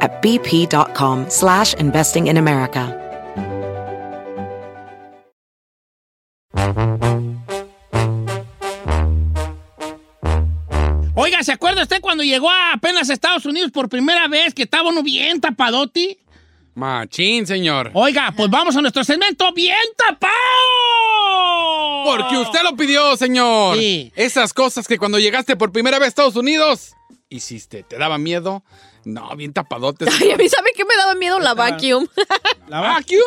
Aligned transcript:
at 0.00 0.22
bp.com 0.22 1.26
slash 1.28 1.74
investing 1.74 2.28
in 2.28 2.36
America. 2.36 3.00
Oiga, 11.16 11.42
¿se 11.42 11.52
acuerda 11.52 11.82
usted 11.82 12.00
cuando 12.00 12.24
llegó 12.24 12.50
a 12.50 12.72
apenas 12.72 13.08
a 13.08 13.12
Estados 13.12 13.46
Unidos 13.46 13.70
por 13.70 13.88
primera 13.88 14.26
vez 14.28 14.52
que 14.52 14.64
estaba 14.64 14.88
uno 14.88 15.02
bien 15.02 15.40
tapadoti? 15.40 16.18
Machín, 16.74 17.46
señor. 17.46 17.92
Oiga, 17.94 18.34
pues 18.36 18.50
vamos 18.50 18.76
a 18.76 18.80
nuestro 18.82 19.04
segmento 19.04 19.52
bien 19.52 19.76
tapado. 19.96 20.34
Porque 22.04 22.36
usted 22.36 22.62
lo 22.64 22.76
pidió, 22.76 23.16
señor. 23.16 23.78
Sí. 23.78 24.12
Esas 24.16 24.52
cosas 24.52 24.88
que 24.88 24.98
cuando 24.98 25.20
llegaste 25.20 25.56
por 25.56 25.70
primera 25.70 25.98
vez 25.98 26.06
a 26.06 26.08
Estados 26.08 26.36
Unidos 26.36 26.94
hiciste, 27.28 27.84
¿te 27.84 27.96
daba 27.96 28.18
miedo? 28.18 28.64
No, 29.04 29.34
bien 29.36 29.52
tapadote. 29.52 30.06
Ay, 30.20 30.32
a 30.32 30.36
mí, 30.36 30.48
¿sabe 30.48 30.70
qué 30.76 30.84
me 30.84 30.96
daba 30.96 31.14
miedo? 31.14 31.38
La 31.40 31.54
vacuum. 31.54 32.06
La 32.68 32.80
va- 32.80 32.94
Vacuum. 32.94 33.20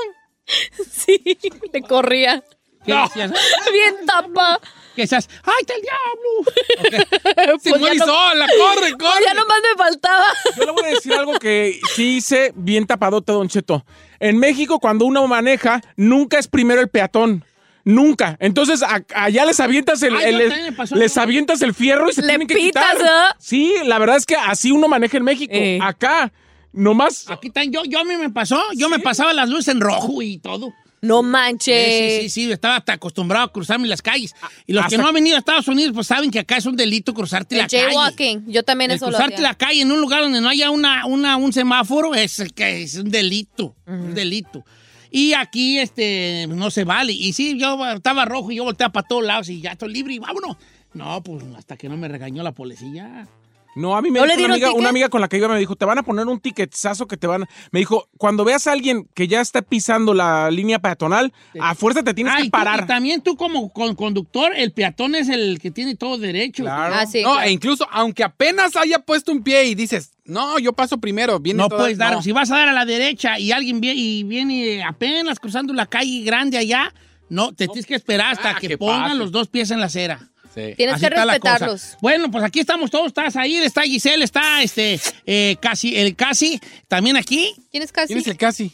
sí, 0.91 1.37
le 1.73 1.81
corría. 1.81 2.43
¿Qué 2.85 2.93
decías? 2.93 3.31
Bien 3.73 3.95
tapa. 4.05 4.59
Que 4.95 5.01
decías, 5.03 5.27
¡ay, 5.43 5.53
está 5.59 5.73
el 5.75 5.81
diablo! 5.81 7.59
Simón 7.61 7.79
Pues 7.81 7.97
no- 7.99 8.05
sola, 8.05 8.47
corre, 8.57 8.93
corre. 8.93 9.23
Ya 9.25 9.33
nomás 9.33 9.57
me 9.61 9.77
faltaba. 9.83 10.25
Yo 10.55 10.63
le 10.65 10.71
voy 10.71 10.83
a 10.85 10.87
decir 10.87 11.13
algo 11.13 11.37
que 11.37 11.79
sí 11.93 12.17
hice 12.17 12.53
bien 12.55 12.87
tapadote, 12.87 13.33
Don 13.33 13.49
Cheto. 13.49 13.85
En 14.19 14.37
México, 14.39 14.79
cuando 14.79 15.05
uno 15.05 15.27
maneja, 15.27 15.81
nunca 15.97 16.39
es 16.39 16.47
primero 16.47 16.79
el 16.81 16.87
peatón. 16.89 17.43
Nunca. 17.87 18.35
Entonces, 18.41 18.83
a- 18.83 19.01
allá 19.15 19.45
les 19.45 19.59
avientas 19.61 20.03
el, 20.03 20.15
Ay, 20.17 20.25
el- 20.25 20.31
yo 20.33 20.37
el- 20.43 20.49
también 20.49 20.71
me 20.71 20.75
pasó 20.75 20.95
les 20.95 21.17
avientas 21.17 21.61
el 21.61 21.73
fierro 21.73 22.09
y 22.09 22.13
se 22.13 22.21
Le 22.21 22.27
tienen 22.27 22.47
que 22.47 22.55
pitas, 22.55 22.83
quitar. 22.97 23.07
¿ah? 23.09 23.35
Sí, 23.39 23.73
la 23.85 23.97
verdad 23.97 24.17
es 24.17 24.25
que 24.25 24.35
así 24.35 24.71
uno 24.71 24.87
maneja 24.89 25.15
en 25.17 25.23
México. 25.23 25.53
Eh. 25.55 25.79
Acá, 25.81 26.31
nomás. 26.73 27.25
Aquí 27.29 27.47
está, 27.47 27.63
yo, 27.63 27.83
yo 27.85 27.99
a 27.99 28.03
mí 28.03 28.17
me 28.17 28.29
pasó, 28.29 28.61
yo 28.75 28.89
me 28.89 28.99
pasaba 28.99 29.31
las 29.33 29.47
luces 29.49 29.69
en 29.69 29.79
rojo 29.79 30.21
y 30.21 30.37
todo. 30.37 30.73
No 30.99 31.19
Sí, 31.21 31.25
manches. 31.27 32.21
sí, 32.21 32.21
sí, 32.23 32.29
sí, 32.47 32.51
estaba 32.51 32.77
hasta 32.77 32.93
acostumbrado 32.93 33.45
a 33.45 33.53
cruzarme 33.53 33.87
las 33.87 34.01
calles. 34.01 34.33
Y 34.65 34.73
los 34.73 34.81
que 34.87 34.95
hasta- 34.95 35.01
no 35.03 35.07
han 35.07 35.13
venido 35.13 35.35
a 35.35 35.39
Estados 35.39 35.67
Unidos, 35.67 35.91
pues 35.93 36.07
saben 36.07 36.31
que 36.31 36.39
acá 36.39 36.57
es 36.57 36.65
un 36.65 36.75
delito 36.75 37.13
cruzarte 37.13 37.53
El 37.55 37.61
la 37.61 37.67
calle. 37.67 37.83
jaywalking. 37.85 38.45
Yo 38.51 38.63
también 38.63 38.89
El 38.91 38.97
eso 38.97 39.05
lo 39.05 39.11
cruzarte 39.11 39.35
hacía. 39.35 39.47
la 39.47 39.53
calle 39.55 39.81
en 39.81 39.91
un 39.91 40.01
lugar 40.01 40.23
donde 40.23 40.41
no 40.41 40.49
haya 40.49 40.71
una, 40.71 41.05
una, 41.05 41.37
un 41.37 41.53
semáforo 41.53 42.15
es, 42.15 42.43
que 42.55 42.81
es 42.81 42.95
un 42.95 43.11
delito. 43.11 43.75
Un 43.85 44.13
delito. 44.15 44.65
Y 45.11 45.33
aquí 45.33 45.79
este 45.79 46.47
no 46.47 46.69
se 46.71 46.83
vale. 46.83 47.13
Y 47.13 47.33
sí, 47.33 47.57
yo 47.59 47.77
estaba 47.85 48.25
rojo 48.25 48.51
y 48.51 48.55
yo 48.55 48.63
volteaba 48.63 48.91
para 48.91 49.07
todos 49.07 49.23
lados 49.23 49.49
y 49.49 49.61
ya 49.61 49.71
estoy 49.71 49.93
libre 49.93 50.13
y 50.13 50.19
vámonos. 50.19 50.57
No, 50.93 51.21
pues 51.23 51.43
hasta 51.55 51.77
que 51.77 51.89
no 51.89 51.97
me 51.97 52.07
regañó 52.07 52.43
la 52.43 52.53
policía. 52.53 53.27
No, 53.77 53.95
a 53.95 54.01
mí 54.01 54.09
me 54.11 54.19
¿No 54.19 54.25
le 54.25 54.35
dijo 54.35 54.45
una 54.45 54.53
amiga, 54.55 54.67
ticket? 54.67 54.79
una 54.79 54.89
amiga 54.89 55.09
con 55.09 55.21
la 55.21 55.27
que 55.27 55.37
iba 55.37 55.47
me 55.47 55.59
dijo, 55.59 55.75
te 55.75 55.85
van 55.85 55.97
a 55.99 56.03
poner 56.03 56.25
un 56.27 56.39
ticketazo 56.39 57.07
que 57.07 57.15
te 57.17 57.27
van 57.27 57.43
a... 57.43 57.47
Me 57.71 57.79
dijo, 57.79 58.09
cuando 58.17 58.43
veas 58.43 58.65
a 58.67 58.71
alguien 58.71 59.07
que 59.13 59.27
ya 59.27 59.39
está 59.41 59.61
pisando 59.61 60.13
la 60.13 60.49
línea 60.51 60.79
peatonal, 60.79 61.31
a 61.59 61.75
fuerza 61.75 62.01
te 62.03 62.13
tienes 62.13 62.33
Ah, 62.33 62.37
que 62.37 62.43
y 62.43 62.45
tú- 62.47 62.51
parar. 62.51 62.83
y 62.83 62.87
también 62.87 63.21
tú 63.21 63.37
como 63.37 63.71
con- 63.71 63.95
conductor, 63.95 64.51
el 64.55 64.71
peatón 64.71 65.15
es 65.15 65.29
el 65.29 65.59
que 65.59 65.71
tiene 65.71 65.95
todo 65.95 66.17
derecho. 66.17 66.63
Claro. 66.63 66.95
Ah, 66.97 67.05
sí. 67.05 67.21
No, 67.21 67.33
claro. 67.33 67.47
e 67.47 67.51
incluso 67.51 67.87
aunque 67.91 68.23
apenas 68.23 68.75
haya 68.75 68.99
puesto 68.99 69.31
un 69.31 69.43
pie 69.43 69.65
y 69.65 69.75
dices, 69.75 70.11
no, 70.25 70.57
yo 70.59 70.73
paso 70.73 70.97
primero, 70.97 71.39
viene 71.39 71.57
No 71.57 71.69
toda- 71.69 71.81
puedes 71.83 71.97
dar, 71.97 72.13
no. 72.13 72.21
si 72.21 72.31
vas 72.31 72.49
a 72.51 72.57
dar 72.57 72.69
a 72.69 72.73
la 72.73 72.85
derecha 72.85 73.37
y 73.39 73.51
alguien 73.51 73.79
viene, 73.79 73.99
y 73.99 74.23
viene 74.23 74.83
apenas 74.83 75.39
cruzando 75.39 75.73
la 75.73 75.85
calle 75.85 76.23
grande 76.23 76.57
allá, 76.57 76.93
no, 77.29 77.53
te 77.53 77.67
tienes 77.67 77.85
que 77.85 77.95
esperar 77.95 78.33
hasta 78.33 78.51
Ah, 78.51 78.57
que, 78.59 78.69
que 78.69 78.77
pongan 78.77 79.03
pase. 79.03 79.15
los 79.17 79.31
dos 79.31 79.49
pies 79.49 79.69
en 79.71 79.79
la 79.81 79.87
acera. 79.87 80.29
Sí. 80.57 80.73
Tienes 80.75 80.95
Así 80.95 81.03
que 81.05 81.09
respetarlos. 81.11 81.97
Bueno, 82.01 82.31
pues 82.31 82.43
aquí 82.43 82.59
estamos 82.61 82.89
todos, 82.89 83.07
estás 83.07 83.35
ahí, 83.35 83.57
está 83.57 83.83
Giselle, 83.83 84.23
está 84.23 84.63
este, 84.63 84.99
eh, 85.25 85.55
casi, 85.61 85.95
el 85.95 86.15
casi, 86.15 86.59
también 86.87 87.15
aquí. 87.15 87.53
¿Quién 87.69 87.83
es 87.83 87.91
casi? 87.91 88.07
¿Quién 88.07 88.19
es 88.19 88.27
el 88.27 88.37
casi? 88.37 88.71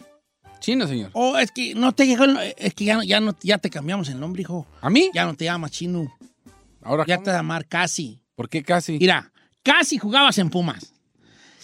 Chino, 0.61 0.87
señor. 0.87 1.09
Oh, 1.13 1.37
es 1.37 1.51
que 1.51 1.75
no 1.75 1.91
te 1.93 2.07
llegó, 2.07 2.23
el- 2.23 2.53
es 2.57 2.73
que 2.73 2.85
ya, 2.85 2.95
no- 2.95 3.03
ya, 3.03 3.19
no, 3.19 3.35
ya 3.43 3.57
te 3.57 3.69
cambiamos 3.69 4.07
el 4.07 4.17
nombre, 4.19 4.43
hijo. 4.43 4.65
¿A 4.79 4.89
mí? 4.89 5.09
Ya 5.13 5.25
no 5.25 5.35
te 5.35 5.43
llamas 5.45 5.71
Chino, 5.71 6.15
Ahora, 6.81 7.03
ya 7.05 7.15
¿cómo? 7.17 7.25
te 7.25 7.29
vas 7.31 7.35
a 7.35 7.39
llamar 7.39 7.67
casi. 7.67 8.19
¿por 8.35 8.47
qué 8.49 8.63
casi? 8.63 8.93
Mira, 8.97 9.31
casi 9.61 9.97
jugabas 9.97 10.37
en 10.37 10.49
Pumas. 10.49 10.93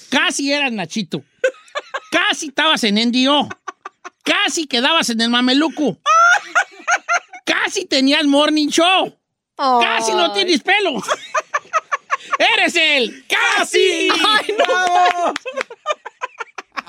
Casi 0.09 0.51
eras 0.51 0.71
Nachito. 0.73 1.23
Casi 2.11 2.47
estabas 2.47 2.83
en 2.83 2.95
NDO. 2.95 3.47
Casi 4.23 4.67
quedabas 4.67 5.09
en 5.11 5.21
el 5.21 5.29
Mameluco. 5.29 5.97
Casi 7.45 7.85
tenías 7.85 8.25
Morning 8.25 8.67
Show. 8.67 9.15
Ay. 9.59 9.85
Casi 9.85 10.11
no 10.13 10.31
tienes 10.31 10.61
pelo. 10.61 10.91
¡Eres 12.55 12.75
el 12.75 13.25
casi! 13.27 14.09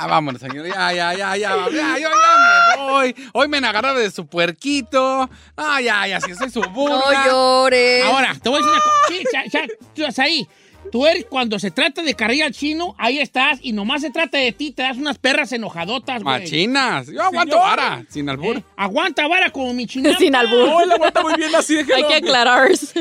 Ah, 0.03 0.06
vámonos, 0.06 0.41
señor. 0.41 0.66
Ya, 0.66 0.94
ya, 0.94 1.12
ya, 1.12 1.36
ya. 1.36 1.69
Ya, 1.70 1.98
yo 1.98 2.09
ya 2.09 2.76
me 2.78 2.91
voy. 2.91 3.14
Hoy 3.34 3.48
me 3.48 3.59
agarraron 3.59 3.98
de 3.98 4.10
su 4.10 4.26
puerquito. 4.26 5.28
Ah, 5.54 5.78
ya, 5.82 6.06
ya, 6.06 6.19
si 6.22 6.34
soy 6.34 6.48
su 6.48 6.62
burla. 6.62 6.97
No 6.97 7.26
llores. 7.26 8.06
Ahora, 8.06 8.34
te 8.42 8.48
voy 8.48 8.62
a 8.62 8.64
decir 8.64 8.72
una 8.72 8.80
cosa. 8.80 8.97
Sí, 9.09 9.25
ya, 9.30 9.44
ya, 9.44 9.66
tú 9.94 10.00
estás 10.00 10.19
ahí. 10.20 10.48
Tú 10.90 11.06
eres, 11.06 11.24
cuando 11.26 11.58
se 11.58 11.70
trata 11.70 12.02
de 12.02 12.14
carrilla 12.14 12.46
al 12.46 12.52
chino, 12.52 12.94
ahí 12.98 13.18
estás, 13.18 13.58
y 13.62 13.72
nomás 13.72 14.02
se 14.02 14.10
trata 14.10 14.38
de 14.38 14.52
ti, 14.52 14.72
te 14.72 14.82
das 14.82 14.96
unas 14.96 15.18
perras 15.18 15.52
enojadotas, 15.52 16.22
güey. 16.22 16.40
Machinas. 16.40 17.06
Yo 17.06 17.22
aguanto 17.22 17.56
Señor. 17.56 17.68
vara, 17.68 18.04
sin 18.08 18.28
albur. 18.28 18.56
¿Eh? 18.56 18.64
Aguanta 18.76 19.26
vara 19.28 19.50
como 19.50 19.72
mi 19.72 19.86
china. 19.88 20.16
Sin 20.18 20.34
albur. 20.34 20.68
No, 20.68 20.80
él 20.80 20.92
aguanta 20.92 21.22
muy 21.22 21.34
bien 21.34 21.54
así, 21.54 21.76
déjelo. 21.76 21.96
Hay 21.96 22.04
que 22.04 22.14
aclarar. 22.14 22.70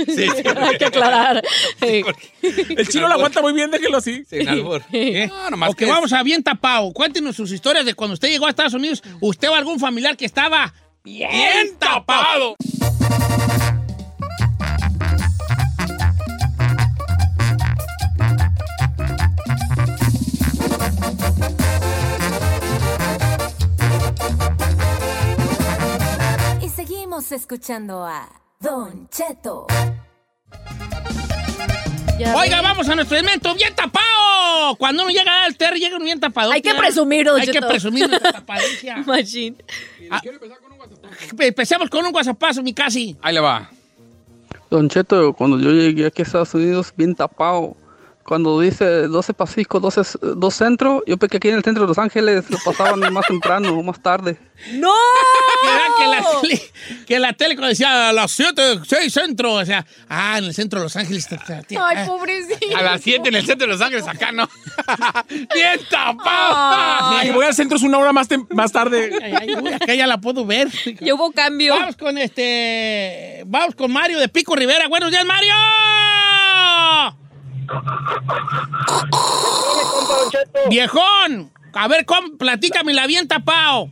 Hay 0.68 0.78
que 0.78 0.86
aclarar. 0.86 1.44
Sí. 1.80 2.04
El 2.78 2.88
chino 2.88 3.08
lo 3.08 3.16
aguanta 3.16 3.42
muy 3.42 3.54
bien, 3.54 3.72
déjelo 3.72 3.98
así. 3.98 4.24
Sin 4.26 4.48
albur. 4.48 4.84
¿Eh? 4.92 5.28
No, 5.28 5.50
nomás 5.50 5.72
ok, 5.72 5.78
que 5.78 5.86
vamos 5.86 6.14
a 6.14 6.22
bien 6.24 6.44
tapado. 6.44 6.92
Cuéntenos 6.94 7.36
sus 7.36 7.52
historias 7.52 7.86
de 7.86 7.94
cuando 7.96 8.14
usted 8.14 8.30
llegó 8.30 8.46
a 8.46 8.50
Estados 8.50 8.74
Unidos, 8.74 9.02
usted 9.20 9.50
o 9.50 9.56
algún 9.56 9.80
familiar 9.80 10.16
que 10.16 10.26
estaba 10.26 10.74
bien, 11.04 11.76
tapado. 11.80 12.56
Seguimos 27.22 27.32
escuchando 27.32 28.06
a 28.06 28.30
Don 28.60 29.10
Cheto. 29.10 29.68
Ya 32.18 32.36
Oiga, 32.36 32.58
ven. 32.58 32.64
vamos 32.64 32.88
a 32.90 32.96
nuestro 32.96 33.18
evento 33.18 33.54
bien 33.56 33.74
tapado. 33.76 34.76
Cuando 34.78 35.04
uno 35.04 35.12
llega 35.12 35.44
al 35.46 35.56
ter, 35.58 35.74
llega 35.76 35.96
uno 35.96 36.06
bien 36.06 36.20
tapado. 36.20 36.52
Hay 36.52 36.62
que 36.62 36.74
presumir, 36.76 37.26
don 37.26 37.40
Hay 37.40 37.46
que 37.48 37.54
Cheto. 37.54 37.68
presumir 37.68 38.08
nuestra 38.10 38.32
tapadencia. 38.40 38.98
Machine. 38.98 39.58
Empecemos 41.38 41.90
con 41.90 42.06
un 42.06 42.12
guasapazo, 42.12 42.62
mi 42.64 42.74
casi. 42.74 43.18
Ahí 43.22 43.34
le 43.34 43.40
va. 43.42 43.70
Don 44.70 44.88
Cheto, 44.90 45.34
cuando 45.34 45.60
yo 45.60 45.72
llegué 45.72 46.06
aquí 46.08 46.22
a 46.22 46.26
Estados 46.26 46.54
Unidos, 46.54 46.94
bien 46.96 47.16
tapado, 47.16 47.76
cuando 48.30 48.62
dice 48.62 49.08
12 49.08 49.34
Pacífico, 49.34 49.80
12, 49.80 50.02
s- 50.02 50.20
2 50.22 50.54
Centro, 50.54 51.04
yo 51.08 51.18
pensé 51.18 51.32
que 51.32 51.38
aquí 51.38 51.50
en 51.50 51.56
el 51.56 51.64
centro 51.64 51.82
de 51.82 51.88
Los 51.88 51.98
Ángeles 51.98 52.48
lo 52.48 52.60
pasaban 52.64 53.12
más 53.12 53.26
temprano, 53.26 53.82
más 53.84 54.00
tarde. 54.04 54.38
¡No! 54.74 54.94
Era 55.66 55.88
que 55.98 56.08
la 56.08 56.42
tele, 56.42 56.62
que 57.08 57.20
la 57.20 57.34
tele 57.34 57.56
cuando 57.56 57.70
decía 57.70 58.10
a 58.10 58.14
las 58.14 58.30
7, 58.30 58.82
6 58.88 59.12
centro, 59.12 59.54
o 59.54 59.66
sea, 59.66 59.84
ah, 60.08 60.38
en 60.38 60.44
el 60.46 60.54
centro 60.54 60.80
de 60.80 60.86
Los 60.86 60.96
Ángeles. 60.96 61.28
Ay, 61.32 61.76
ah. 61.98 62.06
pobrecito. 62.06 62.78
A 62.78 62.84
las 62.84 63.02
7 63.02 63.30
en 63.30 63.34
el 63.36 63.46
centro 63.48 63.66
de 63.66 63.74
Los 63.74 63.82
Ángeles, 63.82 64.08
acá 64.08 64.32
no. 64.32 64.48
¡Bien 65.28 65.80
tapado! 65.90 67.24
Y 67.26 67.32
voy 67.32 67.48
al 67.48 67.56
centro 67.56 67.78
es 67.78 67.84
una 67.84 67.98
hora 67.98 68.14
más, 68.14 68.28
más 68.52 68.72
tarde. 68.72 69.10
Ay, 69.24 69.34
ay, 69.40 69.56
uy, 69.56 69.74
acá 69.74 69.96
ya 69.96 70.06
la 70.06 70.22
puedo 70.22 70.46
ver. 70.46 70.68
Ya 71.02 71.16
hubo 71.16 71.32
cambio. 71.32 71.74
Vamos 71.74 71.98
con 71.98 72.16
este. 72.20 73.42
Vamos 73.48 73.74
con 73.74 73.92
Mario 73.92 74.20
de 74.20 74.30
Pico 74.30 74.56
Rivera. 74.56 74.88
Buenos 74.88 75.10
días, 75.10 75.26
Mario. 75.26 75.56
Viejón. 80.70 81.52
A 81.74 81.88
ver, 81.88 82.06
¿cómo? 82.06 82.38
platícame 82.38 82.94
la 82.94 83.08
bien 83.08 83.28
tapado. 83.28 83.90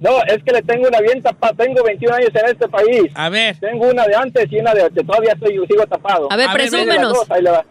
No, 0.00 0.22
es 0.26 0.42
que 0.42 0.52
le 0.52 0.62
tengo 0.62 0.88
una 0.88 1.00
bien 1.00 1.22
tapada. 1.22 1.52
Tengo 1.54 1.82
21 1.84 2.14
años 2.16 2.30
en 2.34 2.46
este 2.46 2.68
país. 2.68 3.12
A 3.14 3.28
ver. 3.28 3.58
Tengo 3.60 3.88
una 3.88 4.06
de 4.06 4.16
antes 4.16 4.50
y 4.50 4.58
una 4.58 4.72
de, 4.72 4.88
de 4.88 5.04
todavía 5.04 5.32
estoy, 5.32 5.52
sigo 5.52 5.86
tapado. 5.86 6.32
A 6.32 6.36
ver, 6.36 6.48
presúmenos. 6.52 7.18
va. 7.28 7.64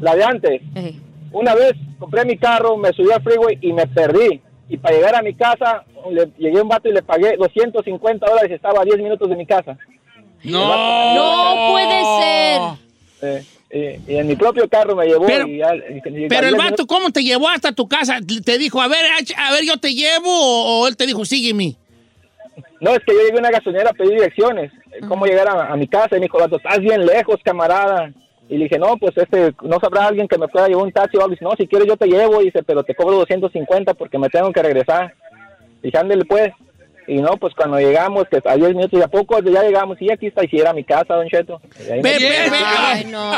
La 0.00 0.14
de 0.16 0.24
antes. 0.24 0.62
Ey. 0.74 1.00
Una 1.30 1.54
vez 1.54 1.74
compré 1.98 2.24
mi 2.24 2.36
carro, 2.36 2.76
me 2.76 2.92
subí 2.92 3.10
al 3.12 3.22
freeway 3.22 3.58
y 3.60 3.72
me 3.72 3.86
perdí. 3.86 4.40
Y 4.68 4.78
para 4.78 4.96
llegar 4.96 5.14
a 5.14 5.22
mi 5.22 5.34
casa, 5.34 5.84
le, 6.10 6.30
llegué 6.38 6.58
a 6.58 6.62
un 6.62 6.68
vato 6.68 6.88
y 6.88 6.92
le 6.92 7.02
pagué 7.02 7.36
250 7.36 8.26
dólares 8.26 8.50
y 8.50 8.54
estaba 8.54 8.80
a 8.80 8.84
10 8.84 8.98
minutos 8.98 9.28
de 9.28 9.36
mi 9.36 9.46
casa. 9.46 9.76
No. 10.44 11.14
No 11.14 11.72
puede 11.72 12.04
ser. 12.20 12.60
Eh, 13.22 13.44
y, 13.72 14.12
y 14.12 14.16
en 14.16 14.26
mi 14.26 14.36
propio 14.36 14.68
carro 14.68 14.94
me 14.94 15.06
llevó. 15.06 15.26
Pero- 15.26 15.46
y 15.48 15.58
ya- 15.58 15.74
y- 15.74 16.24
y- 16.24 16.28
Pero 16.28 16.46
el 16.48 16.54
y- 16.54 16.58
vato, 16.58 16.86
¿cómo 16.86 17.10
te 17.10 17.22
llevó 17.24 17.48
hasta 17.48 17.72
tu 17.72 17.88
casa? 17.88 18.18
¿Te 18.44 18.58
dijo, 18.58 18.80
a 18.82 18.88
ver, 18.88 19.04
a 19.36 19.52
ver, 19.52 19.64
yo 19.64 19.76
te 19.78 19.94
llevo? 19.94 20.28
¿O, 20.28 20.86
él 20.88 20.96
te 20.96 21.06
dijo, 21.06 21.24
sígueme? 21.24 21.76
No, 22.80 22.90
es 22.90 22.98
que 23.06 23.12
yo 23.14 23.20
llegué 23.20 23.36
a 23.36 23.40
una 23.40 23.50
gasolinera 23.50 23.90
a 23.90 23.94
pedir 23.94 24.12
direcciones. 24.14 24.72
Cómo 25.08 25.24
llegar 25.24 25.48
a, 25.48 25.72
a 25.72 25.76
mi 25.76 25.86
casa. 25.88 26.08
Y 26.16 26.20
me 26.20 26.26
dijo, 26.26 26.38
"Vato, 26.38 26.56
estás 26.56 26.78
bien 26.80 27.06
lejos, 27.06 27.36
camarada. 27.42 28.12
Y 28.48 28.58
le 28.58 28.64
dije, 28.64 28.78
no, 28.78 28.96
pues 28.98 29.16
este, 29.16 29.54
no 29.62 29.78
sabrá 29.80 30.08
alguien 30.08 30.28
que 30.28 30.36
me 30.36 30.48
pueda 30.48 30.66
llevar 30.68 30.84
un 30.84 30.92
taxi 30.92 31.16
o 31.16 31.20
algo. 31.20 31.30
Dice, 31.30 31.44
no, 31.44 31.52
si 31.56 31.66
quieres 31.66 31.88
yo 31.88 31.96
te 31.96 32.06
llevo. 32.08 32.40
Dice, 32.40 32.62
pero 32.62 32.82
te 32.82 32.94
cobro 32.94 33.16
250 33.18 33.94
porque 33.94 34.18
me 34.18 34.28
tengo 34.28 34.52
que 34.52 34.62
regresar. 34.62 35.14
Dije, 35.82 35.96
ándele 35.96 36.24
pues. 36.26 36.50
Y 37.06 37.16
no, 37.16 37.36
pues 37.36 37.52
cuando 37.54 37.78
llegamos, 37.78 38.26
que 38.28 38.40
a 38.44 38.56
10 38.56 38.74
minutos 38.74 38.98
y 38.98 39.02
a 39.02 39.08
poco 39.08 39.40
ya 39.40 39.62
llegamos. 39.62 39.96
Y 40.00 40.12
aquí 40.12 40.28
está, 40.28 40.44
y 40.44 40.48
si 40.48 40.58
era 40.58 40.72
mi 40.72 40.84
casa, 40.84 41.14
don 41.14 41.28
Cheto. 41.28 41.60
Ve, 41.78 42.00
ve, 42.00 42.18
ve, 42.18 42.58
Ay, 42.64 43.04
no, 43.06 43.32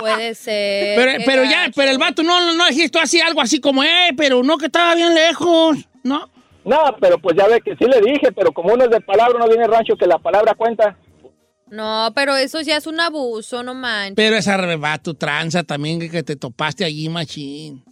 puede 0.00 0.34
ser. 0.34 0.96
Pero, 0.96 1.24
pero 1.24 1.44
ya, 1.44 1.70
pero 1.74 1.90
el 1.90 1.98
vato 1.98 2.22
no, 2.22 2.54
no 2.54 2.66
dijiste 2.66 2.98
así, 2.98 3.20
algo 3.20 3.40
así 3.40 3.60
como, 3.60 3.82
eh, 3.82 4.10
pero 4.16 4.42
no 4.42 4.58
que 4.58 4.66
estaba 4.66 4.94
bien 4.94 5.14
lejos, 5.14 5.78
¿no? 6.04 6.28
No, 6.64 6.96
pero 7.00 7.18
pues 7.18 7.36
ya 7.36 7.46
ve 7.46 7.60
que 7.62 7.76
sí 7.76 7.86
le 7.86 8.00
dije, 8.00 8.30
pero 8.32 8.52
como 8.52 8.74
uno 8.74 8.84
es 8.84 8.90
de 8.90 9.00
palabra, 9.00 9.38
no 9.38 9.48
viene 9.48 9.66
rancho 9.66 9.96
que 9.96 10.06
la 10.06 10.18
palabra 10.18 10.54
cuenta. 10.54 10.96
No, 11.70 12.12
pero 12.14 12.36
eso 12.36 12.60
ya 12.60 12.76
es 12.76 12.86
un 12.86 13.00
abuso, 13.00 13.62
no 13.62 13.74
manches. 13.74 14.16
Pero 14.16 14.36
esa 14.36 14.56
vato 14.76 15.14
tranza 15.14 15.62
también 15.62 15.98
que, 15.98 16.10
que 16.10 16.22
te 16.22 16.36
topaste 16.36 16.84
allí, 16.84 17.08
machín. 17.08 17.87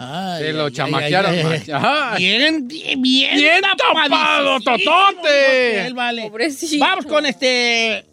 Ay, 0.00 0.42
Se 0.44 0.52
lo 0.52 0.66
ay, 0.66 0.72
chamaquearon, 0.72 1.32
ay, 1.32 1.38
ay, 1.38 1.44
macho. 1.44 1.76
ay. 1.76 1.82
Ay. 1.84 2.18
Bien, 2.24 2.68
bien, 2.68 3.02
bien, 3.02 3.62
tapado, 3.76 4.60
totote. 4.60 5.86
él 5.86 5.94
vale. 5.94 6.22
Pobrecito. 6.30 6.84
Vamos 6.84 7.06
con 7.06 7.26
este. 7.26 8.04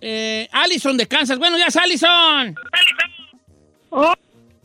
Eh, 0.00 0.48
Allison 0.52 0.96
de 0.96 1.06
Kansas. 1.06 1.38
Buenos 1.38 1.58
días, 1.58 1.76
Allison. 1.76 2.54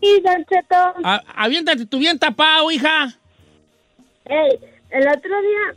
Sí, 0.01 0.21
Don 0.23 0.45
Cheto. 0.45 0.75
A- 1.03 1.21
aviéntate 1.35 1.85
tu 1.85 1.99
bien 1.99 2.17
tapado, 2.17 2.71
hija. 2.71 3.13
Ey, 4.25 4.59
el 4.89 5.07
otro 5.07 5.41
día, 5.41 5.75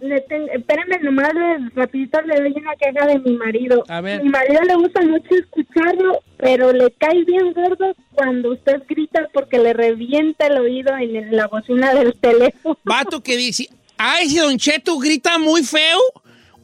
le 0.00 0.20
tengo, 0.22 0.48
espérenme 0.52 0.98
nomás, 1.00 1.32
le- 1.34 1.70
rapidito 1.74 2.20
le 2.22 2.34
doy 2.36 2.52
una 2.56 2.74
queja 2.76 3.06
de 3.06 3.18
mi 3.20 3.36
marido. 3.36 3.84
A 3.88 4.00
ver. 4.00 4.22
Mi 4.22 4.28
marido 4.28 4.60
le 4.62 4.74
gusta 4.74 5.00
mucho 5.02 5.28
escucharlo, 5.34 6.20
pero 6.36 6.72
le 6.72 6.90
cae 6.98 7.24
bien 7.24 7.52
gordo 7.52 7.94
cuando 8.12 8.52
usted 8.52 8.82
grita 8.88 9.28
porque 9.32 9.58
le 9.58 9.72
revienta 9.72 10.46
el 10.48 10.58
oído 10.58 10.94
en 10.96 11.14
el- 11.16 11.36
la 11.36 11.46
bocina 11.46 11.94
del 11.94 12.14
teléfono. 12.20 12.76
Vato 12.84 13.22
que 13.22 13.36
dice, 13.36 13.68
ay, 13.96 14.28
si 14.28 14.38
Don 14.38 14.58
Cheto 14.58 14.98
grita 14.98 15.38
muy 15.38 15.62
feo, 15.62 16.00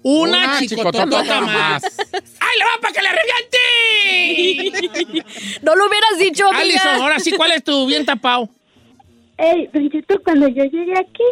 una, 0.03 0.39
Una 0.39 0.47
más. 1.43 1.83
¡Ay, 2.41 2.59
le 2.59 2.65
va 2.65 2.71
para 2.81 2.95
que 2.95 3.03
le 3.03 3.09
reviente! 3.11 3.59
No 5.63 5.77
lo 5.77 5.87
hubieras 5.87 6.19
dicho, 6.19 6.47
amiga. 6.47 6.63
Allison, 6.63 7.03
ahora 7.03 7.19
sí, 7.21 7.33
¿cuál 7.33 7.53
es 7.53 7.63
tu 7.63 7.87
bien 7.87 8.05
tapado? 8.07 8.49
Ey, 9.37 9.69
Don 9.73 9.91
Cheto, 9.91 10.21
cuando 10.23 10.49
yo 10.49 10.65
llegué 10.65 10.95
aquí, 10.99 11.23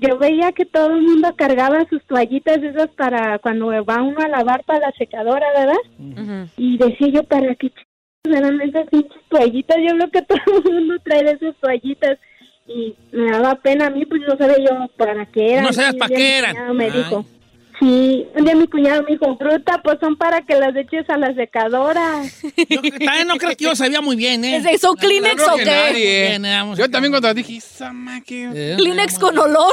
yo 0.00 0.18
veía 0.18 0.52
que 0.52 0.64
todo 0.64 0.92
el 0.92 1.02
mundo 1.02 1.34
cargaba 1.36 1.86
sus 1.88 2.02
toallitas 2.04 2.62
esas 2.62 2.88
para 2.88 3.38
cuando 3.38 3.66
va 3.84 4.02
uno 4.02 4.18
a 4.20 4.28
lavar 4.28 4.64
para 4.64 4.86
la 4.86 4.92
secadora, 4.92 5.46
¿verdad? 5.54 6.50
Y 6.56 6.78
decía 6.78 7.08
yo, 7.08 7.24
¿para 7.24 7.54
qué 7.54 7.70
eran 8.24 8.60
esas 8.62 8.88
pinches 8.88 9.22
toallitas? 9.28 9.76
Yo 9.86 9.96
veo 9.96 10.10
que 10.10 10.22
todo 10.28 10.62
el 10.64 10.74
mundo 10.74 10.94
trae 11.04 11.30
esas 11.30 11.54
toallitas. 11.60 12.18
Y 12.66 12.94
me 13.12 13.30
daba 13.32 13.56
pena 13.56 13.86
a 13.86 13.90
mí, 13.90 14.06
pues 14.06 14.22
no 14.22 14.36
sabía 14.36 14.58
yo 14.58 14.86
para 14.96 15.26
qué 15.26 15.54
eran. 15.54 15.64
No 15.64 15.72
sabías 15.72 15.96
para 15.96 16.14
qué 16.14 16.38
eran. 16.38 16.76
me 16.76 16.84
Ay. 16.84 16.92
dijo, 16.92 17.24
sí, 17.80 18.26
un 18.36 18.44
día 18.44 18.54
mi 18.54 18.66
cuñado 18.68 19.02
me 19.02 19.10
dijo, 19.12 19.36
fruta, 19.36 19.80
pues 19.82 19.98
son 20.00 20.16
para 20.16 20.42
que 20.42 20.54
las 20.54 20.76
eches 20.76 21.08
a 21.10 21.16
la 21.16 21.34
secadora. 21.34 22.22
Yo 22.68 22.80
también 22.82 23.26
no 23.26 23.36
creo 23.36 23.56
que 23.56 23.64
yo 23.64 23.74
sabía 23.74 24.00
muy 24.00 24.14
bien, 24.16 24.44
¿eh? 24.44 24.56
¿Es 24.56 24.66
eso 24.66 24.94
Kleenex 24.94 25.42
o 25.48 25.56
qué? 25.56 25.64
nadie. 25.64 26.38
Bien, 26.38 26.44
Yo 26.76 26.90
también 26.90 27.10
cuando 27.12 27.32
dije, 27.34 27.56
esa. 27.56 27.92
Eh, 28.28 28.74
¿Kleenex 28.78 29.18
con 29.18 29.36
olor? 29.38 29.72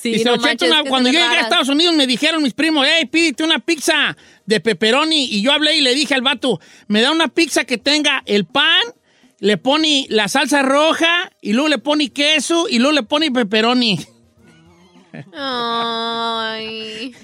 Sí, 0.00 0.12
Dice, 0.12 0.24
no 0.26 0.30
"Don 0.36 0.40
Cheto, 0.42 0.48
manches, 0.48 0.70
una- 0.70 0.82
que 0.84 0.88
cuando 0.88 1.08
yo 1.10 1.18
llegué 1.18 1.36
a. 1.38 1.40
Estados 1.40 1.68
Unidos 1.68 1.94
me 1.96 2.06
dijeron 2.06 2.40
mis 2.42 2.54
primos, 2.54 2.86
hey, 2.88 3.06
pídete 3.06 3.42
una 3.42 3.58
pizza 3.58 4.16
de 4.46 4.60
pepperoni. 4.60 5.24
Y 5.24 5.42
yo 5.42 5.50
hablé 5.52 5.76
y 5.76 5.80
le 5.80 5.92
dije 5.94 6.14
al 6.14 6.22
vato, 6.22 6.60
me 6.86 7.00
da 7.00 7.10
una 7.10 7.26
pizza 7.26 7.64
que 7.64 7.78
tenga 7.78 8.22
el 8.26 8.44
pan, 8.44 8.80
le 9.40 9.56
pone 9.56 10.06
la 10.08 10.28
salsa 10.28 10.62
roja, 10.62 11.32
y 11.40 11.52
luego 11.52 11.68
le 11.68 11.78
pone 11.78 12.10
queso, 12.12 12.68
y 12.68 12.78
luego 12.78 12.92
le 12.92 13.02
pone 13.02 13.32
pepperoni. 13.32 13.98
Ay. 15.36 17.14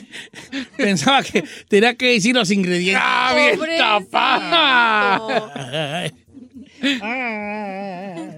Pensaba 0.76 1.22
que 1.22 1.44
tenía 1.68 1.94
que 1.94 2.06
decir 2.12 2.34
los 2.34 2.50
ingredientes. 2.50 3.02
¡Ah, 3.04 3.34
bien 3.36 3.58
tapada! 3.78 5.20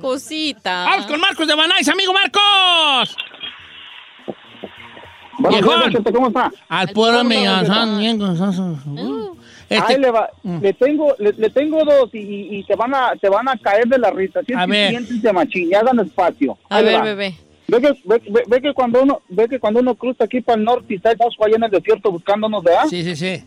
Cosita. 0.01 0.85
Vamos 0.85 1.07
con 1.07 1.21
Marcos 1.21 1.47
de 1.47 1.55
Banais, 1.55 1.89
amigo 1.89 2.13
Marcos. 2.13 3.17
Buenos 5.39 5.91
días, 5.93 6.03
¿cómo 6.15 6.29
está? 6.29 6.51
Al 6.69 6.89
pueblo 6.89 7.23
me 7.25 7.37
bien 7.99 8.19
gozoso. 8.19 8.79
Este- 9.69 9.83
Ahí 9.95 9.99
le 10.01 10.11
va. 10.13 10.31
Le 10.45 10.73
tengo, 10.75 11.15
le, 11.19 11.33
le 11.33 11.51
tengo 11.51 11.85
dos 11.85 12.09
y, 12.15 12.19
y, 12.19 12.57
y 12.59 12.63
se 12.65 12.77
van 12.77 12.95
a, 12.95 13.15
se 13.21 13.29
van 13.29 13.49
a 13.49 13.57
caer 13.59 13.87
de 13.89 13.99
la 13.99 14.11
risa. 14.13 14.41
Es 14.47 14.57
A 14.57 14.65
ver. 14.65 14.91
siéntense 14.91 15.33
machín 15.33 15.69
y 15.71 15.75
hagan 15.75 15.99
espacio. 15.99 16.57
A 16.71 16.77
Ahí 16.77 16.85
ver, 16.85 16.95
va. 16.95 17.03
bebé. 17.03 17.35
Ve 17.69 17.81
que, 17.81 17.93
ve, 18.05 18.23
ve- 18.31 18.45
ve 18.47 18.61
que 18.61 18.73
cuando 18.73 19.03
uno, 19.03 19.23
ve 19.29 19.49
que 19.49 19.59
cuando 19.59 19.81
uno 19.81 19.95
cruza 19.97 20.25
aquí 20.25 20.41
para 20.41 20.59
el 20.59 20.65
norte 20.65 20.87
y 20.89 20.97
está 20.97 21.11
el 21.11 21.19
allá 21.45 21.57
en 21.57 21.65
el 21.65 21.71
desierto 21.71 22.13
buscándonos 22.13 22.63
de 22.63 22.71
Sí, 22.89 23.03
sí, 23.03 23.17
sí. 23.17 23.45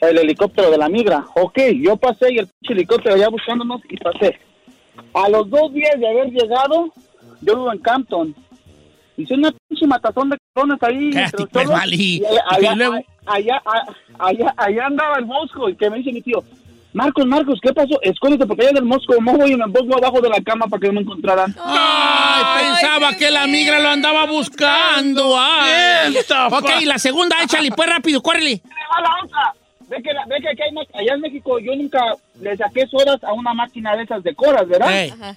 el 0.00 0.18
helicóptero 0.18 0.70
de 0.70 0.78
la 0.78 0.88
migra. 0.88 1.24
Ok, 1.34 1.58
yo 1.80 1.96
pasé 1.96 2.32
y 2.32 2.38
el 2.38 2.46
pinche 2.46 2.74
helicóptero 2.74 3.16
allá 3.16 3.28
buscándonos 3.28 3.80
y 3.88 3.96
pasé. 3.96 4.38
A 5.14 5.28
los 5.28 5.48
dos 5.50 5.72
días 5.72 5.98
de 5.98 6.08
haber 6.08 6.30
llegado, 6.30 6.92
yo 7.40 7.56
vivo 7.56 7.72
en 7.72 7.78
Campton. 7.80 8.34
Hice 9.16 9.34
una 9.34 9.52
pinche 9.68 9.86
matazón 9.86 10.30
de 10.30 10.36
cabrones 10.54 10.82
ahí. 10.82 11.06
Entre 11.14 11.30
pues, 11.30 11.50
todos, 11.50 11.68
vale. 11.68 11.96
y 11.96 12.22
allá, 12.50 13.02
allá, 13.26 13.62
allá, 14.18 14.54
allá 14.56 14.86
andaba 14.86 15.16
el 15.18 15.24
Bosco 15.24 15.68
y 15.68 15.74
que 15.76 15.90
me 15.90 15.98
dice 15.98 16.12
mi 16.12 16.20
tío, 16.22 16.42
Marcos, 16.94 17.26
Marcos, 17.26 17.58
¿qué 17.60 17.72
pasó? 17.72 18.00
Escóndete 18.02 18.46
porque 18.46 18.62
allá 18.62 18.72
del 18.74 18.84
Mosco 18.84 19.20
Mojo 19.20 19.44
y 19.46 19.56
me 19.56 19.66
pongo 19.68 19.96
abajo 19.96 20.20
de 20.20 20.28
la 20.30 20.40
cama 20.40 20.66
para 20.68 20.80
que 20.80 20.86
no 20.86 20.92
me 20.94 21.00
encontraran. 21.00 21.52
Ay, 21.62 22.66
pensaba 22.66 23.12
que 23.14 23.30
la 23.32 23.46
migra 23.48 23.80
lo 23.80 23.88
andaba 23.88 24.26
buscando. 24.26 25.34
Ay. 25.36 26.14
Ok, 26.52 26.70
la 26.84 26.98
segunda, 26.98 27.36
échale, 27.42 27.70
pues 27.74 27.88
rápido, 27.88 28.22
córrele. 28.22 28.62
va 28.94 29.00
la 29.00 29.10
otra. 29.24 29.54
Ve 29.88 30.02
que, 30.02 30.12
la- 30.14 30.24
ve 30.26 30.36
que 30.40 30.48
aquí 30.48 30.62
hay 30.62 30.70
allá 31.02 31.14
en 31.14 31.20
México 31.20 31.58
yo 31.58 31.74
nunca 31.76 32.00
le 32.40 32.56
saqué 32.56 32.86
sodas 32.86 33.22
a 33.24 33.32
una 33.34 33.52
máquina 33.52 33.94
de 33.96 34.04
esas 34.04 34.22
de 34.22 34.34
coras, 34.34 34.66
¿verdad? 34.66 34.88
Ajá. 35.12 35.36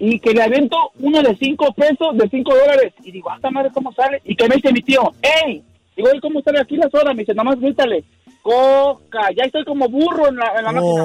Y 0.00 0.18
que 0.20 0.32
le 0.32 0.42
aviento 0.42 0.76
uno 1.00 1.22
de 1.22 1.34
cinco 1.36 1.72
pesos, 1.74 2.16
de 2.18 2.28
cinco 2.28 2.54
dólares. 2.54 2.92
Y 3.04 3.12
digo, 3.12 3.30
¡hasta 3.30 3.50
madre 3.50 3.70
cómo 3.72 3.92
sale! 3.92 4.20
Y 4.24 4.34
que 4.36 4.48
me 4.48 4.56
dice 4.56 4.72
mi 4.72 4.82
tío, 4.82 5.12
¡Ey! 5.46 5.62
Digo, 5.96 6.08
¿y 6.14 6.20
cómo 6.20 6.40
sale 6.42 6.60
aquí 6.60 6.76
la 6.76 6.88
soda? 6.90 7.12
Me 7.14 7.22
dice, 7.22 7.34
nomás 7.34 7.58
grítale, 7.58 8.04
coca. 8.42 9.28
Ya 9.36 9.44
estoy 9.44 9.64
como 9.64 9.88
burro 9.88 10.28
en 10.28 10.36
la, 10.36 10.52
en 10.56 10.64
la 10.64 10.72
máquina. 10.72 11.04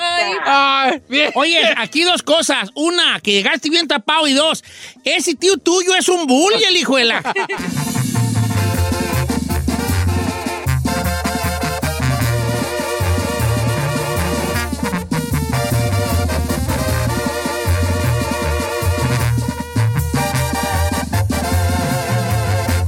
Ay, 0.00 0.32
ay, 0.44 1.02
bien. 1.08 1.32
Oye, 1.34 1.60
aquí 1.76 2.02
dos 2.02 2.22
cosas. 2.22 2.70
Una, 2.74 3.20
que 3.20 3.32
llegaste 3.32 3.70
bien 3.70 3.88
tapado. 3.88 4.26
Y 4.26 4.34
dos, 4.34 4.64
ese 5.04 5.34
tío 5.34 5.56
tuyo 5.56 5.94
es 5.94 6.08
un 6.08 6.26
bull, 6.26 6.54
el 6.68 6.76
hijuela. 6.76 7.22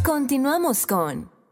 Continuamos 0.02 0.86
con 0.86 1.35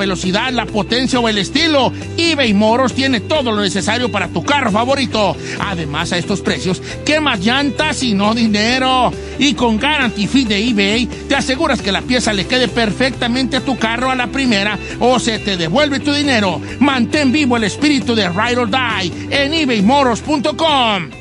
velocidad, 0.00 0.50
la 0.52 0.66
potencia 0.66 1.20
o 1.20 1.28
el 1.28 1.38
estilo, 1.38 1.92
eBay 2.16 2.52
Moros 2.54 2.94
tiene 2.94 3.20
todo 3.20 3.52
lo 3.52 3.62
necesario 3.62 4.10
para 4.10 4.26
tu 4.28 4.42
carro 4.42 4.72
favorito. 4.72 5.36
Además, 5.60 6.12
a 6.12 6.18
estos 6.18 6.40
precios, 6.40 6.82
¿qué 7.04 7.20
más 7.20 7.38
llantas 7.40 8.02
y 8.02 8.14
no 8.14 8.34
dinero? 8.34 9.12
Y 9.38 9.54
con 9.54 9.78
Guarantee 9.78 10.26
Fee 10.26 10.44
de 10.44 10.68
eBay, 10.68 11.06
te 11.06 11.36
aseguras 11.36 11.80
que 11.80 11.92
la 11.92 12.02
pieza 12.02 12.32
le 12.32 12.46
quede 12.46 12.66
perfectamente 12.66 13.58
a 13.58 13.64
tu 13.64 13.78
carro 13.78 14.10
a 14.10 14.16
la 14.16 14.26
primera 14.26 14.78
o 14.98 15.18
se 15.20 15.38
te 15.38 15.56
devuelve 15.56 16.00
tu 16.00 16.12
dinero. 16.12 16.60
Mantén 16.80 17.30
vivo 17.30 17.56
el 17.56 17.64
espíritu 17.64 18.14
de 18.14 18.28
Ride 18.28 18.58
or 18.58 18.68
Die 18.68 19.12
en 19.30 19.54
ebaymoros.com. 19.54 21.20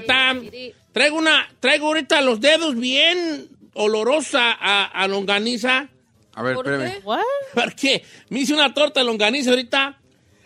ta, 0.00 0.06
tam. 0.06 0.48
Traigo 0.92 1.16
una, 1.16 1.48
traigo 1.60 1.86
ahorita 1.88 2.20
los 2.20 2.40
dedos 2.40 2.76
bien 2.76 3.48
olorosa 3.74 4.52
a, 4.52 4.84
a 4.84 5.08
longaniza. 5.08 5.88
A 6.34 6.42
ver, 6.42 6.56
espérame. 6.56 7.02
Porque 7.54 8.04
me 8.28 8.40
hice 8.40 8.54
una 8.54 8.72
torta 8.72 9.00
de 9.00 9.06
longaniza 9.06 9.50
ahorita. 9.50 9.96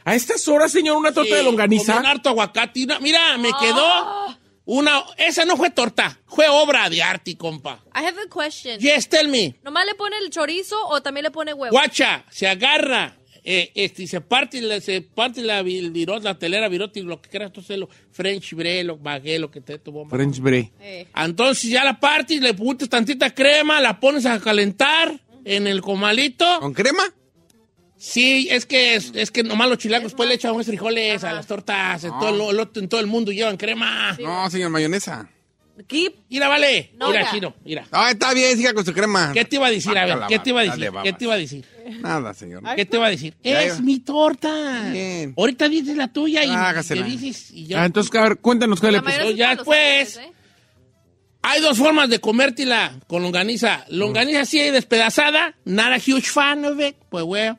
A 0.06 0.14
estas 0.14 0.46
horas, 0.48 0.70
señor, 0.70 0.96
una 0.96 1.12
torta 1.12 1.30
Sí, 1.30 1.36
de 1.36 1.42
longaniza. 1.42 1.94
Con 1.94 2.02
un 2.02 2.06
harto 2.06 2.28
aguacate. 2.28 2.84
una- 2.84 3.00
Mira, 3.00 3.38
me 3.38 3.50
quedó 3.58 4.36
una. 4.66 5.02
Esa 5.16 5.44
no 5.46 5.56
fue 5.56 5.70
torta, 5.70 6.18
fue 6.26 6.46
obra 6.48 6.90
de 6.90 7.02
arte, 7.02 7.36
compa. 7.38 7.80
I 7.94 8.04
have 8.04 8.16
a 8.20 8.28
question. 8.28 8.78
Yes, 8.78 9.08
tell 9.08 9.28
me. 9.28 9.56
¿Nomás 9.62 9.86
le 9.86 9.94
pone 9.94 10.16
el 10.18 10.28
chorizo 10.30 10.76
o 10.88 11.00
también 11.02 11.24
le 11.24 11.30
pone 11.30 11.54
huevo? 11.54 11.72
Guacha, 11.72 12.24
se 12.30 12.46
agarra. 12.46 13.16
Eh, 13.44 13.70
este, 13.74 14.04
y 14.04 14.06
se 14.06 14.20
parte, 14.22 14.60
la, 14.62 14.80
se 14.80 15.02
parte 15.02 15.42
la, 15.42 15.60
el 15.60 15.90
virot, 15.90 16.22
la 16.22 16.38
telera, 16.38 16.68
virote, 16.68 17.02
lo 17.02 17.20
que 17.20 17.28
quieras, 17.28 17.48
entonces 17.50 17.78
lo 17.78 17.88
French 18.10 18.54
bread, 18.54 18.84
lo 18.86 18.96
bagué, 18.96 19.38
lo 19.38 19.50
que 19.50 19.60
te 19.60 19.78
tu 19.78 19.92
bomba. 19.92 20.16
French 20.16 20.38
brie. 20.40 20.72
Eh. 20.80 21.06
Entonces 21.14 21.68
ya 21.70 21.84
la 21.84 22.00
partes, 22.00 22.40
le 22.40 22.54
pones 22.54 22.88
tantita 22.88 23.34
crema, 23.34 23.80
la 23.80 24.00
pones 24.00 24.24
a 24.26 24.40
calentar 24.40 25.20
en 25.44 25.66
el 25.66 25.82
comalito. 25.82 26.46
¿Con 26.60 26.72
crema? 26.72 27.02
Sí, 27.96 28.48
es 28.50 28.66
que 28.66 28.96
es, 28.96 29.12
es 29.14 29.30
que 29.30 29.42
nomás 29.42 29.68
los 29.68 29.78
chilangos 29.78 30.12
después 30.12 30.28
le 30.28 30.34
echan 30.34 30.52
unos 30.54 30.66
frijoles 30.66 31.22
a 31.24 31.32
las 31.32 31.46
tortas, 31.46 32.04
en, 32.04 32.10
todo 32.18 32.50
el, 32.50 32.54
el 32.54 32.60
otro- 32.60 32.82
en 32.82 32.88
todo 32.88 33.00
el 33.00 33.06
mundo 33.06 33.30
llevan 33.32 33.56
crema. 33.56 34.16
No, 34.20 34.50
señor, 34.50 34.70
mayonesa. 34.70 35.28
Keep. 35.86 36.14
Mira, 36.30 36.48
vale. 36.48 36.92
No, 36.96 37.08
mira, 37.08 37.22
ya. 37.22 37.30
chino, 37.32 37.54
mira. 37.64 37.86
Ah, 37.90 38.10
está 38.10 38.32
bien, 38.32 38.56
siga 38.56 38.72
con 38.74 38.84
su 38.84 38.92
crema. 38.92 39.32
¿Qué 39.32 39.44
te 39.44 39.56
iba 39.56 39.66
a 39.66 39.70
decir? 39.70 39.96
A 39.96 40.06
ver, 40.06 40.18
¿qué 40.28 40.38
te 40.38 40.50
iba 40.50 40.60
a 40.60 40.64
decir? 40.64 40.90
¿Qué 41.02 41.12
te 41.12 41.24
iba 41.24 41.34
a 41.34 41.36
decir? 41.36 41.64
Nada, 42.00 42.32
señor. 42.32 42.62
¿Qué 42.76 42.86
te 42.86 42.96
iba 42.96 43.06
a 43.06 43.10
decir? 43.10 43.34
Ya 43.42 43.62
Es 43.62 43.80
mi 43.80 43.98
torta. 44.00 44.88
Bien. 44.90 45.34
Ahorita 45.36 45.68
dices 45.68 45.96
la 45.96 46.08
tuya 46.08 46.44
y 46.44 46.50
Hágasela. 46.50 47.04
te 47.04 47.10
dices 47.10 47.50
y 47.50 47.66
yo. 47.66 47.78
Ah, 47.78 47.86
entonces, 47.86 48.14
a 48.14 48.22
ver, 48.22 48.38
cuéntanos 48.38 48.80
qué 48.80 48.92
le 48.92 49.02
puso. 49.02 49.30
ya 49.32 49.52
hombres, 49.52 50.16
¿eh? 50.16 50.32
Hay 51.46 51.60
dos 51.60 51.76
formas 51.76 52.08
de 52.08 52.20
comértela 52.20 52.98
con 53.06 53.22
longaniza. 53.22 53.84
Longaniza 53.90 54.40
así 54.40 54.58
despedazada, 54.70 55.54
nada 55.66 55.96
huge 55.98 56.22
fan 56.22 56.64
of 56.64 56.80
it, 56.80 56.96
pues 57.10 57.22
bueno. 57.24 57.58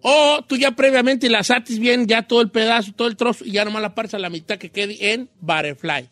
O 0.00 0.42
tú 0.48 0.56
ya 0.56 0.70
previamente 0.70 1.28
la 1.28 1.40
asates 1.40 1.78
bien, 1.78 2.06
ya 2.06 2.22
todo 2.22 2.40
el 2.40 2.50
pedazo, 2.50 2.92
todo 2.96 3.08
el 3.08 3.16
trozo, 3.16 3.44
y 3.44 3.50
ya 3.50 3.66
nomás 3.66 3.82
la 3.82 3.94
partes 3.94 4.14
a 4.14 4.18
la 4.18 4.30
mitad 4.30 4.56
que 4.56 4.70
quede 4.70 5.12
en 5.12 5.28
butterfly. 5.40 6.08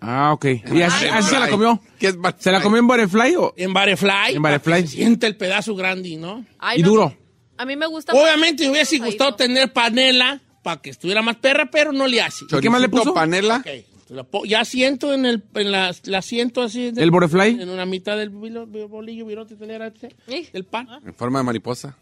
Ah, 0.00 0.32
ok. 0.32 0.44
¿Y 0.72 0.82
así, 0.82 1.06
así 1.06 1.30
se 1.30 1.38
la 1.40 1.48
comió? 1.48 1.80
¿Qué 1.98 2.08
es 2.08 2.16
butterfly? 2.16 2.42
¿Se 2.42 2.52
la 2.52 2.60
comió 2.62 2.78
en 2.78 2.86
Butterfly 2.86 3.36
o...? 3.36 3.54
En 3.56 3.72
butterfly. 3.72 4.34
En 4.36 4.42
butterfly. 4.42 4.86
siente 4.86 5.26
el 5.26 5.36
pedazo 5.36 5.74
grande, 5.74 6.16
¿no? 6.16 6.44
Ay, 6.58 6.80
Y 6.80 6.82
no. 6.82 6.88
duro. 6.90 7.16
A 7.58 7.64
mí 7.64 7.74
me 7.76 7.86
gusta. 7.86 8.12
Obviamente 8.12 8.64
me 8.64 8.72
hubiese 8.72 8.98
gustado 8.98 9.34
tener 9.34 9.72
panela 9.72 10.40
para 10.62 10.80
que 10.82 10.90
estuviera 10.90 11.22
más 11.22 11.36
perra, 11.36 11.70
pero 11.70 11.92
no 11.92 12.06
le 12.06 12.20
hace. 12.20 12.44
¿Y 12.50 12.60
qué 12.60 12.68
más 12.68 12.80
le 12.80 12.88
puso? 12.90 13.14
panela. 13.14 13.64
Ok, 13.64 14.10
la 14.10 14.24
po- 14.24 14.44
Ya 14.44 14.64
siento 14.66 15.14
en 15.14 15.24
el, 15.24 15.42
en 15.54 15.72
la, 15.72 15.94
la 16.04 16.20
siento 16.22 16.60
así. 16.62 16.90
de- 16.90 17.02
¿El 17.02 17.10
Butterfly? 17.10 17.62
En 17.62 17.70
una 17.70 17.86
mitad 17.86 18.16
del 18.18 18.28
bolillo, 18.30 19.24
virote, 19.24 19.56
telera, 19.56 19.90
Eh. 20.28 20.48
del 20.52 20.64
pan. 20.64 20.86
En 21.06 21.14
forma 21.14 21.38
de 21.38 21.44
mariposa. 21.44 21.96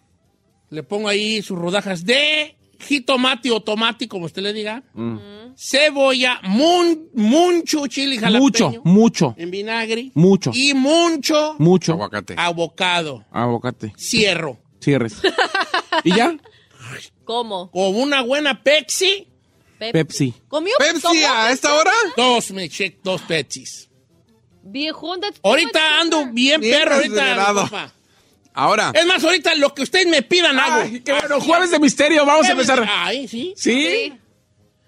Le 0.70 0.82
pongo 0.82 1.08
ahí 1.08 1.40
sus 1.42 1.56
rodajas 1.58 2.04
de 2.04 2.56
jitomate 2.81 3.50
o 3.50 3.61
tomate, 3.61 4.09
como 4.09 4.26
usted 4.26 4.43
le 4.43 4.52
diga. 4.52 4.83
Cebolla, 5.57 6.40
mun- 6.45 7.09
mucho 7.14 7.87
chile 7.87 8.19
jalapeño. 8.19 8.43
Mucho, 8.45 8.83
mucho, 8.85 9.35
En 9.38 9.50
vinagre. 9.50 10.11
mucho, 10.14 10.50
Y 10.54 10.75
mucho 10.75 11.54
mucho. 11.59 11.93
Aguacate. 11.93 12.35
abocado. 12.37 13.25
Aguacate. 13.31 13.93
Cierro. 13.97 14.59
Cierres. 14.81 15.16
¿Y 16.04 16.14
ya? 16.14 16.37
¿Cómo? 17.25 17.71
Con 17.71 17.95
una 17.97 18.23
buena 18.23 18.62
Pepsi, 18.62 19.26
Pep- 19.78 19.93
Pepsi. 19.93 20.35
¿Comió? 20.49 20.75
¿Pepsi 20.78 21.00
¿Tomó 21.00 21.33
a 21.33 21.50
esta 21.50 21.73
hora? 21.75 21.93
dos 22.16 22.50
me 22.50 22.69
check, 22.69 22.99
dos 23.02 23.23
Pepsis. 23.23 23.88
Viejón, 24.62 25.21
Ahorita 25.43 26.00
ando 26.00 26.26
bien, 26.33 26.61
Bien 26.61 26.78
perro, 26.81 26.95
ahorita. 26.97 27.93
Ahora. 28.54 28.92
Es 28.94 29.04
más, 29.04 29.23
ahorita 29.23 29.54
lo 29.56 29.75
que 29.75 29.82
ustedes 29.82 30.06
me 30.06 30.23
pidan 30.23 30.58
hago. 30.58 30.82
Ay, 30.82 31.00
qué 31.00 31.12
bueno. 31.12 31.40
Jueves 31.40 31.70
de 31.70 31.78
misterio. 31.80 32.25
Vamos 32.25 32.46
a 32.49 32.52
empezar. 32.52 32.88
Ay, 32.88 33.28
sí. 33.28 33.52
¿Sí? 33.56 34.12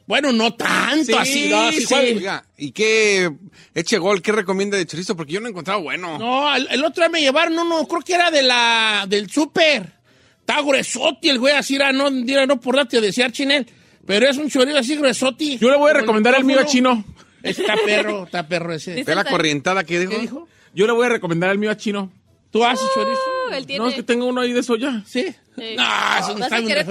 Bueno, 0.06 0.30
no 0.30 0.54
tanto 0.54 1.04
Sí, 1.04 1.12
así, 1.14 1.48
no, 1.50 1.72
sí, 1.72 1.80
sí. 1.80 1.86
jueves. 1.86 2.16
Oiga, 2.18 2.44
¿y 2.56 2.70
qué 2.70 3.28
eche 3.74 3.98
gol? 3.98 4.22
¿Qué 4.22 4.30
recomienda 4.30 4.76
de 4.76 4.86
chorizo? 4.86 5.16
Porque 5.16 5.32
yo 5.32 5.40
no 5.40 5.48
he 5.48 5.50
encontrado 5.50 5.82
bueno. 5.82 6.16
No, 6.16 6.54
el, 6.54 6.68
el 6.70 6.84
otro 6.84 7.02
día 7.02 7.08
me 7.08 7.20
llevaron, 7.20 7.56
no, 7.56 7.64
no, 7.64 7.88
creo 7.88 8.02
que 8.02 8.14
era 8.14 8.30
de 8.30 8.42
la, 8.42 9.04
del 9.08 9.28
súper. 9.28 9.94
Está 10.38 10.62
gruesote 10.62 11.28
el 11.28 11.40
güey, 11.40 11.54
así 11.56 11.74
era, 11.74 11.92
no, 11.92 12.06
era, 12.06 12.46
no 12.46 12.60
por 12.60 12.76
darte 12.76 12.98
a 12.98 13.00
desear 13.00 13.32
chinel. 13.32 13.66
Pero 14.06 14.28
es 14.28 14.36
un 14.36 14.48
chorizo 14.48 14.78
así 14.78 14.94
gruesote. 14.94 15.58
Yo 15.58 15.70
le 15.70 15.76
voy 15.76 15.90
a 15.90 15.94
recomendar 15.94 16.36
el 16.36 16.44
mío 16.44 16.60
a. 16.60 16.66
Chino. 16.66 17.04
Está 17.42 17.74
perro, 17.84 18.24
está 18.26 18.46
perro 18.46 18.72
ese. 18.74 19.02
Ve 19.02 19.14
la 19.14 19.24
corrientada 19.24 19.82
que 19.82 19.98
dijo. 19.98 20.12
¿Qué 20.12 20.18
dijo? 20.18 20.48
Yo 20.72 20.86
le 20.86 20.92
voy 20.92 21.06
a 21.06 21.08
recomendar 21.08 21.50
el 21.50 21.58
mío 21.58 21.72
a 21.72 21.76
Chino. 21.76 22.12
¿Tú 22.56 22.64
haces 22.64 22.88
chorizo? 22.94 23.20
Él 23.52 23.66
tiene. 23.66 23.84
No, 23.84 23.90
es 23.90 23.96
que 23.96 24.02
tengo 24.02 24.24
uno 24.24 24.40
ahí 24.40 24.54
de 24.54 24.62
soya. 24.62 25.02
Sí. 25.06 25.26
Sí. 25.58 25.74
No, 25.76 25.84
eso 26.18 26.32
no 26.32 26.38
¿Vas 26.38 26.52
está 26.52 26.60
bien. 26.60 26.86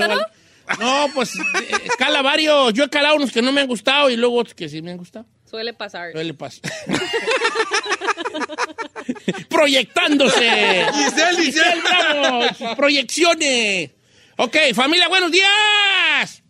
No, 0.79 1.07
pues 1.15 1.33
eh, 1.35 1.41
escala 1.85 2.21
varios. 2.21 2.71
Yo 2.73 2.83
he 2.83 2.89
calado 2.89 3.15
unos 3.15 3.31
que 3.31 3.41
no 3.41 3.51
me 3.51 3.61
han 3.61 3.67
gustado 3.67 4.11
y 4.11 4.15
luego 4.15 4.37
otros 4.37 4.53
que 4.53 4.69
sí 4.69 4.83
me 4.83 4.91
han 4.91 4.97
gustado. 4.97 5.25
Suele 5.49 5.73
pasar. 5.73 6.13
¿Qué 6.13 6.23
le 6.23 6.35
pasa? 6.35 6.61
Proyectándose. 9.49 10.85
Giselle, 10.93 11.43
Giselle. 11.43 11.81
Bravo, 11.81 12.43
sus 12.55 12.75
proyecciones. 12.75 13.89
Ok, 14.37 14.57
familia, 14.75 15.07
buenos 15.07 15.31
días. 15.31 16.43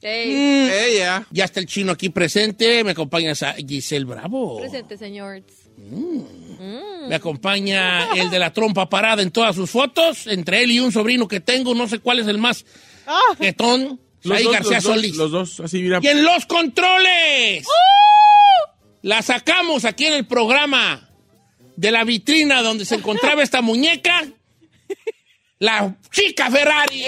Ey, 0.00 0.70
Ella. 0.70 1.26
Ya 1.30 1.44
está 1.44 1.60
el 1.60 1.66
chino 1.66 1.92
aquí 1.92 2.08
presente. 2.08 2.82
Me 2.82 2.92
acompaña 2.92 3.34
Giselle 3.34 4.06
Bravo. 4.06 4.58
Presente, 4.58 4.96
señor. 4.96 5.42
Me 7.08 7.14
acompaña 7.14 8.12
el 8.14 8.30
de 8.30 8.38
la 8.38 8.52
trompa 8.52 8.88
parada 8.88 9.22
en 9.22 9.30
todas 9.30 9.56
sus 9.56 9.70
fotos. 9.70 10.26
Entre 10.26 10.62
él 10.62 10.70
y 10.70 10.80
un 10.80 10.92
sobrino 10.92 11.26
que 11.26 11.40
tengo, 11.40 11.74
no 11.74 11.88
sé 11.88 11.98
cuál 11.98 12.20
es 12.20 12.28
el 12.28 12.38
más 12.38 12.64
jetón. 13.38 14.00
Saí 14.24 14.44
dos, 14.44 14.52
García 14.52 14.76
los 14.76 14.84
dos, 14.84 14.94
Solís. 14.94 15.16
Los 15.16 15.30
dos, 15.32 15.60
así 15.60 15.82
mira. 15.82 15.98
Y 16.00 16.06
en 16.06 16.24
los 16.24 16.46
controles. 16.46 17.66
La 19.02 19.20
sacamos 19.20 19.84
aquí 19.84 20.06
en 20.06 20.14
el 20.14 20.26
programa 20.26 21.08
de 21.76 21.90
la 21.90 22.04
vitrina 22.04 22.62
donde 22.62 22.84
se 22.84 22.94
encontraba 22.94 23.42
esta 23.42 23.60
muñeca. 23.60 24.24
La 25.58 25.96
chica 26.10 26.50
Ferrari. 26.50 27.04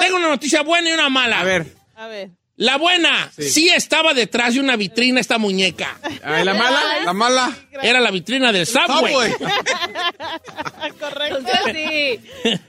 Tengo 0.00 0.16
una 0.16 0.28
noticia 0.28 0.62
buena 0.62 0.88
y 0.88 0.92
una 0.92 1.10
mala. 1.10 1.40
A 1.40 1.44
ver, 1.44 1.74
A 1.94 2.06
ver. 2.06 2.30
La 2.58 2.78
buena, 2.78 3.30
sí. 3.36 3.50
Sí. 3.50 3.68
estaba 3.68 4.14
detrás 4.14 4.54
de 4.54 4.60
una 4.60 4.76
vitrina 4.76 5.20
esta 5.20 5.36
muñeca. 5.36 5.98
a 6.24 6.30
ver, 6.32 6.46
la 6.46 6.54
mala. 6.54 6.80
La 7.04 7.12
mala. 7.12 7.56
Era 7.82 8.00
la 8.00 8.10
vitrina 8.10 8.50
del 8.50 8.66
Subway. 8.66 9.12
Subway. 9.12 9.32
Correcto. 11.00 11.38
Sí. 11.72 12.20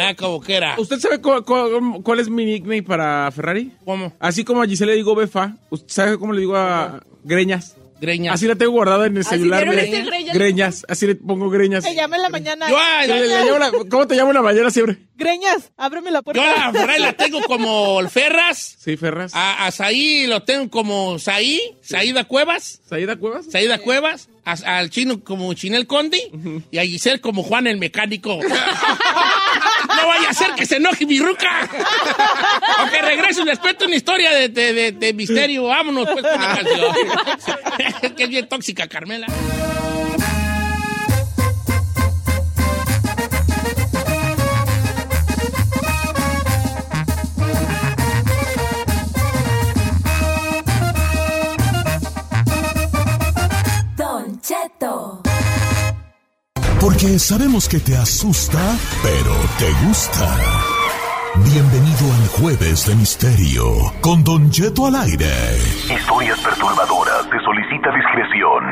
Ah, 0.00 0.14
como 0.14 0.40
que 0.40 0.54
era. 0.54 0.76
¿Usted 0.78 1.00
sabe 1.00 1.20
cu- 1.20 1.42
cu- 1.42 2.02
cuál 2.04 2.20
es 2.20 2.28
mi 2.28 2.44
nickname 2.44 2.84
para 2.84 3.28
Ferrari? 3.32 3.72
¿Cómo? 3.84 4.12
Así 4.20 4.44
como 4.44 4.62
a 4.62 4.66
Giselle 4.66 4.92
le 4.92 4.96
digo 4.96 5.14
Befa, 5.16 5.56
¿usted 5.70 5.88
sabe 5.92 6.18
cómo 6.18 6.32
le 6.32 6.40
digo 6.40 6.56
a 6.56 7.02
Greñas? 7.24 7.74
Greñas. 8.00 8.34
Así 8.34 8.46
la 8.46 8.54
tengo 8.54 8.72
guardada 8.72 9.06
en 9.06 9.16
el 9.16 9.20
Así 9.22 9.30
celular. 9.30 9.64
Greñas. 9.64 10.34
Greñas, 10.34 10.86
así 10.88 11.06
le 11.06 11.14
pongo 11.16 11.50
Greñas. 11.50 11.84
Se 11.84 11.94
llama 11.94 12.16
en 12.16 12.22
la 12.22 12.28
mañana. 12.28 12.68
Yo, 12.70 12.78
a- 12.78 13.02
Sí, 13.02 13.08
le- 13.08 13.26
le 13.26 13.44
llamo 13.44 13.58
la- 13.58 13.70
¿Cómo 13.90 14.06
te 14.06 14.14
llamo 14.14 14.30
en 14.30 14.34
la 14.36 14.42
mañana 14.42 14.70
siempre? 14.70 14.98
Greñas, 15.16 15.72
ábreme 15.76 16.10
la 16.12 16.22
puerta. 16.22 16.40
yo 16.42 16.48
a 16.48 16.66
la 16.66 16.72
Ferrari 16.72 17.02
la 17.02 17.12
tengo 17.14 17.40
como 17.42 17.98
el 18.00 18.08
Ferras. 18.08 18.76
Sí, 18.78 18.96
Ferras. 18.96 19.32
A, 19.34 19.66
a 19.66 19.70
Saí 19.72 20.26
lo 20.28 20.42
tengo 20.44 20.70
como 20.70 21.18
Saí, 21.18 21.60
Saída 21.82 22.24
Cuevas. 22.24 22.80
¿Saída 22.88 23.16
Cuevas? 23.16 23.46
Saída 23.50 23.78
Cuevas, 23.78 24.28
a- 24.44 24.78
al 24.78 24.90
chino 24.90 25.24
como 25.24 25.52
Chinel 25.54 25.86
Condi 25.88 26.20
y 26.70 26.78
a 26.78 26.84
Giselle 26.84 27.20
como 27.20 27.42
Juan 27.42 27.66
el 27.66 27.78
mecánico. 27.78 28.38
no 30.02 30.08
vaya 30.08 30.30
a 30.30 30.34
ser 30.34 30.52
que 30.54 30.66
se 30.66 30.76
enoje 30.76 31.06
mi 31.06 31.18
ruca. 31.20 31.68
o 32.86 32.90
que 32.90 33.02
regrese 33.02 33.44
les 33.44 33.58
cuento 33.58 33.84
una 33.86 33.96
historia 33.96 34.30
de, 34.32 34.48
de- 34.48 34.72
de- 34.72 34.92
de 34.92 35.12
misterio. 35.12 35.64
Vámonos 35.64 36.08
pues 36.12 36.24
con 36.26 36.40
la 36.40 36.54
canción. 36.56 36.94
que 38.16 38.24
es 38.24 38.28
bien 38.30 38.48
tóxica, 38.48 38.86
Carmela. 38.88 39.26
Porque 57.00 57.20
sabemos 57.20 57.68
que 57.68 57.78
te 57.78 57.96
asusta, 57.96 58.58
pero 59.04 59.32
te 59.56 59.86
gusta. 59.86 60.36
Bienvenido 61.44 62.12
al 62.12 62.26
Jueves 62.26 62.86
de 62.86 62.96
Misterio 62.96 63.62
con 64.00 64.24
Don 64.24 64.50
Cheto 64.50 64.84
al 64.86 64.96
aire. 64.96 65.30
Historias 65.88 66.40
perturbadoras. 66.40 67.22
Se 67.30 67.38
solicita 67.44 67.94
discreción. 67.94 68.64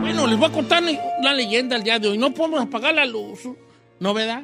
Bueno, 0.00 0.26
les 0.26 0.38
voy 0.38 0.48
a 0.48 0.52
contar 0.52 0.82
una 1.18 1.32
leyenda 1.32 1.76
el 1.76 1.82
día 1.82 1.98
de 1.98 2.08
hoy. 2.08 2.18
No 2.18 2.32
podemos 2.32 2.60
apagar 2.60 2.94
la 2.94 3.06
luz. 3.06 3.48
¿No, 4.00 4.12
verdad? 4.12 4.42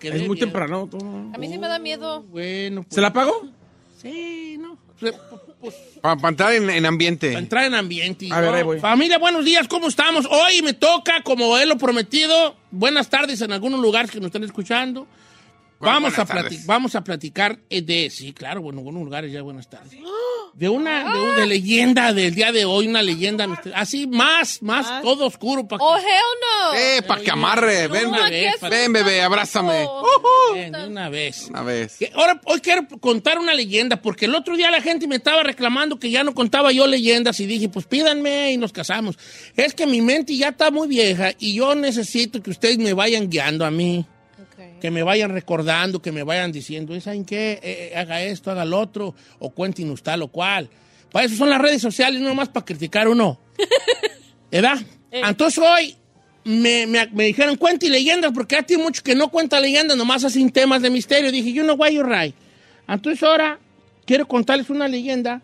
Que 0.00 0.08
Es 0.08 0.14
muy 0.26 0.30
miedo. 0.30 0.46
temprano. 0.46 0.88
todo. 0.90 1.06
A 1.32 1.38
mí 1.38 1.48
sí 1.48 1.58
me 1.58 1.68
da 1.68 1.78
miedo. 1.78 2.22
Bueno, 2.22 2.82
pues, 2.82 2.94
¿Se 2.94 3.00
la 3.00 3.12
pago? 3.12 3.32
Sí, 4.04 4.58
no. 4.58 4.76
Pues, 5.60 5.74
Para 6.02 6.28
entrar 6.28 6.52
en, 6.52 6.68
en 6.68 6.84
ambiente. 6.84 7.28
Para 7.28 7.38
entrar 7.38 7.64
en 7.64 7.74
ambiente. 7.74 8.28
A 8.30 8.40
ver, 8.40 8.50
¿no? 8.50 8.56
ahí 8.56 8.62
voy. 8.62 8.80
Familia, 8.80 9.16
buenos 9.18 9.46
días, 9.46 9.66
¿cómo 9.66 9.88
estamos? 9.88 10.26
Hoy 10.30 10.60
me 10.60 10.74
toca, 10.74 11.22
como 11.22 11.56
he 11.56 11.64
lo 11.64 11.78
prometido, 11.78 12.54
buenas 12.70 13.08
tardes 13.08 13.40
en 13.40 13.50
algunos 13.50 13.80
lugares 13.80 14.10
que 14.10 14.18
nos 14.18 14.26
están 14.26 14.44
escuchando. 14.44 15.06
Vamos 15.80 16.18
a, 16.18 16.26
vamos 16.66 16.94
a 16.94 17.04
platicar 17.04 17.58
eh, 17.68 17.82
de, 17.82 18.08
sí, 18.10 18.32
claro, 18.32 18.62
bueno, 18.62 18.78
en 18.78 18.86
algunos 18.86 19.04
lugares 19.04 19.32
ya 19.32 19.42
buenas 19.42 19.68
tardes. 19.68 19.98
De 20.54 20.68
una, 20.68 21.34
de, 21.34 21.46
leyenda 21.46 22.12
del 22.12 22.32
día 22.32 22.52
de 22.52 22.64
hoy, 22.64 22.86
una 22.86 23.02
leyenda 23.02 23.46
misteriosa. 23.48 23.80
Así, 23.80 24.06
más, 24.06 24.62
más, 24.62 25.02
todo 25.02 25.26
oscuro. 25.26 25.66
Para 25.66 25.82
Oh, 25.82 25.96
hell 25.96 26.04
no. 26.04 26.78
Eh, 26.78 27.02
para 27.02 27.20
que 27.20 27.30
amarre. 27.30 27.88
Ven, 27.88 28.10
No, 28.10 28.18
ven, 28.70 28.92
bebé, 28.92 29.20
abrázame. 29.20 29.84
de 30.54 30.86
una 30.86 31.08
vez. 31.08 31.48
Una 31.50 31.62
vez. 31.62 31.96
Que 31.98 32.12
Ahora, 32.14 32.40
hoy 32.44 32.60
quiero 32.60 32.86
contar 33.00 33.40
una 33.40 33.52
leyenda, 33.52 34.00
porque 34.00 34.26
el 34.26 34.34
otro 34.36 34.56
día 34.56 34.70
la 34.70 34.80
gente 34.80 35.08
me 35.08 35.16
estaba 35.16 35.42
reclamando 35.42 35.98
que 35.98 36.10
ya 36.10 36.22
no 36.22 36.34
contaba 36.34 36.70
yo 36.70 36.86
leyendas 36.86 37.40
y 37.40 37.46
dije, 37.46 37.68
pues 37.68 37.86
pídanme 37.86 38.52
y 38.52 38.56
nos 38.56 38.72
casamos. 38.72 39.18
Es 39.56 39.74
que 39.74 39.86
mi 39.88 40.02
mente 40.02 40.36
ya 40.36 40.50
está 40.50 40.70
muy 40.70 40.86
vieja 40.86 41.32
y 41.38 41.54
yo 41.54 41.74
necesito 41.74 42.40
que 42.40 42.50
ustedes 42.50 42.78
me 42.78 42.92
vayan 42.92 43.28
guiando 43.28 43.64
a 43.66 43.72
mí. 43.72 44.06
Que 44.84 44.90
me 44.90 45.02
vayan 45.02 45.30
recordando, 45.30 46.02
que 46.02 46.12
me 46.12 46.24
vayan 46.24 46.52
diciendo, 46.52 47.00
¿saben 47.00 47.24
qué? 47.24 47.52
Eh, 47.62 47.92
eh, 47.92 47.96
haga 47.96 48.20
esto, 48.22 48.50
haga 48.50 48.66
lo 48.66 48.78
otro, 48.78 49.14
o 49.38 49.48
cuéntenos 49.48 50.02
tal 50.02 50.20
o 50.20 50.28
cual. 50.28 50.68
Para 51.10 51.24
eso 51.24 51.36
son 51.36 51.48
las 51.48 51.58
redes 51.58 51.80
sociales, 51.80 52.20
no 52.20 52.34
más 52.34 52.50
para 52.50 52.66
criticar 52.66 53.08
uno. 53.08 53.40
¿Verdad? 54.52 54.76
Entonces 55.10 55.64
hoy 55.66 55.96
me, 56.44 56.86
me, 56.86 57.06
me 57.14 57.24
dijeron, 57.24 57.56
cuente 57.56 57.88
leyendas, 57.88 58.32
porque 58.34 58.62
tiene 58.62 58.82
mucho 58.82 59.02
que 59.02 59.14
no 59.14 59.30
cuenta 59.30 59.58
leyendas, 59.58 59.96
nomás 59.96 60.22
hacen 60.22 60.50
temas 60.50 60.82
de 60.82 60.90
misterio. 60.90 61.32
Dije, 61.32 61.50
you 61.50 61.62
know 61.62 61.76
why 61.78 61.94
you're 61.94 62.06
right. 62.06 62.34
Entonces 62.86 63.22
ahora 63.22 63.58
quiero 64.04 64.28
contarles 64.28 64.68
una 64.68 64.86
leyenda 64.86 65.40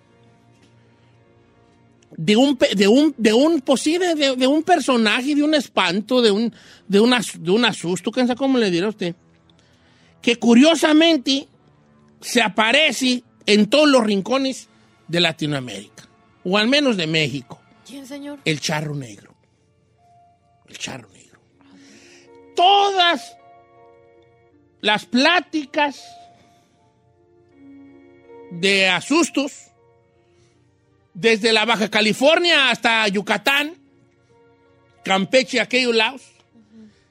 de 2.14 2.36
un, 2.36 2.58
de 2.76 2.88
un, 2.88 3.14
de 3.16 3.32
un 3.32 3.62
posible, 3.62 4.14
de, 4.16 4.36
de 4.36 4.46
un 4.46 4.62
personaje, 4.62 5.34
de 5.34 5.42
un 5.42 5.54
espanto, 5.54 6.20
de 6.20 6.30
un, 6.30 6.52
de 6.86 7.00
un, 7.00 7.14
as- 7.14 7.42
de 7.42 7.50
un 7.50 7.64
asusto, 7.64 8.10
¿quién 8.10 8.26
sabe 8.26 8.36
cómo 8.36 8.58
le 8.58 8.70
dirá 8.70 8.88
usted? 8.88 9.14
Que 10.22 10.36
curiosamente 10.36 11.48
se 12.20 12.42
aparece 12.42 13.22
en 13.46 13.68
todos 13.68 13.88
los 13.88 14.04
rincones 14.04 14.68
de 15.08 15.20
Latinoamérica, 15.20 16.08
o 16.44 16.56
al 16.56 16.68
menos 16.68 16.96
de 16.96 17.06
México. 17.06 17.60
¿Quién, 17.86 18.06
señor? 18.06 18.38
El 18.44 18.60
charro 18.60 18.94
negro. 18.94 19.34
El 20.68 20.78
charro 20.78 21.08
negro. 21.08 21.40
Todas 22.54 23.36
las 24.80 25.06
pláticas 25.06 26.04
de 28.50 28.88
asustos, 28.88 29.52
desde 31.14 31.52
la 31.52 31.64
Baja 31.64 31.88
California 31.88 32.70
hasta 32.70 33.06
Yucatán, 33.08 33.74
Campeche, 35.04 35.60
aquellos 35.60 35.94
lados, 35.94 36.22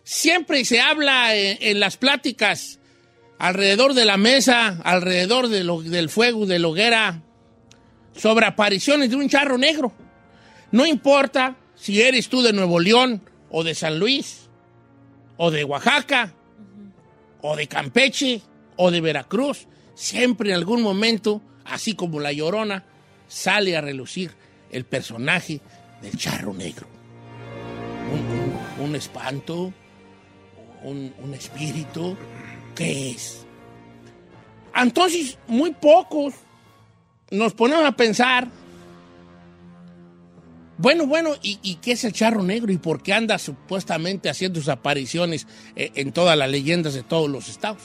siempre 0.03 0.63
se 0.63 0.79
habla 0.79 1.35
en, 1.35 1.57
en 1.59 1.79
las 1.79 1.97
pláticas 1.97 2.78
alrededor 3.39 3.93
de 3.93 4.05
la 4.05 4.17
mesa, 4.17 4.79
alrededor 4.83 5.47
del 5.47 6.09
fuego, 6.09 6.45
de 6.45 6.59
la 6.59 6.67
hoguera, 6.67 7.23
sobre 8.15 8.45
apariciones 8.45 9.09
de 9.09 9.15
un 9.15 9.29
charro 9.29 9.57
negro. 9.57 9.93
No 10.71 10.85
importa 10.85 11.55
si 11.73 12.01
eres 12.01 12.29
tú 12.29 12.41
de 12.41 12.53
Nuevo 12.53 12.79
León 12.79 13.23
o 13.49 13.63
de 13.63 13.73
San 13.73 13.97
Luis 13.97 14.49
o 15.37 15.49
de 15.49 15.63
Oaxaca 15.63 16.33
o 17.41 17.55
de 17.55 17.67
Campeche 17.67 18.41
o 18.75 18.91
de 18.91 19.01
Veracruz, 19.01 19.67
siempre 19.95 20.49
en 20.49 20.55
algún 20.55 20.81
momento, 20.81 21.41
así 21.63 21.95
como 21.95 22.19
la 22.19 22.33
llorona, 22.33 22.83
sale 23.27 23.77
a 23.77 23.81
relucir 23.81 24.31
el 24.69 24.83
personaje 24.83 25.61
del 26.01 26.17
charro 26.17 26.53
negro. 26.53 26.87
Un 28.79 28.95
espanto, 28.95 29.73
un, 30.83 31.13
un 31.21 31.33
espíritu, 31.33 32.17
Entonces, 34.75 35.37
muy 35.47 35.71
pocos 35.71 36.33
nos 37.31 37.53
ponemos 37.53 37.85
a 37.85 37.91
pensar 37.91 38.47
bueno, 40.81 41.07
bueno, 41.07 41.35
¿y, 41.41 41.59
y 41.61 41.75
qué 41.75 41.91
es 41.91 42.05
el 42.05 42.13
charro 42.13 42.41
negro? 42.41 42.71
¿Y 42.71 42.77
por 42.77 43.03
qué 43.03 43.11
anda 43.11 43.37
supuestamente 43.37 44.29
haciendo 44.29 44.61
sus 44.61 44.69
apariciones 44.69 45.45
eh, 45.75 45.91
en 45.95 46.13
todas 46.13 46.37
las 46.37 46.49
leyendas 46.49 46.93
de 46.93 47.03
todos 47.03 47.29
los 47.29 47.49
estados? 47.49 47.81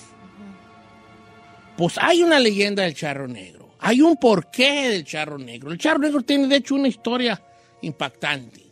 Pues 1.77 1.99
hay 2.01 2.23
una 2.23 2.39
leyenda 2.39 2.85
del 2.85 2.95
charro 2.95 3.27
negro. 3.27 3.75
Hay 3.81 4.01
un 4.01 4.17
porqué 4.17 4.91
del 4.91 5.05
charro 5.05 5.39
negro. 5.39 5.73
El 5.73 5.79
charro 5.79 5.99
negro 5.99 6.23
tiene, 6.23 6.47
de 6.47 6.55
hecho, 6.55 6.77
una 6.77 6.87
historia 6.87 7.43
impactante. 7.83 8.63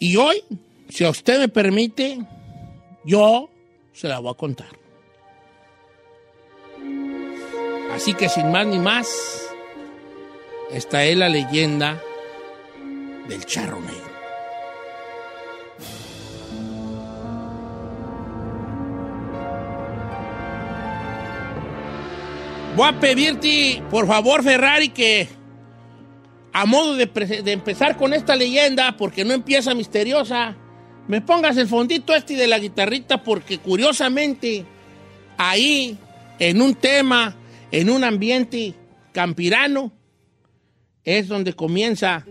Y 0.00 0.16
hoy, 0.16 0.42
si 0.88 1.04
a 1.04 1.10
usted 1.10 1.38
me 1.38 1.48
permite, 1.48 2.18
yo 3.04 3.48
se 3.98 4.06
la 4.06 4.20
voy 4.20 4.30
a 4.30 4.34
contar. 4.34 4.68
Así 7.92 8.14
que 8.14 8.28
sin 8.28 8.52
más 8.52 8.64
ni 8.64 8.78
más, 8.78 9.08
esta 10.70 11.02
es 11.02 11.16
la 11.16 11.28
leyenda 11.28 12.00
del 13.26 13.44
charro 13.44 13.80
negro. 13.80 14.08
Voy 22.76 22.86
a 22.88 23.00
pedirte, 23.00 23.82
por 23.90 24.06
favor, 24.06 24.44
Ferrari, 24.44 24.90
que 24.90 25.26
a 26.52 26.66
modo 26.66 26.94
de, 26.94 27.06
de 27.06 27.50
empezar 27.50 27.96
con 27.96 28.14
esta 28.14 28.36
leyenda, 28.36 28.96
porque 28.96 29.24
no 29.24 29.34
empieza 29.34 29.74
misteriosa, 29.74 30.56
me 31.08 31.20
pongas 31.22 31.56
el 31.56 31.66
fondito 31.66 32.14
este 32.14 32.36
de 32.36 32.46
la 32.46 32.58
guitarrita, 32.58 33.24
porque 33.24 33.58
curiosamente, 33.58 34.64
ahí, 35.38 35.96
en 36.38 36.62
un 36.62 36.74
tema, 36.74 37.34
en 37.72 37.90
un 37.90 38.04
ambiente 38.04 38.74
campirano, 39.12 39.90
es 41.04 41.26
donde 41.26 41.54
comienza 41.54 42.26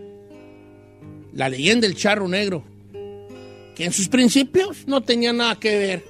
la 1.32 1.48
leyenda 1.48 1.86
del 1.86 1.96
charro 1.96 2.28
negro, 2.28 2.62
que 3.74 3.84
en 3.84 3.92
sus 3.92 4.08
principios 4.08 4.86
no 4.86 5.02
tenía 5.02 5.32
nada 5.32 5.56
que 5.56 5.76
ver 5.76 6.04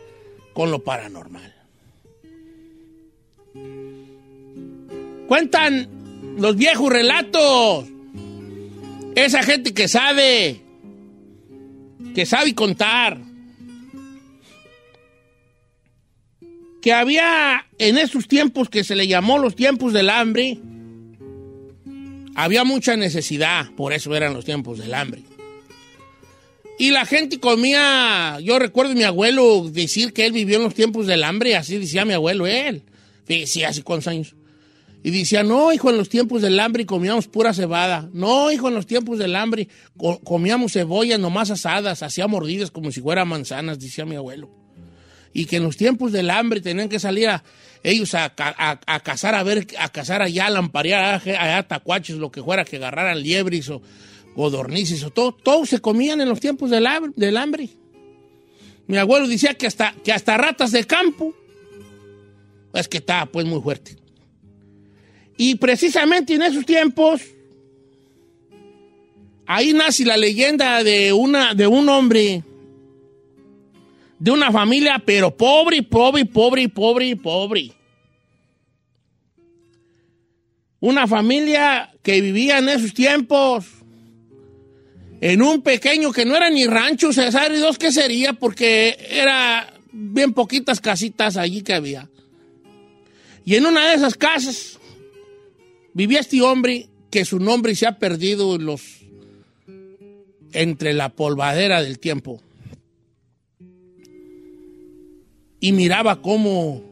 con 0.53 0.71
lo 0.71 0.85
paranormal. 0.85 1.55
Cuentan 5.27 5.89
los 6.39 6.57
viejos 6.57 6.91
relatos. 6.91 7.87
Esa 9.15 9.43
gente 9.43 9.75
que 9.75 9.89
sabe, 9.89 10.63
que 12.15 12.27
sabe 12.27 12.55
contar. 12.55 13.19
Que 16.81 16.93
había 16.93 17.67
en 17.79 17.99
esos 17.99 18.29
tiempos 18.29 18.69
que 18.69 18.85
se 18.85 18.95
le 18.95 19.09
llamó 19.09 19.39
los 19.39 19.57
tiempos 19.57 19.93
del 19.93 20.11
hambre, 20.11 20.59
había 22.35 22.63
mucha 22.65 22.97
necesidad, 22.97 23.71
por 23.73 23.93
eso 23.93 24.15
eran 24.15 24.33
los 24.33 24.45
tiempos 24.45 24.79
del 24.79 24.95
hambre. 24.95 25.23
Y 26.79 26.93
la 26.93 27.05
gente 27.05 27.41
comía, 27.41 28.39
yo 28.41 28.61
recuerdo 28.61 28.93
a 28.93 28.95
mi 28.95 29.03
abuelo 29.03 29.69
decir 29.69 30.13
que 30.13 30.25
él 30.25 30.33
vivió 30.33 30.59
en 30.59 30.63
los 30.63 30.75
tiempos 30.75 31.09
del 31.09 31.25
hambre, 31.25 31.57
así 31.57 31.79
decía 31.79 32.05
mi 32.05 32.13
abuelo 32.13 32.47
él. 32.47 32.85
Sí, 33.27 33.65
hace 33.65 33.83
cuántos 33.83 34.07
años. 34.07 34.35
Y 35.03 35.11
decía, 35.13 35.43
no, 35.45 35.73
hijo, 35.73 35.91
en 35.91 35.97
los 35.97 36.09
tiempos 36.09 36.43
del 36.43 36.59
hambre 36.59 36.85
comíamos 36.85 37.29
pura 37.29 37.55
cebada. 37.55 38.09
No, 38.13 38.51
hijo, 38.51 38.69
en 38.69 38.75
los 38.75 38.87
tiempos 38.87 39.19
del 39.19 39.37
hambre 39.37 39.69
co- 39.97 40.19
comíamos 40.21 40.73
cebollas 40.73 41.21
nomás 41.21 41.51
asadas, 41.51 42.03
hacía 42.03 42.27
mordidas 42.27 42.71
como 42.73 42.91
si 42.91 43.01
fueran 43.01 43.29
manzanas, 43.29 43.79
decía 43.79 44.05
mi 44.05 44.17
abuelo. 44.17 44.51
Y 45.33 45.45
que 45.45 45.57
en 45.57 45.63
los 45.63 45.77
tiempos 45.77 46.11
del 46.11 46.31
hambre 46.31 46.61
tenían 46.61 46.89
que 46.89 46.99
salir 46.99 47.29
a, 47.29 47.45
ellos 47.85 48.13
a, 48.15 48.35
a- 48.37 48.81
a 48.87 49.01
cazar, 49.01 49.37
a 49.37 49.43
ver, 49.45 49.69
a 49.79 49.89
cazar 49.91 50.21
allá, 50.21 50.47
a 50.47 50.51
lamparear 50.51 51.21
allá, 51.23 51.43
allá 51.43 51.63
tacuaches, 51.69 52.17
lo 52.17 52.33
que 52.33 52.43
fuera, 52.43 52.65
que 52.65 52.77
agarraran 52.77 53.23
liebres 53.23 53.69
o 53.71 53.81
codornices 54.35 55.05
o 55.05 55.11
todo. 55.11 55.33
Todos 55.33 55.69
se 55.69 55.81
comían 55.81 56.21
en 56.21 56.29
los 56.29 56.41
tiempos 56.41 56.71
del, 56.71 56.87
hab- 56.87 57.15
del 57.15 57.37
hambre. 57.37 57.69
Mi 58.89 58.97
abuelo 58.97 59.29
decía 59.29 59.55
que 59.55 59.67
hasta, 59.69 59.95
que 60.03 60.13
hasta 60.13 60.37
ratas 60.37 60.73
de 60.73 60.85
campo. 60.85 61.35
Es 62.75 62.89
que 62.89 62.99
estaba 62.99 63.27
pues 63.27 63.47
muy 63.47 63.61
fuerte. 63.61 63.97
Y 65.39 65.55
precisamente 65.55 66.35
en 66.35 66.43
esos 66.43 66.67
tiempos, 66.67 67.23
ahí 69.47 69.73
nace 69.73 70.05
la 70.05 70.17
leyenda 70.17 70.83
de, 70.83 71.13
una, 71.13 71.55
de 71.55 71.67
un 71.69 71.89
hombre, 71.89 72.43
de 74.19 74.31
una 74.33 74.51
familia, 74.51 75.01
pero 75.07 75.35
pobre, 75.35 75.85
pobre, 75.85 76.27
pobre, 76.27 76.69
pobre, 76.69 77.17
pobre. 77.17 77.73
Una 80.81 81.07
familia 81.07 81.93
que 82.03 82.21
vivía 82.21 82.59
en 82.59 82.69
esos 82.69 82.93
tiempos 82.93 83.65
en 85.21 85.41
un 85.41 85.63
pequeño 85.63 86.13
que 86.13 86.25
no 86.25 86.37
era 86.37 86.51
ni 86.51 86.67
rancho, 86.67 87.13
César 87.13 87.53
y 87.53 87.59
dos, 87.59 87.79
¿qué 87.79 87.93
sería? 87.93 88.33
Porque 88.33 88.97
era 89.09 89.73
bien 89.93 90.33
poquitas 90.33 90.81
casitas 90.81 91.37
allí 91.37 91.63
que 91.63 91.75
había. 91.75 92.09
Y 93.45 93.55
en 93.55 93.67
una 93.67 93.89
de 93.89 93.95
esas 93.95 94.17
casas 94.17 94.79
vivía 95.95 96.21
este 96.21 96.41
hombre 96.43 96.89
que 97.11 97.25
su 97.25 97.39
nombre 97.39 97.75
se 97.75 97.87
ha 97.87 97.99
perdido 97.99 98.57
en 98.57 98.67
los 98.67 98.83
entre 100.53 100.93
la 100.95 101.11
polvadera 101.11 101.83
del 101.83 101.99
tiempo. 101.99 102.41
Y 105.61 105.73
miraba 105.73 106.23
cómo 106.23 106.83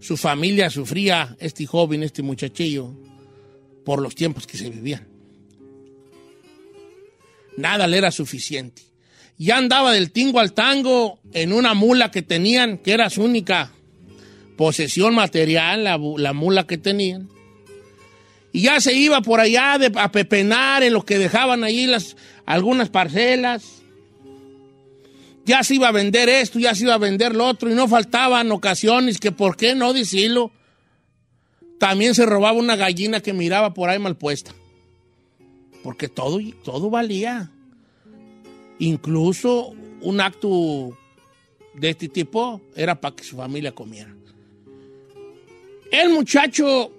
su 0.00 0.16
familia 0.16 0.70
sufría, 0.70 1.36
este 1.40 1.66
joven, 1.66 2.02
este 2.02 2.22
muchachillo, 2.22 2.90
por 3.84 4.00
los 4.00 4.14
tiempos 4.14 4.46
que 4.46 4.56
se 4.56 4.70
vivían. 4.70 5.06
Nada 7.56 7.86
le 7.86 7.98
era 7.98 8.10
suficiente. 8.10 8.82
Ya 9.36 9.56
andaba 9.56 9.92
del 9.92 10.12
tingo 10.12 10.38
al 10.38 10.52
tango 10.52 11.18
en 11.32 11.52
una 11.52 11.74
mula 11.74 12.10
que 12.10 12.22
tenían, 12.22 12.78
que 12.78 12.92
era 12.92 13.10
su 13.10 13.22
única 13.22 13.72
posesión 14.56 15.14
material, 15.14 15.84
la, 15.84 15.98
la 16.18 16.32
mula 16.32 16.66
que 16.66 16.78
tenían. 16.78 17.28
Y 18.54 18.62
ya 18.62 18.80
se 18.80 18.94
iba 18.94 19.20
por 19.20 19.40
allá 19.40 19.78
de- 19.78 19.92
a 19.98 20.12
pepenar 20.12 20.84
en 20.84 20.92
lo 20.92 21.04
que 21.04 21.18
dejaban 21.18 21.64
allí 21.64 21.88
las, 21.88 22.16
algunas 22.46 22.88
parcelas. 22.88 23.82
Ya 25.44 25.64
se 25.64 25.74
iba 25.74 25.88
a 25.88 25.92
vender 25.92 26.28
esto, 26.28 26.60
ya 26.60 26.72
se 26.72 26.84
iba 26.84 26.94
a 26.94 26.98
vender 26.98 27.34
lo 27.34 27.46
otro, 27.48 27.68
y 27.68 27.74
no 27.74 27.88
faltaban 27.88 28.52
ocasiones 28.52 29.18
que, 29.18 29.32
¿por 29.32 29.56
qué 29.56 29.74
no 29.74 29.92
decirlo? 29.92 30.52
También 31.80 32.14
se 32.14 32.24
robaba 32.26 32.56
una 32.56 32.76
gallina 32.76 33.18
que 33.20 33.32
miraba 33.32 33.74
por 33.74 33.90
ahí 33.90 33.98
mal 33.98 34.16
puesta. 34.16 34.54
Porque 35.82 36.08
todo, 36.08 36.38
todo 36.62 36.90
valía. 36.90 37.50
Incluso 38.78 39.74
un 40.00 40.20
acto 40.20 40.96
de 41.74 41.90
este 41.90 42.08
tipo 42.08 42.60
era 42.76 43.00
para 43.00 43.16
que 43.16 43.24
su 43.24 43.36
familia 43.36 43.72
comiera. 43.72 44.14
El 45.90 46.10
muchacho 46.10 46.92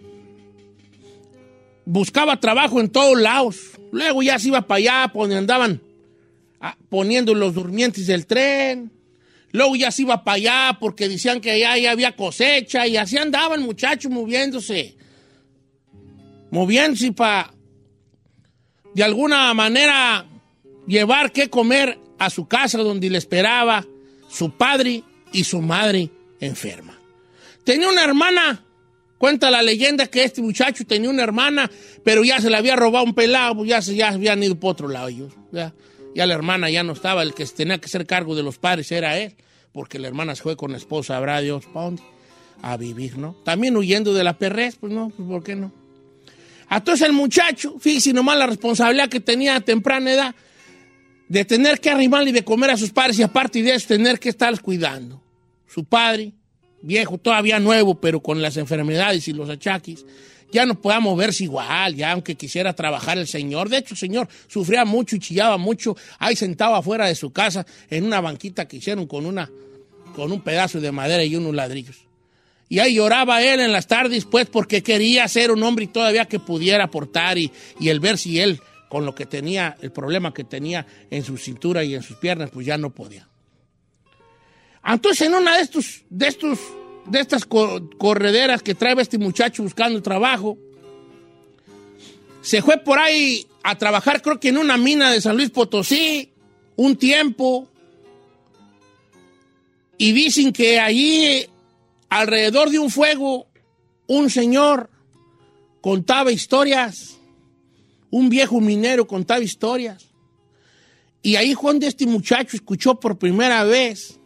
buscaba 1.86 2.40
trabajo 2.40 2.80
en 2.80 2.90
todos 2.90 3.20
lados. 3.20 3.58
Luego 3.92 4.24
ya 4.24 4.40
se 4.40 4.50
iba 4.50 4.62
para 4.62 4.78
allá, 4.78 5.12
donde 5.14 5.38
andaban 5.38 5.82
ah, 6.60 6.76
poniendo 6.90 7.34
los 7.34 7.54
durmientes 7.54 8.08
del 8.08 8.26
tren. 8.26 8.92
Luego 9.52 9.76
ya 9.76 9.92
se 9.92 10.02
iba 10.02 10.24
para 10.24 10.36
allá 10.36 10.78
porque 10.80 11.08
decían 11.08 11.40
que 11.40 11.52
allá 11.52 11.78
ya 11.78 11.92
había 11.92 12.16
cosecha 12.16 12.88
y 12.88 12.98
así 12.98 13.18
andaba 13.18 13.56
el 13.56 13.62
muchacho 13.62 14.10
moviéndose. 14.10 14.98
Moviéndose 16.52 17.14
para, 17.14 17.54
de 18.94 19.04
alguna 19.04 19.54
manera, 19.54 20.26
llevar 20.88 21.32
qué 21.32 21.50
comer 21.50 21.98
a 22.18 22.30
su 22.30 22.48
casa 22.48 22.80
donde 22.80 23.10
le 23.10 23.18
esperaba 23.18 23.86
su 24.30 24.52
padre 24.58 25.04
y 25.32 25.44
su 25.44 25.62
madre 25.62 26.10
enferma. 26.40 27.00
Tenía 27.64 27.90
una 27.90 28.04
hermana, 28.04 28.65
cuenta 29.18 29.50
la 29.50 29.62
leyenda 29.62 30.08
que 30.08 30.24
este 30.24 30.42
muchacho 30.42 30.86
tenía 30.86 31.10
una 31.10 31.24
hermana, 31.24 31.70
pero 32.04 32.24
ya 32.24 32.40
se 32.40 32.50
le 32.50 32.58
había 32.58 32.76
robado 32.76 33.06
un 33.06 33.14
pelado, 33.14 33.56
pues 33.58 33.70
ya, 33.70 33.82
se, 33.82 33.96
ya 33.96 34.10
habían 34.10 34.42
ido 34.44 34.60
por 34.60 34.72
otro 34.72 34.88
lado 34.88 35.08
ellos. 35.08 35.34
Ya, 35.52 35.74
ya 36.16 36.26
la 36.26 36.34
hermana 36.34 36.70
ya 36.70 36.84
no 36.84 36.94
estaba, 36.94 37.24
el 37.24 37.34
que 37.34 37.46
tenía 37.46 37.78
que 37.80 37.86
hacer 37.86 38.06
cargo 38.06 38.36
de 38.36 38.44
los 38.44 38.58
padres 38.58 38.92
era 38.92 39.18
él, 39.18 39.36
porque 39.72 40.00
la 40.00 40.08
hermana 40.08 40.36
se 40.36 40.44
fue 40.44 40.56
con 40.56 40.72
la 40.72 40.78
esposa, 40.78 41.18
habrá 41.18 41.42
Dios, 41.42 41.66
¿para 41.66 41.86
dónde? 41.86 42.04
A 42.62 42.78
vivir, 42.78 43.18
¿no? 43.18 43.36
También 43.44 43.76
huyendo 43.76 44.14
de 44.14 44.24
la 44.24 44.38
perrez, 44.38 44.78
pues 44.80 44.94
no, 44.94 45.10
pues 45.10 45.28
¿por 45.28 45.44
qué 45.44 45.56
no? 45.56 45.74
Entonces 46.70 47.08
el 47.08 47.14
muchacho, 47.14 47.76
fíjese 47.80 48.14
nomás 48.14 48.38
la 48.38 48.48
responsabilidad 48.48 49.10
que 49.10 49.20
tenía 49.20 49.56
a 49.56 49.62
temprana 49.62 50.12
edad 50.12 50.36
de 51.28 51.46
tener 51.46 51.80
que 51.80 51.90
arrimarle 51.90 52.30
y 52.30 52.34
de 52.34 52.44
comer 52.44 52.72
a 52.72 52.78
sus 52.78 52.92
padres 52.92 53.20
y 53.20 53.24
aparte 53.24 53.62
de 53.62 53.76
eso 53.76 53.88
tener 53.88 54.20
que 54.20 54.30
estarlos 54.30 54.60
cuidando. 54.60 55.22
Su 55.68 55.86
padre, 55.86 56.34
viejo, 56.86 57.18
todavía 57.18 57.60
nuevo, 57.60 58.00
pero 58.00 58.22
con 58.22 58.42
las 58.42 58.58
enfermedades 58.58 59.28
y 59.28 59.34
los 59.34 59.50
achaques, 59.50 60.06
ya 60.52 60.66
no 60.66 60.80
podía 60.80 61.00
moverse 61.00 61.44
igual, 61.44 61.96
ya 61.96 62.12
aunque 62.12 62.36
quisiera 62.36 62.74
trabajar 62.74 63.18
el 63.18 63.28
señor. 63.28 63.70
De 63.70 63.78
hecho, 63.78 63.94
el 63.94 64.00
señor 64.00 64.30
sufría 64.48 64.86
mucho 64.86 65.16
y 65.16 65.20
chillaba 65.20 65.58
mucho, 65.58 65.98
ahí 66.20 66.36
sentado 66.36 66.76
afuera 66.76 67.08
de 67.08 67.16
su 67.16 67.32
casa 67.32 67.66
en 67.90 68.06
una 68.06 68.22
banquita 68.22 68.68
que 68.68 68.78
hicieron 68.78 69.08
con, 69.08 69.26
una, 69.26 69.52
con 70.16 70.32
un 70.32 70.42
pedazo 70.42 70.80
de 70.80 70.92
madera 70.92 71.24
y 71.24 71.36
unos 71.36 71.54
ladrillos. 71.54 72.06
Y 72.68 72.80
ahí 72.80 72.96
lloraba 72.96 73.44
él 73.44 73.60
en 73.60 73.72
las 73.72 73.88
tardes, 73.88 74.26
pues, 74.26 74.48
porque 74.48 74.82
quería 74.82 75.28
ser 75.28 75.52
un 75.52 75.62
hombre 75.62 75.86
y 75.86 75.88
todavía 75.88 76.26
que 76.26 76.40
pudiera 76.40 76.86
aportar 76.86 77.38
y, 77.38 77.52
y 77.80 77.90
el 77.90 78.00
ver 78.00 78.18
si 78.18 78.40
él, 78.40 78.60
con 78.90 79.06
lo 79.06 79.14
que 79.14 79.26
tenía, 79.26 79.76
el 79.82 79.92
problema 79.92 80.34
que 80.34 80.44
tenía 80.44 80.86
en 81.12 81.24
su 81.24 81.38
cintura 81.38 81.84
y 81.84 81.94
en 81.96 82.02
sus 82.02 82.18
piernas, 82.18 82.50
pues 82.52 82.66
ya 82.66 82.78
no 82.78 82.92
podía. 82.92 83.28
Entonces, 84.86 85.28
en 85.28 85.34
una 85.34 85.58
de 85.58 85.64
estos, 85.64 86.04
de 86.10 86.28
estos, 86.28 86.60
de 87.08 87.20
estas 87.20 87.46
co- 87.46 87.90
correderas 87.98 88.62
que 88.62 88.76
trae 88.76 89.00
este 89.02 89.18
muchacho 89.18 89.64
buscando 89.64 90.02
trabajo, 90.02 90.58
se 92.42 92.62
fue 92.62 92.78
por 92.78 93.00
ahí 93.00 93.48
a 93.64 93.76
trabajar, 93.78 94.22
creo 94.22 94.40
que 94.40 94.50
en 94.50 94.58
una 94.58 94.78
mina 94.78 95.12
de 95.12 95.20
San 95.22 95.36
Luis 95.36 95.50
Potosí, 95.50 96.32
un 96.76 96.96
tiempo. 96.96 97.68
Y 99.98 100.12
dicen 100.12 100.54
que 100.54 100.80
allí, 100.80 101.48
alrededor 102.10 102.70
de 102.70 102.78
un 102.78 102.92
fuego, 102.92 103.48
un 104.08 104.30
señor 104.30 104.92
contaba 105.82 106.32
historias. 106.32 107.18
Un 108.12 108.30
viejo 108.30 108.62
minero 108.62 109.08
contaba 109.08 109.42
historias. 109.42 110.06
Y 111.24 111.38
ahí 111.38 111.56
Juan 111.56 111.80
de 111.80 111.88
este 111.88 112.06
muchacho 112.06 112.56
escuchó 112.56 113.00
por 113.00 113.18
primera 113.18 113.64
vez 113.64 114.20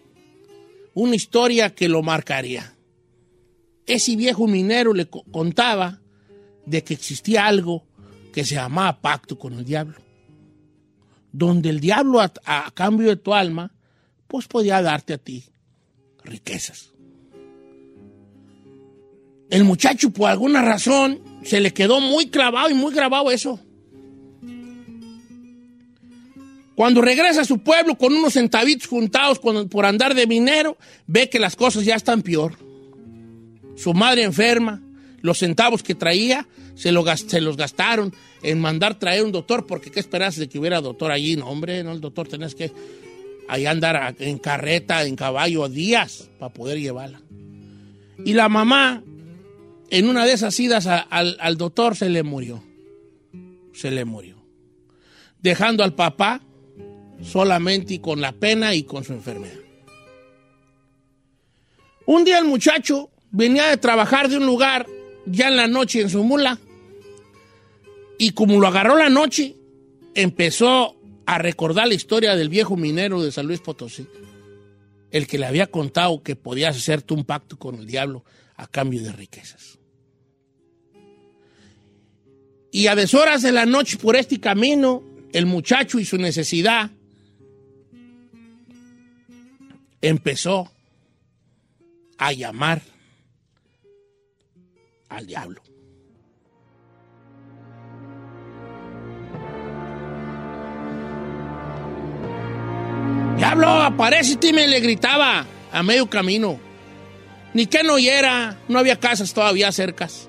una 0.99 1.15
historia 1.15 1.73
que 1.73 1.87
lo 1.89 2.01
marcaría. 2.03 2.75
Ese 3.85 4.15
viejo 4.15 4.47
minero 4.47 4.93
le 4.93 5.07
co- 5.07 5.23
contaba 5.31 5.99
de 6.65 6.83
que 6.83 6.93
existía 6.93 7.45
algo 7.47 7.83
que 7.83 7.89
que 8.31 8.45
se 8.45 8.53
llamaba 8.55 9.01
pacto 9.01 9.39
con 9.39 9.53
el 9.53 9.65
diablo. 9.65 9.97
Donde 11.31 11.69
el 11.69 11.79
diablo, 11.79 12.21
a, 12.21 12.31
a 12.45 12.71
cambio 12.75 13.07
de 13.09 13.15
tu 13.15 13.33
alma, 13.33 13.73
pues 14.27 14.47
podía 14.47 14.81
darte 14.83 15.13
a 15.13 15.17
ti 15.17 15.45
riquezas. 16.23 16.91
El 19.49 19.63
muchacho, 19.63 20.11
por 20.11 20.29
alguna 20.29 20.61
razón, 20.61 21.19
se 21.43 21.59
le 21.59 21.73
quedó 21.73 21.99
muy 21.99 22.29
clavado 22.29 22.69
y 22.69 22.75
muy 22.75 22.93
grabado 22.93 23.31
eso. 23.31 23.59
Cuando 26.79 27.01
regresa 27.01 27.41
a 27.41 27.43
su 27.43 27.59
pueblo 27.59 27.95
con 27.95 28.13
unos 28.13 28.35
centavitos 28.35 28.87
juntados 28.87 29.37
por 29.37 29.85
andar 29.85 30.15
de 30.15 30.25
minero, 30.25 30.77
ve 31.07 31.27
que 31.27 31.37
las 31.37 31.57
cosas 31.57 31.83
ya 31.83 31.95
están 31.95 32.21
peor. 32.21 32.53
Su 33.75 33.93
madre 33.93 34.23
enferma, 34.23 34.81
los 35.19 35.39
centavos 35.39 35.83
que 35.83 35.93
traía 35.93 36.47
se, 36.75 36.93
los 36.93 37.57
gastaron 37.57 38.15
en 38.43 38.61
mandar 38.61 38.97
traer 38.97 39.25
un 39.25 39.33
doctor, 39.33 39.67
porque 39.67 39.91
qué 39.91 39.99
esperas 39.99 40.37
de 40.37 40.47
que 40.47 40.57
hubiera 40.57 40.79
doctor 40.79 41.11
allí. 41.11 41.35
No, 41.35 41.47
hombre, 41.47 41.83
no, 41.83 41.91
el 41.91 41.99
doctor 41.99 42.29
tenés 42.29 42.55
que 42.55 42.71
ahí 43.49 43.65
andar 43.65 44.15
en 44.17 44.37
carreta, 44.37 45.03
en 45.03 45.17
caballo, 45.17 45.67
días 45.67 46.29
para 46.39 46.53
poder 46.53 46.79
llevarla. 46.79 47.19
Y 48.23 48.31
la 48.35 48.47
mamá, 48.47 49.03
en 49.89 50.07
una 50.07 50.25
de 50.25 50.31
esas 50.31 50.57
idas 50.57 50.87
al 50.87 51.57
doctor, 51.57 51.97
se 51.97 52.07
le 52.07 52.23
murió. 52.23 52.63
Se 53.73 53.91
le 53.91 54.05
murió. 54.05 54.37
Dejando 55.41 55.83
al 55.83 55.93
papá 55.93 56.41
solamente 57.23 57.95
y 57.95 57.99
con 57.99 58.21
la 58.21 58.31
pena 58.31 58.73
y 58.73 58.83
con 58.83 59.03
su 59.03 59.13
enfermedad. 59.13 59.59
Un 62.05 62.23
día 62.23 62.39
el 62.39 62.45
muchacho 62.45 63.09
venía 63.31 63.67
de 63.67 63.77
trabajar 63.77 64.29
de 64.29 64.37
un 64.37 64.45
lugar 64.45 64.87
ya 65.25 65.47
en 65.49 65.55
la 65.55 65.67
noche 65.67 66.01
en 66.01 66.09
su 66.09 66.23
mula 66.23 66.59
y 68.17 68.31
como 68.31 68.59
lo 68.59 68.67
agarró 68.67 68.97
la 68.97 69.09
noche, 69.09 69.55
empezó 70.13 70.97
a 71.25 71.37
recordar 71.37 71.87
la 71.87 71.93
historia 71.93 72.35
del 72.35 72.49
viejo 72.49 72.75
minero 72.75 73.23
de 73.23 73.31
San 73.31 73.47
Luis 73.47 73.61
Potosí, 73.61 74.07
el 75.09 75.25
que 75.25 75.39
le 75.39 75.45
había 75.45 75.67
contado 75.67 76.21
que 76.21 76.35
podías 76.35 76.75
hacerte 76.75 77.13
un 77.13 77.23
pacto 77.23 77.57
con 77.57 77.75
el 77.75 77.85
diablo 77.85 78.25
a 78.57 78.67
cambio 78.67 79.01
de 79.01 79.13
riquezas. 79.13 79.79
Y 82.71 82.87
a 82.87 82.95
deshoras 82.95 83.41
de 83.41 83.53
la 83.53 83.65
noche 83.65 83.97
por 83.97 84.17
este 84.17 84.39
camino, 84.39 85.01
el 85.31 85.45
muchacho 85.45 85.97
y 85.97 86.03
su 86.03 86.17
necesidad 86.17 86.91
empezó 90.01 90.71
a 92.17 92.31
llamar 92.33 92.81
al 95.09 95.25
diablo. 95.25 95.61
Diablo, 103.37 103.69
aparece 103.69 104.37
me 104.51 104.67
le 104.67 104.81
gritaba 104.81 105.45
a 105.71 105.83
medio 105.83 106.09
camino. 106.09 106.59
Ni 107.53 107.65
que 107.65 107.83
no 107.83 107.93
oyera, 107.93 108.57
no 108.67 108.79
había 108.79 108.99
casas 108.99 109.33
todavía 109.33 109.71
cercas. 109.71 110.27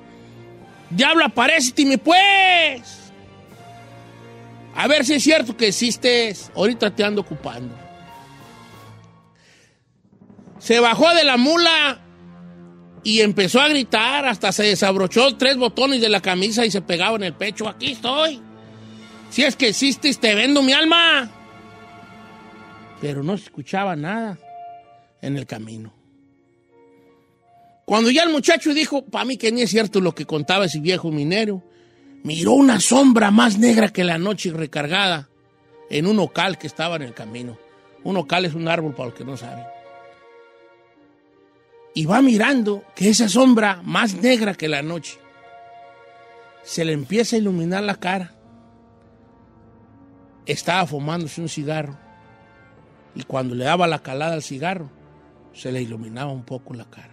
Diablo, 0.91 1.25
aparece 1.25 1.85
me 1.85 1.99
pues. 1.99 3.13
A 4.75 4.87
ver 4.87 5.05
si 5.05 5.15
es 5.15 5.23
cierto 5.23 5.57
que 5.57 5.69
existes. 5.69 6.51
Ahorita 6.55 6.95
te 6.95 7.03
ando 7.03 7.21
ocupando. 7.21 7.80
Se 10.61 10.79
bajó 10.79 11.13
de 11.15 11.25
la 11.25 11.37
mula 11.37 11.99
y 13.03 13.23
empezó 13.23 13.61
a 13.61 13.69
gritar, 13.69 14.27
hasta 14.27 14.53
se 14.53 14.65
desabrochó 14.65 15.37
tres 15.37 15.57
botones 15.57 16.01
de 16.01 16.11
la 16.11 16.21
camisa 16.21 16.67
y 16.67 16.71
se 16.71 16.83
pegaba 16.83 17.17
en 17.17 17.25
el 17.25 17.35
pecho. 17.35 17.67
Aquí 17.67 17.93
estoy. 17.93 18.41
Si 19.31 19.43
es 19.43 19.57
que 19.57 19.69
existes, 19.69 20.21
te 20.21 20.35
vendo 20.35 20.63
mi 20.63 20.73
alma. 20.73 21.31
Pero 23.01 23.23
no 23.23 23.37
se 23.39 23.45
escuchaba 23.45 23.97
nada 23.97 24.39
en 25.23 25.37
el 25.39 25.47
camino. 25.47 25.95
Cuando 27.87 28.11
ya 28.11 28.23
el 28.23 28.31
muchacho 28.31 28.75
dijo, 28.75 29.05
para 29.07 29.25
mí 29.25 29.37
que 29.39 29.51
ni 29.51 29.63
es 29.63 29.71
cierto 29.71 30.01
lo 30.01 30.15
que 30.15 30.27
contaba 30.27 30.67
ese 30.67 30.79
viejo 30.79 31.11
minero, 31.11 31.65
miró 32.23 32.53
una 32.53 32.81
sombra 32.81 33.31
más 33.31 33.59
negra 33.59 33.89
que 33.89 34.05
la 34.05 34.19
noche 34.19 34.53
recargada 34.53 35.31
en 35.89 36.07
un 36.07 36.19
ocal 36.19 36.59
que 36.59 36.67
estaba 36.67 36.97
en 36.97 37.03
el 37.03 37.15
camino. 37.15 37.59
Un 38.05 38.19
ocal 38.19 38.45
es 38.45 38.55
un 38.55 38.69
árbol 38.69 38.95
para 38.95 39.09
los 39.09 39.19
que 39.19 39.25
no 39.25 39.37
saben. 39.37 39.65
Y 41.95 42.07
va 42.07 42.23
mirando 42.23 42.85
que 42.95 43.09
esa 43.09 43.29
sombra 43.29 43.81
más 43.85 44.15
negra 44.15 44.55
que 44.55 44.69
la 44.69 44.83
noche 44.83 45.19
se 46.63 46.85
le 46.85 46.93
empieza 46.93 47.37
a 47.37 47.39
iluminar 47.39 47.83
la 47.83 47.97
cara. 47.97 48.33
Estaba 50.47 50.87
fumándose 50.87 51.41
un 51.41 51.49
cigarro 51.49 51.99
y 53.15 53.25
cuando 53.25 53.55
le 53.55 53.65
daba 53.65 53.87
la 53.87 54.01
calada 54.01 54.35
al 54.35 54.43
cigarro 54.43 54.91
se 55.53 55.73
le 55.73 55.83
iluminaba 55.83 56.33
un 56.33 56.45
poco 56.45 56.75
la 56.75 56.85
cara. 56.85 57.11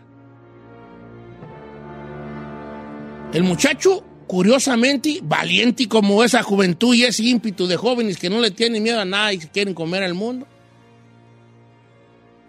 El 3.33 3.43
muchacho, 3.43 4.03
curiosamente, 4.25 5.19
valiente 5.21 5.87
como 5.87 6.23
esa 6.23 6.43
juventud 6.43 6.95
y 6.95 7.03
ese 7.03 7.23
ímpetu 7.23 7.67
de 7.67 7.75
jóvenes 7.75 8.17
que 8.17 8.29
no 8.29 8.39
le 8.39 8.51
tienen 8.51 8.83
miedo 8.83 9.01
a 9.01 9.05
nada 9.05 9.33
y 9.33 9.39
quieren 9.39 9.73
comer 9.73 10.03
al 10.03 10.13
mundo, 10.13 10.47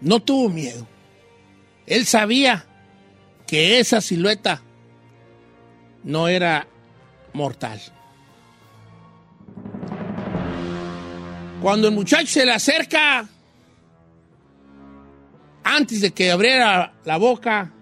no 0.01 0.21
tuvo 0.21 0.49
miedo. 0.49 0.87
Él 1.89 2.05
sabía 2.05 2.67
que 3.47 3.81
esa 3.81 4.03
silueta 4.03 4.61
no 6.05 6.29
era 6.29 6.69
mortal. 7.33 7.81
Cuando 11.63 11.89
el 11.89 11.95
muchacho 11.95 12.27
se 12.27 12.45
le 12.45 12.53
acerca, 12.53 13.27
antes 15.65 16.03
de 16.03 16.11
que 16.11 16.31
abriera 16.31 16.93
la 17.07 17.17
boca, 17.17 17.73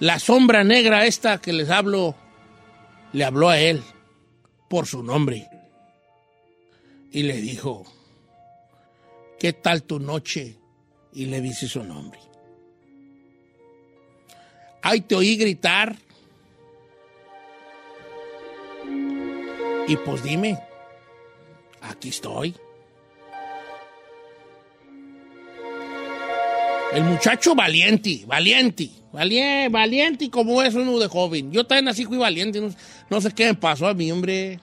la 0.00 0.18
sombra 0.18 0.64
negra 0.64 1.06
esta 1.06 1.40
que 1.40 1.52
les 1.52 1.70
hablo, 1.70 2.16
le 3.12 3.24
habló 3.24 3.50
a 3.50 3.60
él 3.60 3.84
por 4.68 4.86
su 4.86 5.04
nombre. 5.04 5.48
Y 7.12 7.22
le 7.22 7.40
dijo, 7.40 7.84
¿qué 9.38 9.52
tal 9.52 9.84
tu 9.84 10.00
noche? 10.00 10.58
Y 11.12 11.26
le 11.26 11.40
dice 11.40 11.68
su 11.68 11.84
nombre. 11.84 12.27
Ay, 14.82 15.00
te 15.00 15.14
oí 15.14 15.36
gritar. 15.36 15.96
Y 19.88 19.96
pues 19.96 20.22
dime, 20.22 20.58
aquí 21.80 22.10
estoy. 22.10 22.54
El 26.92 27.04
muchacho 27.04 27.54
valiente, 27.54 28.22
valiente, 28.26 28.88
valiente, 29.12 29.68
valiente 29.68 30.30
como 30.30 30.62
es 30.62 30.74
uno 30.74 30.98
de 30.98 31.06
joven. 31.06 31.52
Yo 31.52 31.66
también 31.66 31.88
así 31.88 32.04
fui 32.04 32.16
valiente, 32.16 32.60
no, 32.60 32.70
no 33.10 33.20
sé 33.20 33.30
qué 33.32 33.46
me 33.46 33.54
pasó 33.54 33.86
a 33.86 33.94
mi 33.94 34.10
hombre. 34.10 34.60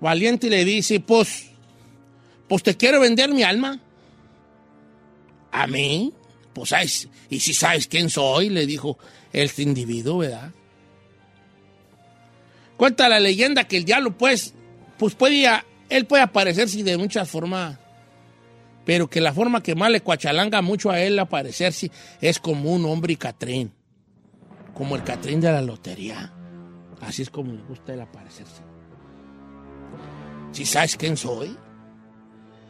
Valiente 0.00 0.50
le 0.50 0.64
dice, 0.64 1.00
pues, 1.00 1.50
pues 2.48 2.62
te 2.62 2.76
quiero 2.76 3.00
vender 3.00 3.30
mi 3.30 3.42
alma. 3.42 3.80
¿A 5.50 5.66
mí? 5.66 6.12
Pues, 6.54 6.70
¿sabes? 6.70 7.08
¿y 7.28 7.40
si 7.40 7.52
sabes 7.52 7.88
quién 7.88 8.08
soy? 8.08 8.48
Le 8.48 8.66
dijo 8.66 8.98
este 9.32 9.62
individuo, 9.62 10.18
¿verdad? 10.18 10.52
Cuenta 12.76 13.08
la 13.08 13.20
leyenda 13.20 13.64
que 13.64 13.76
el 13.76 13.84
diablo, 13.84 14.16
pues, 14.16 14.54
pues 14.98 15.14
puede, 15.14 15.46
él 15.88 16.06
puede 16.06 16.22
aparecerse 16.22 16.82
de 16.82 16.96
muchas 16.96 17.28
formas 17.28 17.78
pero 18.84 19.08
que 19.08 19.20
la 19.20 19.32
forma 19.32 19.62
que 19.62 19.74
más 19.74 19.90
le 19.90 20.00
cuachalanga 20.00 20.62
mucho 20.62 20.90
a 20.90 21.00
él 21.00 21.18
aparecerse 21.18 21.90
es 22.20 22.38
como 22.38 22.72
un 22.72 22.84
hombre 22.84 23.16
catrín, 23.16 23.72
como 24.74 24.96
el 24.96 25.02
catrín 25.02 25.40
de 25.40 25.50
la 25.50 25.62
lotería. 25.62 26.32
Así 27.00 27.22
es 27.22 27.30
como 27.30 27.52
le 27.52 27.62
gusta 27.62 27.94
él 27.94 28.00
aparecerse. 28.00 28.62
Si 30.52 30.64
sabes 30.64 30.96
quién 30.96 31.16
soy, 31.16 31.56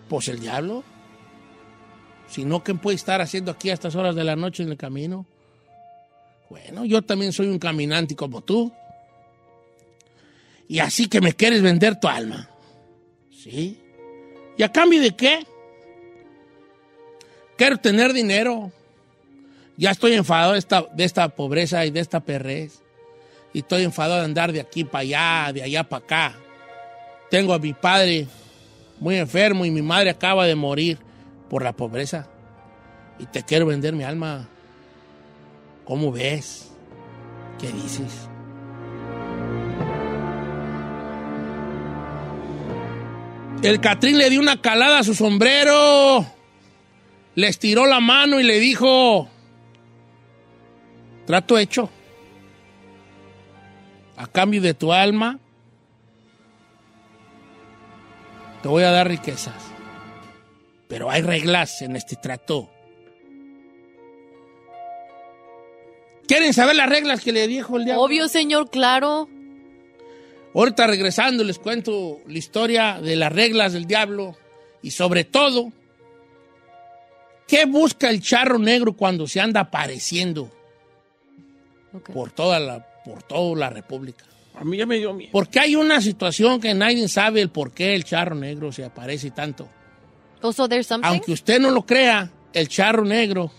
pues 0.08 0.28
el 0.28 0.40
diablo. 0.40 0.84
Si 2.28 2.44
no, 2.44 2.62
¿quién 2.64 2.78
puede 2.78 2.96
estar 2.96 3.20
haciendo 3.20 3.50
aquí 3.50 3.70
a 3.70 3.74
estas 3.74 3.94
horas 3.94 4.14
de 4.14 4.24
la 4.24 4.36
noche 4.36 4.62
en 4.62 4.70
el 4.70 4.76
camino? 4.76 5.26
Bueno, 6.50 6.84
yo 6.84 7.02
también 7.02 7.32
soy 7.32 7.48
un 7.48 7.58
caminante 7.58 8.14
como 8.16 8.40
tú. 8.40 8.72
Y 10.68 10.78
así 10.78 11.08
que 11.08 11.20
me 11.20 11.32
quieres 11.32 11.62
vender 11.62 11.98
tu 12.00 12.08
alma. 12.08 12.48
¿Sí? 13.30 13.78
¿Y 14.56 14.62
a 14.62 14.72
cambio 14.72 15.00
de 15.00 15.14
qué? 15.14 15.46
Quiero 17.56 17.76
tener 17.78 18.12
dinero. 18.12 18.72
Ya 19.76 19.90
estoy 19.90 20.14
enfadado 20.14 20.52
de 20.52 20.58
esta, 20.58 20.86
de 20.94 21.04
esta 21.04 21.28
pobreza 21.28 21.84
y 21.84 21.90
de 21.90 22.00
esta 22.00 22.20
perrez. 22.20 22.80
Y 23.52 23.58
estoy 23.60 23.82
enfadado 23.84 24.20
de 24.20 24.24
andar 24.24 24.52
de 24.52 24.60
aquí 24.60 24.84
para 24.84 25.02
allá, 25.02 25.52
de 25.52 25.62
allá 25.62 25.84
para 25.84 26.04
acá. 26.04 26.34
Tengo 27.30 27.52
a 27.52 27.58
mi 27.58 27.72
padre 27.72 28.26
muy 28.98 29.16
enfermo 29.16 29.64
y 29.64 29.70
mi 29.70 29.82
madre 29.82 30.10
acaba 30.10 30.46
de 30.46 30.54
morir 30.54 30.98
por 31.48 31.62
la 31.62 31.72
pobreza. 31.72 32.26
Y 33.18 33.26
te 33.26 33.42
quiero 33.42 33.66
vender 33.66 33.94
mi 33.94 34.04
alma. 34.04 34.48
¿Cómo 35.84 36.10
ves? 36.12 36.72
¿Qué 37.58 37.70
dices? 37.70 38.28
El 43.64 43.80
Catrín 43.80 44.18
le 44.18 44.28
dio 44.28 44.40
una 44.40 44.60
calada 44.60 44.98
a 44.98 45.04
su 45.04 45.14
sombrero, 45.14 46.26
le 47.34 47.48
estiró 47.48 47.86
la 47.86 47.98
mano 47.98 48.38
y 48.38 48.42
le 48.42 48.60
dijo, 48.60 49.28
trato 51.26 51.56
hecho. 51.56 51.88
A 54.18 54.26
cambio 54.26 54.60
de 54.60 54.74
tu 54.74 54.92
alma, 54.92 55.38
te 58.62 58.68
voy 58.68 58.82
a 58.82 58.90
dar 58.90 59.08
riquezas. 59.08 59.73
Pero 60.94 61.10
hay 61.10 61.22
reglas 61.22 61.82
en 61.82 61.96
este 61.96 62.14
trato. 62.14 62.70
¿Quieren 66.28 66.54
saber 66.54 66.76
las 66.76 66.88
reglas 66.88 67.20
que 67.20 67.32
le 67.32 67.48
dijo 67.48 67.78
el 67.78 67.84
diablo? 67.84 68.04
Obvio, 68.04 68.28
señor, 68.28 68.70
claro. 68.70 69.28
Ahorita 70.54 70.86
regresando 70.86 71.42
les 71.42 71.58
cuento 71.58 72.20
la 72.28 72.38
historia 72.38 73.00
de 73.02 73.16
las 73.16 73.32
reglas 73.32 73.72
del 73.72 73.86
diablo 73.86 74.36
y 74.82 74.92
sobre 74.92 75.24
todo, 75.24 75.72
¿qué 77.48 77.64
busca 77.64 78.08
el 78.08 78.22
charro 78.22 78.60
negro 78.60 78.92
cuando 78.92 79.26
se 79.26 79.40
anda 79.40 79.62
apareciendo 79.62 80.48
por, 82.12 82.30
toda 82.30 82.60
la, 82.60 82.86
por 83.04 83.24
toda 83.24 83.56
la 83.56 83.68
República? 83.68 84.24
A 84.54 84.62
mí 84.62 84.76
ya 84.76 84.86
me 84.86 84.98
dio 84.98 85.12
miedo. 85.12 85.32
Porque 85.32 85.58
hay 85.58 85.74
una 85.74 86.00
situación 86.00 86.60
que 86.60 86.72
nadie 86.72 87.08
sabe 87.08 87.40
el 87.40 87.48
por 87.48 87.72
qué 87.72 87.96
el 87.96 88.04
charro 88.04 88.36
negro 88.36 88.70
se 88.70 88.84
aparece 88.84 89.32
tanto. 89.32 89.68
Also, 90.44 90.68
there's 90.68 90.86
something. 90.86 91.08
Aunque 91.08 91.32
usted 91.32 91.58
no 91.58 91.70
lo 91.70 91.86
crea, 91.86 92.30
el 92.52 92.68
charro 92.68 93.02
negro 93.02 93.50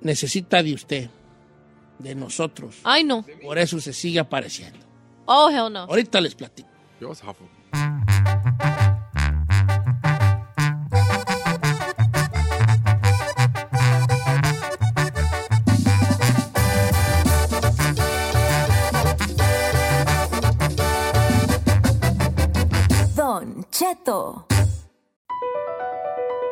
necesita 0.00 0.60
de 0.60 0.74
usted, 0.74 1.08
de 2.00 2.16
nosotros. 2.16 2.80
Ay, 2.82 3.04
no. 3.04 3.24
Por 3.44 3.56
eso 3.56 3.80
se 3.80 3.92
sigue 3.92 4.18
apareciendo. 4.18 4.80
Oh, 5.24 5.48
hell 5.48 5.72
no. 5.72 5.82
Ahorita 5.82 6.20
les 6.20 6.34
platico. 6.34 6.68
Yo. 7.00 7.12
Don 23.14 23.64
Cheto. 23.70 24.46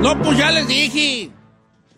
No, 0.00 0.18
pues 0.22 0.38
ya 0.38 0.50
les 0.50 0.66
dije. 0.66 1.30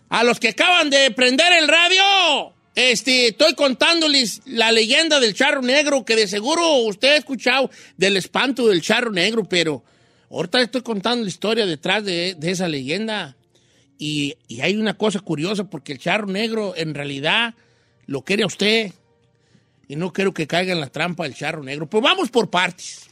A 0.09 0.25
los 0.25 0.37
que 0.37 0.49
acaban 0.49 0.89
de 0.89 1.09
prender 1.11 1.53
el 1.53 1.69
radio, 1.69 2.53
este, 2.75 3.27
estoy 3.27 3.55
contándoles 3.55 4.41
la 4.45 4.73
leyenda 4.73 5.21
del 5.21 5.33
charro 5.33 5.61
negro, 5.61 6.03
que 6.03 6.17
de 6.17 6.27
seguro 6.27 6.79
usted 6.79 7.13
ha 7.13 7.15
escuchado 7.15 7.71
del 7.95 8.17
espanto 8.17 8.67
del 8.67 8.81
charro 8.81 9.09
negro, 9.09 9.45
pero 9.45 9.85
ahorita 10.29 10.61
estoy 10.61 10.81
contando 10.81 11.23
la 11.23 11.29
historia 11.29 11.65
detrás 11.65 12.03
de, 12.03 12.35
esa 12.41 12.67
leyenda. 12.67 13.37
Y, 13.97 14.35
y 14.49 14.59
hay 14.59 14.75
una 14.75 14.95
cosa 14.95 15.21
curiosa, 15.21 15.69
porque 15.69 15.93
el 15.93 15.99
charro 15.99 16.27
negro 16.27 16.73
en 16.75 16.93
realidad 16.93 17.55
lo 18.05 18.23
quiere 18.23 18.43
a 18.43 18.47
usted. 18.47 18.91
Y 19.87 19.95
no 19.95 20.11
quiero 20.11 20.33
que 20.33 20.45
caiga 20.45 20.73
en 20.73 20.81
la 20.81 20.87
trampa 20.87 21.23
del 21.23 21.35
charro 21.35 21.63
negro. 21.63 21.89
Pues 21.89 22.03
vamos 22.03 22.29
por 22.29 22.49
partes. 22.49 23.07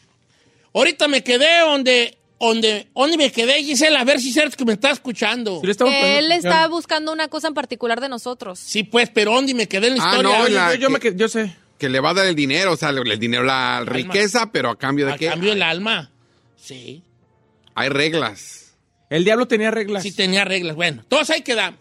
Ahorita 0.73 1.07
me 1.07 1.23
quedé 1.23 1.61
donde, 1.61 2.17
donde, 2.41 2.87
donde 2.95 3.17
me 3.17 3.31
quedé, 3.31 3.63
Gisela, 3.63 4.01
a 4.01 4.03
ver 4.03 4.19
si 4.19 4.29
es 4.29 4.33
cierto 4.33 4.57
que 4.57 4.65
me 4.65 4.73
está 4.73 4.91
escuchando. 4.91 5.61
Él 5.63 6.31
está 6.31 6.67
buscando 6.67 7.13
una 7.13 7.27
cosa 7.27 7.47
en 7.47 7.53
particular 7.53 8.01
de 8.01 8.09
nosotros. 8.09 8.59
Sí, 8.59 8.83
pues, 8.83 9.09
pero 9.13 9.31
¿dónde 9.33 9.53
me 9.53 9.67
quedé 9.67 9.87
en 9.87 9.97
la 9.97 10.03
Ah, 10.03 10.15
historia? 10.17 10.37
no, 10.39 10.47
la- 10.49 10.73
yo, 10.75 10.81
yo 10.81 10.89
me 10.89 10.99
que- 10.99 11.13
qued- 11.13 11.17
yo 11.17 11.27
sé. 11.29 11.55
Que 11.77 11.87
le 11.89 11.99
va 11.99 12.09
a 12.11 12.13
dar 12.13 12.25
el 12.27 12.35
dinero, 12.35 12.73
o 12.73 12.77
sea, 12.77 12.89
el 12.89 13.19
dinero, 13.19 13.43
la 13.43 13.83
riqueza, 13.85 14.51
pero 14.51 14.69
a 14.69 14.77
cambio 14.77 15.05
de 15.07 15.13
A 15.13 15.17
qué? 15.17 15.27
cambio 15.27 15.49
del 15.51 15.61
alma. 15.63 16.11
Sí. 16.55 17.01
Hay 17.75 17.89
reglas. 17.89 18.73
El 19.09 19.23
diablo 19.23 19.47
tenía 19.47 19.71
reglas. 19.71 20.03
Sí 20.03 20.11
tenía 20.11 20.45
reglas. 20.45 20.75
Bueno, 20.75 21.03
todos 21.07 21.29
ahí 21.31 21.41
quedamos. 21.41 21.79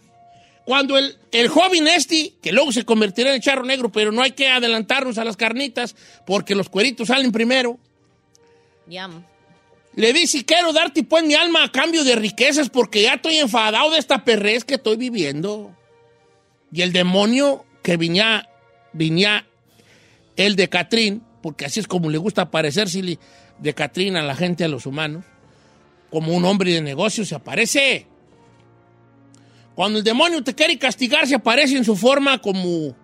Cuando 0.65 0.97
el, 0.97 1.17
el 1.31 1.47
joven 1.49 1.87
este, 1.87 2.33
que 2.41 2.51
luego 2.51 2.71
se 2.71 2.85
convertirá 2.85 3.29
en 3.29 3.35
el 3.35 3.41
charro 3.41 3.63
negro, 3.65 3.91
pero 3.91 4.11
no 4.11 4.21
hay 4.21 4.31
que 4.31 4.47
adelantarnos 4.47 5.17
a 5.17 5.23
las 5.23 5.37
carnitas, 5.37 5.95
porque 6.25 6.55
los 6.55 6.69
cueritos 6.69 7.07
salen 7.07 7.31
primero, 7.31 7.77
Yum. 8.87 9.23
Le 9.95 10.13
dice, 10.13 10.45
quiero 10.45 10.71
darte 10.73 11.03
pues 11.03 11.23
mi 11.23 11.33
alma 11.33 11.65
a 11.65 11.71
cambio 11.71 12.03
de 12.03 12.15
riquezas, 12.15 12.69
porque 12.69 13.03
ya 13.03 13.15
estoy 13.15 13.37
enfadado 13.37 13.91
de 13.91 13.99
esta 13.99 14.23
perrez 14.23 14.63
que 14.63 14.75
estoy 14.75 14.95
viviendo. 14.95 15.75
Y 16.71 16.81
el 16.81 16.93
demonio 16.93 17.65
que 17.83 17.97
venía, 17.97 18.49
venía 18.93 19.47
el 20.37 20.55
de 20.55 20.69
Catrín, 20.69 21.23
porque 21.41 21.65
así 21.65 21.79
es 21.79 21.87
como 21.87 22.09
le 22.09 22.17
gusta 22.17 22.51
parecerse 22.51 23.19
de 23.59 23.73
Catrín 23.73 24.15
a 24.15 24.23
la 24.23 24.35
gente, 24.35 24.63
a 24.63 24.69
los 24.69 24.85
humanos, 24.85 25.25
como 26.09 26.33
un 26.33 26.45
hombre 26.45 26.73
de 26.73 26.81
negocio 26.81 27.25
se 27.25 27.35
aparece. 27.35 28.07
Cuando 29.75 29.99
el 29.99 30.03
demonio 30.03 30.43
te 30.43 30.55
quiere 30.55 30.77
castigar, 30.77 31.27
se 31.27 31.35
aparece 31.35 31.75
en 31.75 31.85
su 31.85 31.95
forma 31.97 32.39
como 32.39 32.95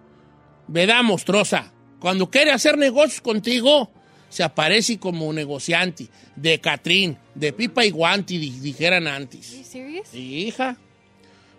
veda 0.68 1.02
monstruosa. 1.02 1.74
Cuando 2.00 2.30
quiere 2.30 2.52
hacer 2.52 2.78
negocios 2.78 3.22
contigo, 3.22 3.92
se 4.30 4.44
aparece 4.44 4.98
como 5.00 5.32
negociante, 5.34 6.08
de 6.36 6.60
Catrín, 6.60 7.18
de 7.36 7.54
pipa 7.54 7.86
y 7.86 7.90
guanti, 7.92 8.38
di- 8.38 8.60
dijeran 8.60 9.08
antes. 9.08 9.46
serious? 9.46 10.14
Hija. 10.14 10.78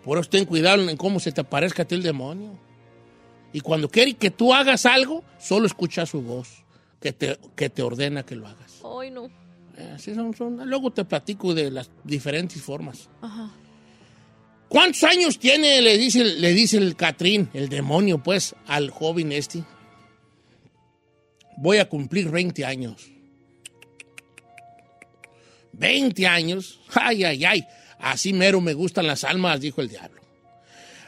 Por 0.03 0.17
eso 0.19 0.29
ten 0.29 0.45
cuidado 0.45 0.87
en 0.89 0.95
cómo 0.97 1.19
se 1.19 1.31
te 1.31 1.41
aparezca 1.41 1.83
a 1.83 1.85
ti 1.85 1.95
el 1.95 2.03
demonio. 2.03 2.57
Y 3.51 3.61
cuando 3.61 3.89
quiere 3.89 4.13
que 4.13 4.29
tú 4.31 4.53
hagas 4.53 4.85
algo, 4.85 5.23
solo 5.39 5.65
escucha 5.65 6.05
su 6.05 6.21
voz, 6.21 6.63
que 7.01 7.11
te, 7.11 7.37
que 7.55 7.69
te 7.69 7.81
ordena 7.81 8.23
que 8.23 8.35
lo 8.35 8.47
hagas. 8.47 8.81
Ay, 8.99 9.09
no. 9.11 9.25
Eh, 9.77 9.91
Así 9.95 10.13
son, 10.13 10.33
son- 10.35 10.69
Luego 10.69 10.91
te 10.91 11.03
platico 11.05 11.53
de 11.53 11.71
las 11.71 11.89
diferentes 12.03 12.61
formas. 12.61 13.09
Ajá. 13.21 13.49
¿Cuántos 14.67 15.03
años 15.03 15.39
tiene? 15.39 15.81
Le 15.81 15.97
dice, 15.97 16.23
le 16.23 16.53
dice 16.53 16.77
el 16.77 16.95
Catrín, 16.95 17.49
el 17.53 17.69
demonio, 17.69 18.21
pues, 18.21 18.55
al 18.67 18.91
joven 18.91 19.31
este. 19.31 19.63
Voy 21.61 21.77
a 21.77 21.87
cumplir 21.89 22.29
20 22.29 22.65
años. 22.65 23.09
20 25.73 26.27
años. 26.27 26.79
Ay, 26.93 27.23
ay, 27.23 27.45
ay. 27.45 27.67
Así 27.99 28.33
mero 28.33 28.61
me 28.61 28.73
gustan 28.73 29.07
las 29.07 29.23
almas, 29.23 29.59
dijo 29.59 29.81
el 29.81 29.89
diablo. 29.89 30.21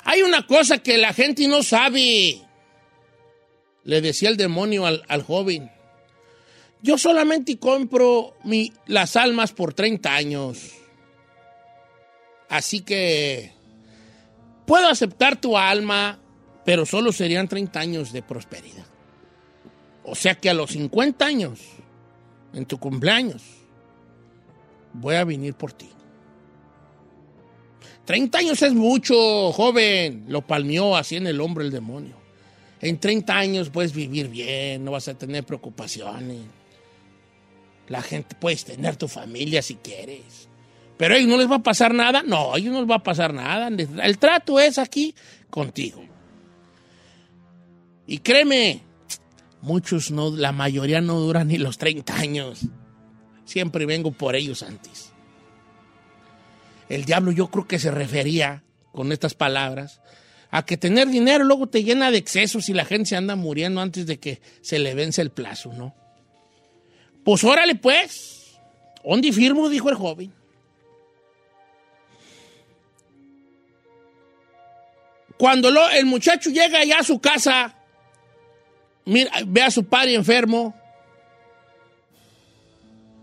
Hay 0.03 0.21
una 0.23 0.45
cosa 0.45 0.79
que 0.79 0.97
la 0.97 1.13
gente 1.13 1.47
no 1.47 1.63
sabe. 1.63 2.41
Le 3.83 4.01
decía 4.01 4.29
el 4.29 4.37
demonio 4.37 4.85
al, 4.85 5.03
al 5.07 5.23
joven. 5.23 5.71
Yo 6.81 6.97
solamente 6.97 7.57
compro 7.57 8.35
mi- 8.43 8.73
las 8.87 9.15
almas 9.15 9.51
por 9.53 9.73
30 9.73 10.13
años. 10.13 10.71
Así 12.49 12.81
que 12.81 13.53
puedo 14.65 14.87
aceptar 14.87 15.39
tu 15.39 15.57
alma, 15.57 16.19
pero 16.65 16.85
solo 16.85 17.11
serían 17.13 17.47
30 17.47 17.79
años 17.79 18.11
de 18.11 18.21
prosperidad. 18.23 18.85
O 20.11 20.15
sea 20.15 20.35
que 20.35 20.49
a 20.49 20.53
los 20.53 20.71
50 20.71 21.25
años, 21.25 21.61
en 22.53 22.65
tu 22.65 22.77
cumpleaños, 22.77 23.41
voy 24.91 25.15
a 25.15 25.23
venir 25.23 25.53
por 25.53 25.71
ti. 25.71 25.87
30 28.03 28.37
años 28.37 28.61
es 28.61 28.73
mucho, 28.73 29.53
joven. 29.53 30.25
Lo 30.27 30.45
palmeó 30.45 30.97
así 30.97 31.15
en 31.15 31.27
el 31.27 31.39
hombro 31.39 31.63
el 31.63 31.71
demonio. 31.71 32.17
En 32.81 32.99
30 32.99 33.37
años 33.37 33.69
puedes 33.69 33.93
vivir 33.93 34.27
bien, 34.27 34.83
no 34.83 34.91
vas 34.91 35.07
a 35.07 35.13
tener 35.13 35.45
preocupaciones. 35.45 36.41
La 37.87 38.01
gente, 38.01 38.35
puedes 38.35 38.65
tener 38.65 38.97
tu 38.97 39.07
familia 39.07 39.61
si 39.61 39.75
quieres. 39.75 40.49
Pero 40.97 41.13
a 41.13 41.17
ellos 41.19 41.29
no 41.29 41.37
les 41.37 41.49
va 41.49 41.55
a 41.55 41.63
pasar 41.63 41.93
nada. 41.93 42.21
No, 42.21 42.53
a 42.53 42.57
ellos 42.57 42.73
no 42.73 42.81
les 42.81 42.91
va 42.91 42.95
a 42.95 43.03
pasar 43.03 43.33
nada. 43.33 43.69
El 43.69 44.17
trato 44.17 44.59
es 44.59 44.77
aquí 44.77 45.15
contigo. 45.49 46.03
Y 48.07 48.17
créeme, 48.17 48.90
muchos 49.61 50.11
no, 50.11 50.29
la 50.35 50.51
mayoría 50.51 51.01
no 51.01 51.19
duran 51.19 51.47
ni 51.47 51.57
los 51.57 51.77
30 51.77 52.15
años. 52.15 52.61
Siempre 53.45 53.85
vengo 53.85 54.11
por 54.11 54.35
ellos 54.35 54.63
antes. 54.63 55.11
El 56.89 57.05
diablo 57.05 57.31
yo 57.31 57.49
creo 57.49 57.67
que 57.67 57.79
se 57.79 57.91
refería 57.91 58.63
con 58.91 59.11
estas 59.11 59.33
palabras 59.33 60.01
a 60.49 60.65
que 60.65 60.75
tener 60.77 61.07
dinero 61.07 61.45
luego 61.45 61.67
te 61.67 61.83
llena 61.83 62.11
de 62.11 62.17
excesos 62.17 62.67
y 62.69 62.73
la 62.73 62.83
gente 62.85 63.09
se 63.09 63.15
anda 63.15 63.35
muriendo 63.37 63.79
antes 63.81 64.05
de 64.05 64.19
que 64.19 64.41
se 64.61 64.79
le 64.79 64.93
vence 64.93 65.21
el 65.21 65.29
plazo, 65.31 65.71
¿no? 65.73 65.95
Pues 67.23 67.43
órale 67.43 67.75
pues, 67.75 68.57
¿dónde 69.05 69.31
firmo? 69.31 69.69
dijo 69.69 69.89
el 69.89 69.95
joven. 69.95 70.33
Cuando 75.37 75.71
lo- 75.71 75.89
el 75.89 76.05
muchacho 76.05 76.49
llega 76.49 76.83
ya 76.83 76.99
a 76.99 77.03
su 77.03 77.19
casa, 77.19 77.75
mira, 79.05 79.31
ve 79.45 79.61
a 79.61 79.71
su 79.71 79.85
padre 79.85 80.15
enfermo, 80.15 80.75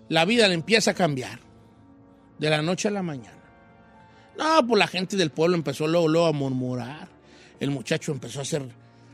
la 0.09 0.25
vida 0.25 0.49
le 0.49 0.55
empieza 0.55 0.93
a 0.93 0.95
cambiar 0.95 1.39
de 2.39 2.51
la 2.51 2.63
noche 2.63 2.89
a 2.89 2.91
la 2.91 3.03
mañana. 3.03 3.39
No, 4.39 4.67
pues 4.67 4.79
la 4.79 4.87
gente 4.87 5.17
del 5.17 5.31
pueblo 5.31 5.57
empezó 5.57 5.87
luego, 5.87 6.09
luego 6.09 6.27
a 6.29 6.33
murmurar. 6.33 7.09
El 7.59 7.71
muchacho 7.71 8.13
empezó 8.13 8.39
a 8.39 8.43
hacer, 8.43 8.63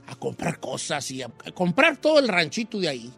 a 0.06 0.14
comprar 0.16 0.60
cosas 0.60 1.10
y 1.10 1.22
a, 1.22 1.28
comprar 1.54 1.96
todo 1.96 2.18
el 2.18 2.28
ranchito 2.28 2.78
de 2.78 2.88
ahí. 2.88 3.10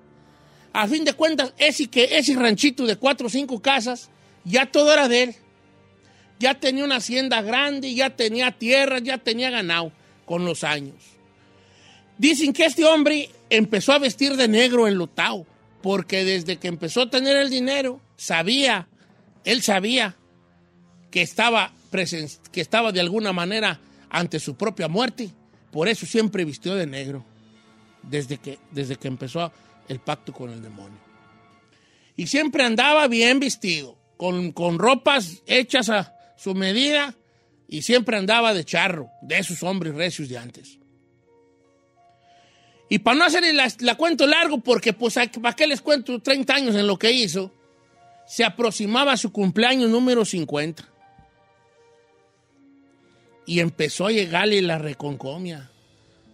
A 0.72 0.86
fin 0.86 1.04
de 1.04 1.14
cuentas, 1.14 1.52
ese, 1.58 1.88
que, 1.88 2.16
ese 2.16 2.34
ranchito 2.34 2.86
de 2.86 2.96
cuatro 2.96 3.26
o 3.26 3.30
cinco 3.30 3.60
casas, 3.60 4.08
ya 4.44 4.70
todo 4.70 4.92
era 4.92 5.08
de 5.08 5.24
él. 5.24 5.34
Ya 6.38 6.54
tenía 6.54 6.84
una 6.84 6.96
hacienda 6.96 7.42
grande, 7.42 7.94
ya 7.94 8.10
tenía 8.14 8.52
tierra, 8.52 9.00
ya 9.00 9.18
tenía 9.18 9.50
ganado 9.50 9.90
con 10.26 10.44
los 10.44 10.64
años. 10.64 11.15
Dicen 12.18 12.52
que 12.52 12.64
este 12.64 12.84
hombre 12.84 13.30
empezó 13.50 13.92
a 13.92 13.98
vestir 13.98 14.36
de 14.36 14.48
negro 14.48 14.88
en 14.88 14.94
Lutao, 14.94 15.46
porque 15.82 16.24
desde 16.24 16.56
que 16.56 16.68
empezó 16.68 17.02
a 17.02 17.10
tener 17.10 17.36
el 17.36 17.50
dinero, 17.50 18.00
sabía, 18.16 18.88
él 19.44 19.62
sabía 19.62 20.16
que 21.10 21.22
estaba, 21.22 21.72
que 22.52 22.60
estaba 22.60 22.92
de 22.92 23.00
alguna 23.00 23.32
manera 23.32 23.80
ante 24.10 24.40
su 24.40 24.56
propia 24.56 24.88
muerte. 24.88 25.30
Por 25.70 25.88
eso 25.88 26.06
siempre 26.06 26.44
vistió 26.44 26.74
de 26.74 26.86
negro, 26.86 27.24
desde 28.02 28.38
que, 28.38 28.58
desde 28.70 28.96
que 28.96 29.08
empezó 29.08 29.52
el 29.88 30.00
pacto 30.00 30.32
con 30.32 30.50
el 30.50 30.62
demonio. 30.62 30.98
Y 32.16 32.26
siempre 32.28 32.64
andaba 32.64 33.06
bien 33.08 33.40
vestido, 33.40 33.98
con, 34.16 34.52
con 34.52 34.78
ropas 34.78 35.42
hechas 35.46 35.90
a 35.90 36.14
su 36.36 36.54
medida, 36.54 37.14
y 37.68 37.82
siempre 37.82 38.16
andaba 38.16 38.54
de 38.54 38.64
charro, 38.64 39.10
de 39.22 39.38
esos 39.38 39.62
hombres 39.62 39.94
recios 39.94 40.28
de 40.28 40.38
antes. 40.38 40.78
Y 42.88 43.00
para 43.00 43.18
no 43.18 43.24
hacerle 43.24 43.52
la, 43.52 43.94
cuento 43.96 44.26
largo, 44.26 44.58
porque 44.58 44.92
pues 44.92 45.14
para 45.42 45.56
qué 45.56 45.66
les 45.66 45.80
cuento 45.80 46.20
30 46.20 46.54
años 46.54 46.74
en 46.76 46.86
lo 46.86 46.98
que 46.98 47.10
hizo, 47.10 47.52
se 48.26 48.44
aproximaba 48.44 49.16
su 49.16 49.32
cumpleaños 49.32 49.90
número 49.90 50.24
50. 50.24 50.88
Y 53.46 53.60
empezó 53.60 54.06
a 54.06 54.12
llegarle 54.12 54.60
la 54.62 54.78
reconcomia 54.78 55.70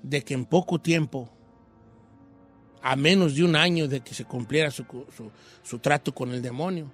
de 0.02 0.22
que 0.22 0.34
en 0.34 0.44
poco 0.46 0.78
tiempo, 0.80 1.30
a 2.82 2.96
menos 2.96 3.34
de 3.34 3.44
un 3.44 3.54
año 3.56 3.86
de 3.88 4.00
que 4.00 4.14
se 4.14 4.24
cumpliera 4.24 4.70
su, 4.70 4.84
su- 5.16 5.30
su 5.62 5.78
trato 5.78 6.14
con 6.14 6.32
el 6.32 6.42
demonio, 6.42 6.90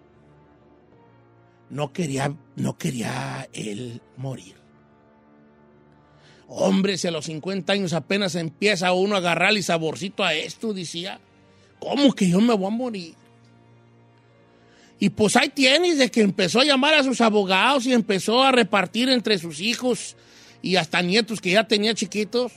no 1.71 1.93
quería, 1.93 2.35
no 2.57 2.77
quería 2.79 3.49
él 3.53 4.01
morir. 4.17 4.57
Hombre, 6.49 6.97
si 6.97 7.07
a 7.07 7.11
los 7.11 7.27
50 7.27 7.75
años 7.75 7.93
apenas 7.93 8.35
empieza 8.35 8.93
uno 8.93 9.15
a 9.15 9.19
agarrarle 9.19 9.63
saborcito 9.63 10.25
a 10.25 10.33
esto, 10.33 10.73
decía, 10.73 11.21
¿cómo 11.79 12.15
que 12.15 12.29
yo 12.29 12.41
me 12.41 12.55
voy 12.55 12.67
a 12.67 12.71
morir? 12.71 13.15
Y 14.99 15.11
pues 15.11 15.37
ahí 15.37 15.51
tienes 15.51 15.99
de 15.99 16.11
que 16.11 16.23
empezó 16.23 16.61
a 16.61 16.65
llamar 16.65 16.95
a 16.95 17.05
sus 17.05 17.21
abogados 17.21 17.87
y 17.87 17.93
empezó 17.93 18.43
a 18.43 18.51
repartir 18.51 19.11
entre 19.11 19.39
sus 19.39 19.61
hijos 19.61 20.17
y 20.63 20.77
hasta 20.77 21.03
nietos 21.03 21.41
que 21.41 21.53
ya 21.53 21.69
tenía 21.69 21.95
chiquitos 21.95 22.53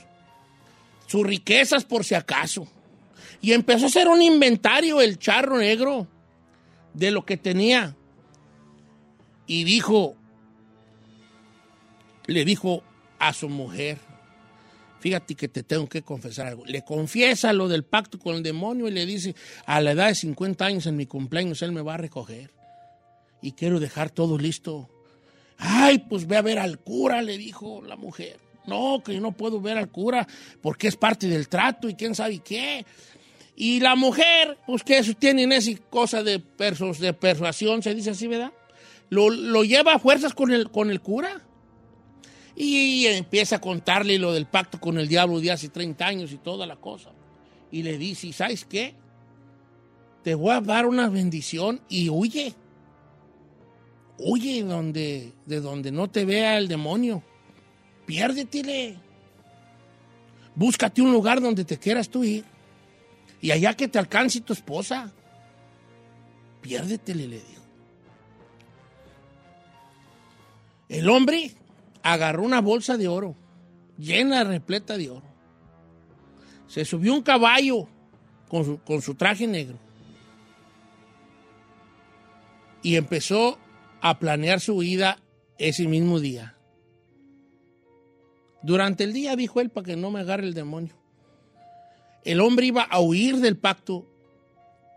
sus 1.06 1.26
riquezas 1.26 1.84
por 1.84 2.04
si 2.04 2.14
acaso. 2.14 2.66
Y 3.42 3.52
empezó 3.52 3.84
a 3.84 3.88
hacer 3.88 4.08
un 4.08 4.22
inventario 4.22 5.02
el 5.02 5.18
charro 5.18 5.58
negro 5.58 6.08
de 6.94 7.10
lo 7.10 7.26
que 7.26 7.36
tenía. 7.36 7.94
Y 9.46 9.64
dijo, 9.64 10.16
le 12.26 12.44
dijo 12.44 12.82
a 13.22 13.32
su 13.32 13.48
mujer, 13.48 13.98
fíjate 14.98 15.36
que 15.36 15.46
te 15.46 15.62
tengo 15.62 15.88
que 15.88 16.02
confesar 16.02 16.48
algo. 16.48 16.64
Le 16.66 16.82
confiesa 16.82 17.52
lo 17.52 17.68
del 17.68 17.84
pacto 17.84 18.18
con 18.18 18.34
el 18.34 18.42
demonio 18.42 18.88
y 18.88 18.90
le 18.90 19.06
dice, 19.06 19.36
a 19.64 19.80
la 19.80 19.92
edad 19.92 20.08
de 20.08 20.16
50 20.16 20.64
años 20.64 20.86
en 20.86 20.96
mi 20.96 21.06
cumpleaños 21.06 21.62
él 21.62 21.70
me 21.70 21.82
va 21.82 21.94
a 21.94 21.98
recoger. 21.98 22.50
Y 23.40 23.52
quiero 23.52 23.78
dejar 23.78 24.10
todo 24.10 24.38
listo. 24.38 24.88
Ay, 25.56 25.98
pues 25.98 26.26
ve 26.26 26.36
a 26.36 26.42
ver 26.42 26.58
al 26.58 26.80
cura, 26.80 27.22
le 27.22 27.38
dijo 27.38 27.80
la 27.86 27.94
mujer. 27.94 28.40
No, 28.66 29.00
que 29.04 29.14
yo 29.14 29.20
no 29.20 29.30
puedo 29.30 29.60
ver 29.60 29.78
al 29.78 29.88
cura 29.88 30.26
porque 30.60 30.88
es 30.88 30.96
parte 30.96 31.28
del 31.28 31.48
trato 31.48 31.88
y 31.88 31.94
quién 31.94 32.16
sabe 32.16 32.40
qué. 32.40 32.84
Y 33.54 33.78
la 33.78 33.94
mujer, 33.94 34.58
pues 34.66 34.82
que 34.82 34.98
eso 34.98 35.14
tienen 35.14 35.52
esa 35.52 35.70
cosa 35.90 36.24
de, 36.24 36.42
de 36.58 37.12
persuasión, 37.12 37.84
se 37.84 37.94
dice 37.94 38.10
así, 38.10 38.26
¿verdad? 38.26 38.52
Lo, 39.10 39.30
lo 39.30 39.62
lleva 39.62 39.94
a 39.94 39.98
fuerzas 40.00 40.34
con 40.34 40.52
el, 40.52 40.70
con 40.72 40.90
el 40.90 41.00
cura. 41.00 41.42
Y 42.54 43.06
empieza 43.06 43.56
a 43.56 43.60
contarle 43.60 44.18
lo 44.18 44.32
del 44.32 44.46
pacto 44.46 44.78
con 44.80 44.98
el 44.98 45.08
diablo 45.08 45.40
de 45.40 45.52
hace 45.52 45.68
30 45.68 46.06
años 46.06 46.32
y 46.32 46.36
toda 46.36 46.66
la 46.66 46.76
cosa. 46.76 47.10
Y 47.70 47.82
le 47.82 47.96
dice, 47.96 48.26
"¿Y 48.26 48.32
¿sabes 48.32 48.64
qué? 48.64 48.94
Te 50.22 50.34
voy 50.34 50.52
a 50.52 50.60
dar 50.60 50.86
una 50.86 51.08
bendición 51.08 51.80
y 51.88 52.08
huye. 52.08 52.54
Huye 54.18 54.62
donde, 54.62 55.32
de 55.46 55.60
donde 55.60 55.90
no 55.90 56.08
te 56.08 56.24
vea 56.24 56.58
el 56.58 56.68
demonio. 56.68 57.22
Piérdetele. 58.06 58.96
Búscate 60.54 61.02
un 61.02 61.12
lugar 61.12 61.40
donde 61.40 61.64
te 61.64 61.78
quieras 61.78 62.08
tú 62.08 62.22
ir. 62.22 62.44
Y 63.40 63.50
allá 63.50 63.74
que 63.74 63.88
te 63.88 63.98
alcance 63.98 64.40
tu 64.40 64.52
esposa. 64.52 65.10
Piérdetele, 66.60 67.26
le 67.26 67.36
dijo. 67.36 67.62
El 70.88 71.08
hombre 71.08 71.50
agarró 72.02 72.42
una 72.42 72.60
bolsa 72.60 72.96
de 72.96 73.08
oro, 73.08 73.36
llena, 73.98 74.44
repleta 74.44 74.96
de 74.96 75.10
oro. 75.10 75.26
Se 76.66 76.84
subió 76.84 77.14
un 77.14 77.22
caballo 77.22 77.88
con 78.48 78.64
su, 78.64 78.78
con 78.80 79.02
su 79.02 79.14
traje 79.14 79.46
negro 79.46 79.78
y 82.82 82.96
empezó 82.96 83.58
a 84.00 84.18
planear 84.18 84.60
su 84.60 84.78
vida 84.78 85.18
ese 85.58 85.86
mismo 85.86 86.18
día. 86.18 86.56
Durante 88.62 89.04
el 89.04 89.12
día, 89.12 89.36
dijo 89.36 89.60
él, 89.60 89.70
para 89.70 89.86
que 89.86 89.96
no 89.96 90.10
me 90.10 90.20
agarre 90.20 90.44
el 90.44 90.54
demonio. 90.54 90.94
El 92.24 92.40
hombre 92.40 92.66
iba 92.66 92.82
a 92.82 93.00
huir 93.00 93.38
del 93.38 93.56
pacto 93.56 94.06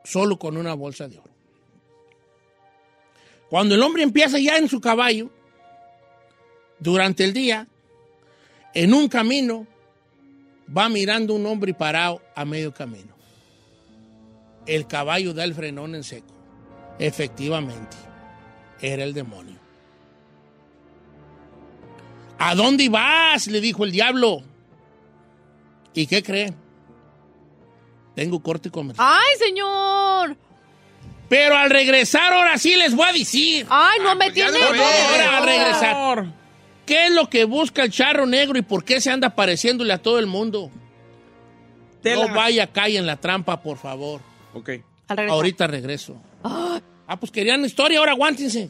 solo 0.03 0.37
con 0.37 0.57
una 0.57 0.73
bolsa 0.73 1.07
de 1.07 1.17
oro. 1.17 1.31
Cuando 3.49 3.75
el 3.75 3.81
hombre 3.81 4.03
empieza 4.03 4.39
ya 4.39 4.57
en 4.57 4.69
su 4.69 4.81
caballo, 4.81 5.31
durante 6.85 7.23
el 7.23 7.33
día, 7.33 7.67
en 8.73 8.93
un 8.93 9.09
camino, 9.09 9.65
va 10.75 10.87
mirando 10.87 11.33
un 11.33 11.45
hombre 11.47 11.73
parado 11.73 12.21
a 12.35 12.45
medio 12.45 12.73
camino. 12.73 13.13
El 14.67 14.87
caballo 14.87 15.33
da 15.33 15.43
el 15.43 15.55
frenón 15.55 15.95
en 15.95 16.03
seco. 16.03 16.33
Efectivamente, 16.99 17.97
era 18.79 19.03
el 19.03 19.13
demonio. 19.13 19.59
¿A 22.37 22.53
dónde 22.53 22.87
vas? 22.87 23.47
le 23.47 23.59
dijo 23.61 23.83
el 23.83 23.91
diablo. 23.91 24.43
¿Y 25.93 26.05
qué 26.05 26.21
cree? 26.21 26.53
Tengo 28.15 28.41
corte 28.41 28.69
comercial. 28.69 29.07
¡Ay, 29.09 29.39
señor! 29.39 30.37
Pero 31.29 31.55
al 31.55 31.69
regresar, 31.69 32.31
ahora 32.31 32.57
sí 32.57 32.75
les 32.75 32.95
voy 32.95 33.09
a 33.09 33.13
decir. 33.13 33.65
¡Ay, 33.69 33.99
no 34.03 34.15
me 34.15 34.29
tiene! 34.31 34.61
Ahora 34.61 35.37
al 35.37 35.45
regresar. 35.45 36.44
¿Qué 36.85 37.07
es 37.07 37.11
lo 37.11 37.29
que 37.29 37.45
busca 37.45 37.83
el 37.83 37.91
charro 37.91 38.25
negro 38.25 38.57
y 38.57 38.61
por 38.61 38.83
qué 38.83 39.01
se 39.01 39.09
anda 39.09 39.35
pareciéndole 39.35 39.91
a 39.93 40.01
todo 40.01 40.19
el 40.19 40.27
mundo? 40.27 40.69
Tela. 42.01 42.27
No 42.27 42.33
vaya, 42.35 42.71
calle 42.71 42.97
en 42.97 43.05
la 43.05 43.17
trampa, 43.17 43.61
por 43.61 43.77
favor. 43.77 44.21
Ok. 44.53 44.69
Al. 45.07 45.29
Ahorita 45.29 45.67
regreso. 45.67 46.15
Ah, 46.43 46.79
pues 47.19 47.31
querían 47.31 47.63
historia, 47.65 47.99
ahora 47.99 48.11
aguántense. 48.11 48.69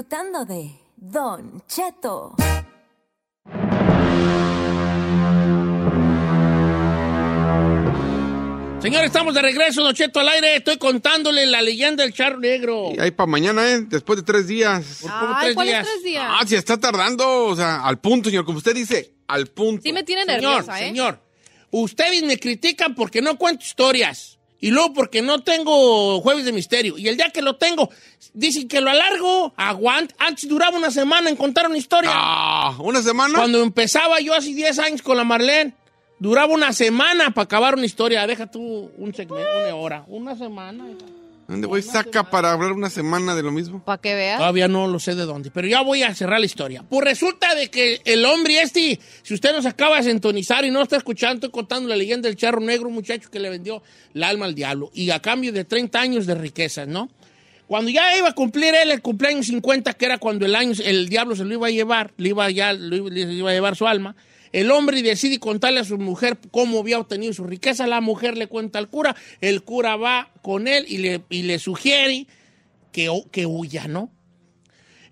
Disfrutando 0.00 0.46
de 0.46 0.70
Don 0.96 1.62
Cheto. 1.68 2.34
Señores, 8.80 9.08
estamos 9.08 9.34
de 9.34 9.42
regreso, 9.42 9.82
Don 9.82 9.94
Cheto 9.94 10.20
al 10.20 10.28
aire. 10.30 10.56
Estoy 10.56 10.78
contándole 10.78 11.44
la 11.44 11.60
leyenda 11.60 12.02
del 12.02 12.14
charro 12.14 12.38
negro. 12.38 12.92
Y 12.96 12.98
ahí 12.98 13.10
para 13.10 13.26
mañana, 13.26 13.70
¿eh? 13.70 13.82
Después 13.82 14.18
de 14.20 14.22
tres 14.22 14.46
días. 14.46 15.00
¿Cómo 15.02 15.14
Ay, 15.34 15.44
tres 15.44 15.54
¿cuáles 15.54 15.74
días? 15.74 15.86
tres 15.86 16.02
días? 16.02 16.26
Ah, 16.26 16.46
si 16.46 16.54
está 16.54 16.80
tardando, 16.80 17.44
o 17.44 17.54
sea, 17.56 17.82
al 17.84 17.98
punto, 17.98 18.30
señor. 18.30 18.46
Como 18.46 18.56
usted 18.56 18.74
dice, 18.74 19.16
al 19.28 19.48
punto. 19.48 19.82
Sí 19.82 19.92
me 19.92 20.02
tiene 20.02 20.22
Señor, 20.24 20.40
nerviosa, 20.40 20.80
¿eh? 20.80 20.86
señor, 20.86 21.20
ustedes 21.72 22.22
me 22.22 22.38
critican 22.38 22.94
porque 22.94 23.20
no 23.20 23.36
cuento 23.36 23.66
historias. 23.66 24.39
Y 24.60 24.70
luego 24.70 24.92
porque 24.92 25.22
no 25.22 25.40
tengo 25.40 26.20
jueves 26.20 26.44
de 26.44 26.52
misterio. 26.52 26.98
Y 26.98 27.08
el 27.08 27.16
día 27.16 27.30
que 27.30 27.40
lo 27.40 27.56
tengo, 27.56 27.90
dicen 28.34 28.68
que 28.68 28.80
lo 28.80 28.90
alargo. 28.90 29.54
Aguant. 29.56 30.12
Antes 30.18 30.48
duraba 30.48 30.76
una 30.76 30.90
semana 30.90 31.30
en 31.30 31.36
contar 31.36 31.66
una 31.66 31.78
historia. 31.78 32.10
Ah, 32.12 32.76
¿una 32.78 33.02
semana? 33.02 33.38
Cuando 33.38 33.62
empezaba 33.62 34.20
yo 34.20 34.34
hace 34.34 34.52
10 34.52 34.78
años 34.80 35.02
con 35.02 35.16
la 35.16 35.24
Marlene, 35.24 35.74
duraba 36.18 36.52
una 36.52 36.72
semana 36.72 37.30
para 37.30 37.44
acabar 37.44 37.74
una 37.74 37.86
historia. 37.86 38.26
Deja 38.26 38.50
tú 38.50 38.90
un 38.98 39.14
segmento, 39.14 39.48
una 39.64 39.74
hora. 39.74 40.04
Una 40.08 40.36
semana. 40.36 40.84
¿Dónde 41.50 41.66
voy? 41.66 41.82
Saca 41.82 42.30
para 42.30 42.52
hablar 42.52 42.70
una 42.70 42.90
semana 42.90 43.34
de 43.34 43.42
lo 43.42 43.50
mismo. 43.50 43.82
Para 43.84 44.00
que 44.00 44.14
veas. 44.14 44.38
Todavía 44.38 44.68
no 44.68 44.86
lo 44.86 45.00
sé 45.00 45.16
de 45.16 45.24
dónde, 45.24 45.50
pero 45.50 45.66
ya 45.66 45.80
voy 45.80 46.04
a 46.04 46.14
cerrar 46.14 46.38
la 46.38 46.46
historia. 46.46 46.84
Pues 46.88 47.04
resulta 47.04 47.56
de 47.56 47.68
que 47.68 48.00
el 48.04 48.24
hombre 48.24 48.62
este, 48.62 49.00
si 49.22 49.34
usted 49.34 49.52
nos 49.52 49.66
acaba 49.66 49.96
de 49.96 50.04
sintonizar 50.04 50.64
y 50.64 50.70
no 50.70 50.80
está 50.80 50.96
escuchando, 50.96 51.34
estoy 51.34 51.50
contando 51.50 51.88
la 51.88 51.96
leyenda 51.96 52.28
del 52.28 52.36
charro 52.36 52.60
negro, 52.60 52.86
un 52.86 52.94
muchacho 52.94 53.28
que 53.32 53.40
le 53.40 53.50
vendió 53.50 53.82
el 54.14 54.22
alma 54.22 54.46
al 54.46 54.54
diablo, 54.54 54.92
y 54.94 55.10
a 55.10 55.18
cambio 55.18 55.52
de 55.52 55.64
30 55.64 56.00
años 56.00 56.26
de 56.26 56.36
riquezas, 56.36 56.86
¿no? 56.86 57.10
Cuando 57.66 57.90
ya 57.90 58.16
iba 58.16 58.28
a 58.28 58.32
cumplir 58.32 58.72
él 58.76 58.92
el 58.92 59.02
cumpleaños 59.02 59.46
50, 59.46 59.94
que 59.94 60.04
era 60.04 60.18
cuando 60.18 60.46
el 60.46 60.54
año, 60.54 60.72
el 60.84 61.08
diablo 61.08 61.34
se 61.34 61.44
lo 61.44 61.52
iba 61.52 61.66
a 61.66 61.70
llevar, 61.70 62.12
le 62.16 62.28
iba, 62.28 62.48
ya, 62.50 62.72
le 62.72 62.96
iba 62.96 63.50
a 63.50 63.52
llevar 63.52 63.74
su 63.74 63.88
alma, 63.88 64.14
el 64.52 64.70
hombre 64.70 65.02
decide 65.02 65.38
contarle 65.38 65.80
a 65.80 65.84
su 65.84 65.96
mujer 65.98 66.38
cómo 66.50 66.80
había 66.80 66.98
obtenido 66.98 67.32
su 67.32 67.44
riqueza. 67.44 67.86
La 67.86 68.00
mujer 68.00 68.36
le 68.36 68.48
cuenta 68.48 68.78
al 68.78 68.88
cura, 68.88 69.14
el 69.40 69.62
cura 69.62 69.96
va 69.96 70.30
con 70.42 70.66
él 70.66 70.84
y 70.88 70.98
le, 71.42 71.58
sugiere 71.58 72.26
que, 72.92 73.08
hu- 73.10 73.30
que 73.30 73.46
huya, 73.46 73.86
¿no? 73.86 74.10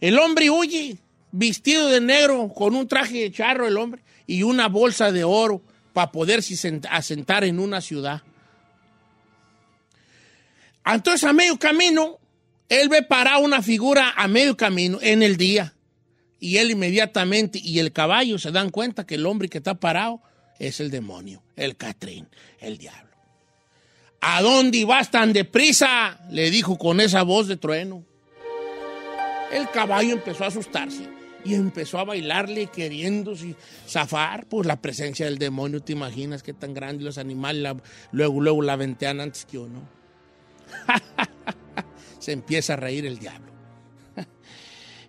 El 0.00 0.18
hombre 0.18 0.50
huye, 0.50 0.96
vestido 1.32 1.88
de 1.88 2.00
negro, 2.00 2.52
con 2.54 2.74
un 2.74 2.88
traje 2.88 3.18
de 3.20 3.32
charro 3.32 3.66
el 3.68 3.76
hombre 3.76 4.02
y 4.26 4.42
una 4.42 4.68
bolsa 4.68 5.12
de 5.12 5.24
oro 5.24 5.62
para 5.92 6.10
poderse 6.12 6.54
sent- 6.54 6.88
asentar 6.90 7.44
en 7.44 7.58
una 7.60 7.80
ciudad. 7.80 8.22
Entonces, 10.84 11.24
a 11.24 11.32
medio 11.32 11.58
camino, 11.58 12.18
él 12.68 12.88
ve 12.88 13.02
parar 13.02 13.42
una 13.42 13.62
figura 13.62 14.12
a 14.16 14.26
medio 14.26 14.56
camino 14.56 14.98
en 15.02 15.22
el 15.22 15.36
día. 15.36 15.74
Y 16.40 16.58
él 16.58 16.70
inmediatamente 16.70 17.60
y 17.62 17.78
el 17.78 17.92
caballo 17.92 18.38
se 18.38 18.52
dan 18.52 18.70
cuenta 18.70 19.06
que 19.06 19.16
el 19.16 19.26
hombre 19.26 19.48
que 19.48 19.58
está 19.58 19.74
parado 19.74 20.20
es 20.58 20.80
el 20.80 20.90
demonio, 20.90 21.42
el 21.56 21.76
Catrín, 21.76 22.28
el 22.60 22.78
diablo. 22.78 23.08
¿A 24.20 24.42
dónde 24.42 24.84
vas 24.84 25.10
tan 25.10 25.32
deprisa? 25.32 26.20
Le 26.30 26.50
dijo 26.50 26.76
con 26.76 27.00
esa 27.00 27.22
voz 27.22 27.46
de 27.46 27.56
trueno. 27.56 28.04
El 29.52 29.70
caballo 29.70 30.12
empezó 30.12 30.44
a 30.44 30.48
asustarse 30.48 31.08
y 31.44 31.54
empezó 31.54 31.98
a 31.98 32.04
bailarle 32.04 32.66
queriéndose 32.66 33.54
zafar 33.88 34.46
por 34.46 34.66
la 34.66 34.80
presencia 34.80 35.26
del 35.26 35.38
demonio. 35.38 35.80
¿Te 35.80 35.92
imaginas 35.92 36.42
qué 36.42 36.52
tan 36.52 36.74
grande 36.74 37.04
los 37.04 37.18
animales 37.18 37.76
luego, 38.12 38.40
luego 38.40 38.62
la 38.62 38.76
ventean 38.76 39.20
antes 39.20 39.44
que 39.44 39.58
uno? 39.58 39.88
Se 42.18 42.32
empieza 42.32 42.74
a 42.74 42.76
reír 42.76 43.06
el 43.06 43.18
diablo. 43.18 43.57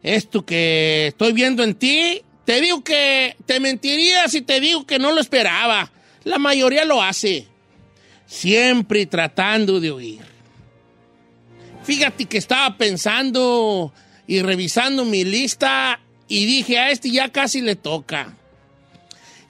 Esto 0.03 0.45
que 0.45 1.07
estoy 1.07 1.33
viendo 1.33 1.63
en 1.63 1.75
ti, 1.75 2.21
te 2.45 2.61
digo 2.61 2.83
que 2.83 3.35
te 3.45 3.59
mentiría 3.59 4.27
si 4.27 4.41
te 4.41 4.59
digo 4.59 4.85
que 4.85 4.99
no 4.99 5.11
lo 5.11 5.19
esperaba. 5.21 5.91
La 6.23 6.39
mayoría 6.39 6.85
lo 6.85 7.01
hace. 7.01 7.47
Siempre 8.25 9.05
tratando 9.05 9.79
de 9.79 9.91
oír. 9.91 10.21
Fíjate 11.83 12.25
que 12.25 12.37
estaba 12.37 12.77
pensando 12.77 13.93
y 14.27 14.41
revisando 14.41 15.05
mi 15.05 15.23
lista 15.23 15.99
y 16.27 16.45
dije, 16.45 16.77
a 16.77 16.91
este 16.91 17.09
ya 17.09 17.31
casi 17.31 17.61
le 17.61 17.75
toca. 17.75 18.37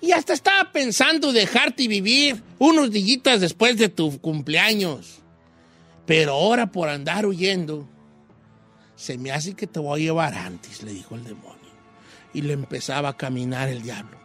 Y 0.01 0.13
hasta 0.13 0.33
estaba 0.33 0.71
pensando 0.71 1.33
dejarte 1.33 1.87
vivir 1.87 2.41
unos 2.57 2.91
días 2.91 3.41
después 3.41 3.77
de 3.77 3.89
tu 3.89 4.19
cumpleaños. 4.21 5.19
Pero 6.05 6.33
ahora 6.33 6.71
por 6.71 6.87
andar 6.87 7.25
huyendo, 7.25 7.87
se 8.99 9.17
me 9.17 9.31
hace 9.31 9.53
que 9.53 9.65
te 9.65 9.79
voy 9.79 10.01
a 10.01 10.03
llevar 10.03 10.33
antes, 10.33 10.83
le 10.83 10.91
dijo 10.91 11.15
el 11.15 11.23
demonio. 11.23 11.57
Y 12.33 12.41
le 12.41 12.51
empezaba 12.51 13.09
a 13.09 13.17
caminar 13.17 13.69
el 13.69 13.81
diablo 13.81 14.19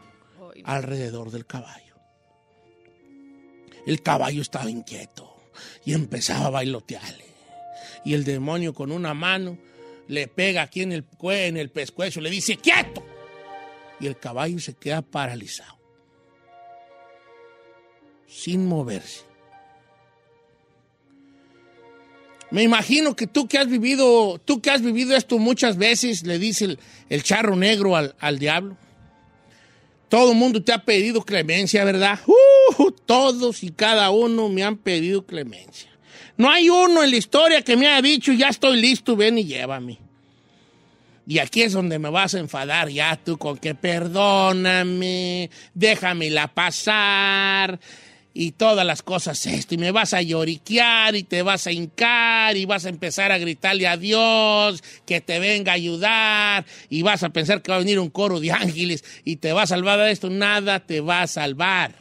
alrededor 0.65 1.31
del 1.31 1.47
caballo. 1.47 1.95
El 3.87 4.03
caballo 4.03 4.43
estaba 4.43 4.69
inquieto 4.69 5.33
y 5.85 5.93
empezaba 5.93 6.47
a 6.47 6.51
bailotearle. 6.51 7.25
Y 8.05 8.15
el 8.15 8.25
demonio 8.25 8.75
con 8.75 8.91
una 8.91 9.15
mano 9.15 9.59
le 10.09 10.27
pega 10.27 10.63
aquí 10.63 10.83
en 10.83 10.91
el, 10.91 11.07
en 11.23 11.57
el 11.57 11.71
pescuezo, 11.71 12.21
le 12.21 12.29
dice, 12.29 12.57
¡quieto! 12.57 13.07
Y 14.01 14.09
el 14.09 14.19
caballo 14.19 14.59
se 14.59 14.75
queda 14.75 15.03
paralizado, 15.03 15.79
sin 18.27 18.67
moverse. 18.67 19.34
Me 22.55 22.63
imagino 22.63 23.17
que 23.17 23.27
tú 23.27 23.49
que 23.49 23.59
has 23.59 23.67
vivido, 23.67 24.41
tú 24.45 24.63
que 24.63 24.71
has 24.71 24.81
vivido 24.81 25.17
esto 25.17 25.41
muchas 25.41 25.77
veces, 25.77 26.23
le 26.23 26.39
dice 26.39 26.67
el, 26.67 26.79
el 27.09 27.25
charro 27.25 27.57
negro 27.57 27.97
al, 27.97 28.15
al 28.21 28.39
diablo. 28.39 28.77
Todo 30.09 30.31
el 30.31 30.39
mundo 30.39 30.63
te 30.63 30.73
ha 30.73 30.85
pedido 30.85 31.23
clemencia, 31.23 31.85
¿verdad? 31.85 32.21
Uh, 32.79 32.93
todos 32.93 33.65
y 33.65 33.71
cada 33.71 34.13
uno 34.13 34.49
me 34.51 34.63
han 34.63 34.77
pedido 34.77 35.27
clemencia. 35.27 35.91
No 36.37 36.49
hay 36.49 36.71
uno 36.71 37.03
en 37.03 37.11
la 37.11 37.17
historia 37.17 37.61
que 37.63 37.77
me 37.77 37.89
haya 37.89 38.01
dicho, 38.01 38.33
ya 38.33 38.51
estoy 38.51 38.81
listo, 38.81 39.17
ven 39.17 39.37
y 39.39 39.47
llévame. 39.47 39.99
Y 41.27 41.41
aquí 41.41 41.63
es 41.63 41.73
donde 41.73 41.99
me 41.99 42.09
vas 42.09 42.37
a 42.37 42.39
enfadar 42.39 42.89
ya 42.89 43.17
tú 43.17 43.37
con 43.37 43.59
que 43.59 43.75
perdóname, 43.75 45.51
déjamela 45.75 46.47
pasar 46.55 47.81
y 48.35 48.51
todas 48.51 48.85
las 48.85 49.03
cosas 49.03 49.47
esto. 49.47 49.75
Y 49.75 49.79
me 49.79 49.93
vas 49.93 50.13
a 50.13 50.21
lloriquear 50.21 51.15
y 51.15 51.23
te 51.23 51.43
vas 51.43 51.69
a 51.69 51.73
hincar 51.73 52.57
y 52.57 52.65
vas 52.65 52.85
a 52.85 52.89
empezar 52.89 53.31
a 53.31 53.39
gritarle 53.39 53.87
a 53.87 53.97
Dios 53.97 54.83
que 55.07 55.21
te 55.21 55.39
venga 55.39 55.73
a 55.73 55.77
ayudar 55.77 56.67
y 56.91 57.03
vas 57.03 57.23
a 57.23 57.31
pensar 57.31 57.63
que 57.63 57.71
va 57.71 57.77
a 57.77 57.81
venir 57.81 58.01
un 58.01 58.11
coro 58.11 58.41
de 58.41 58.51
ángeles 58.51 59.05
y 59.25 59.37
te 59.37 59.53
va 59.53 59.63
a 59.63 59.67
salvar 59.69 60.01
de 60.01 60.11
esto. 60.11 60.29
Nada 60.29 60.81
te 60.81 61.01
va 61.01 61.23
a 61.23 61.27
salvar. 61.29 61.95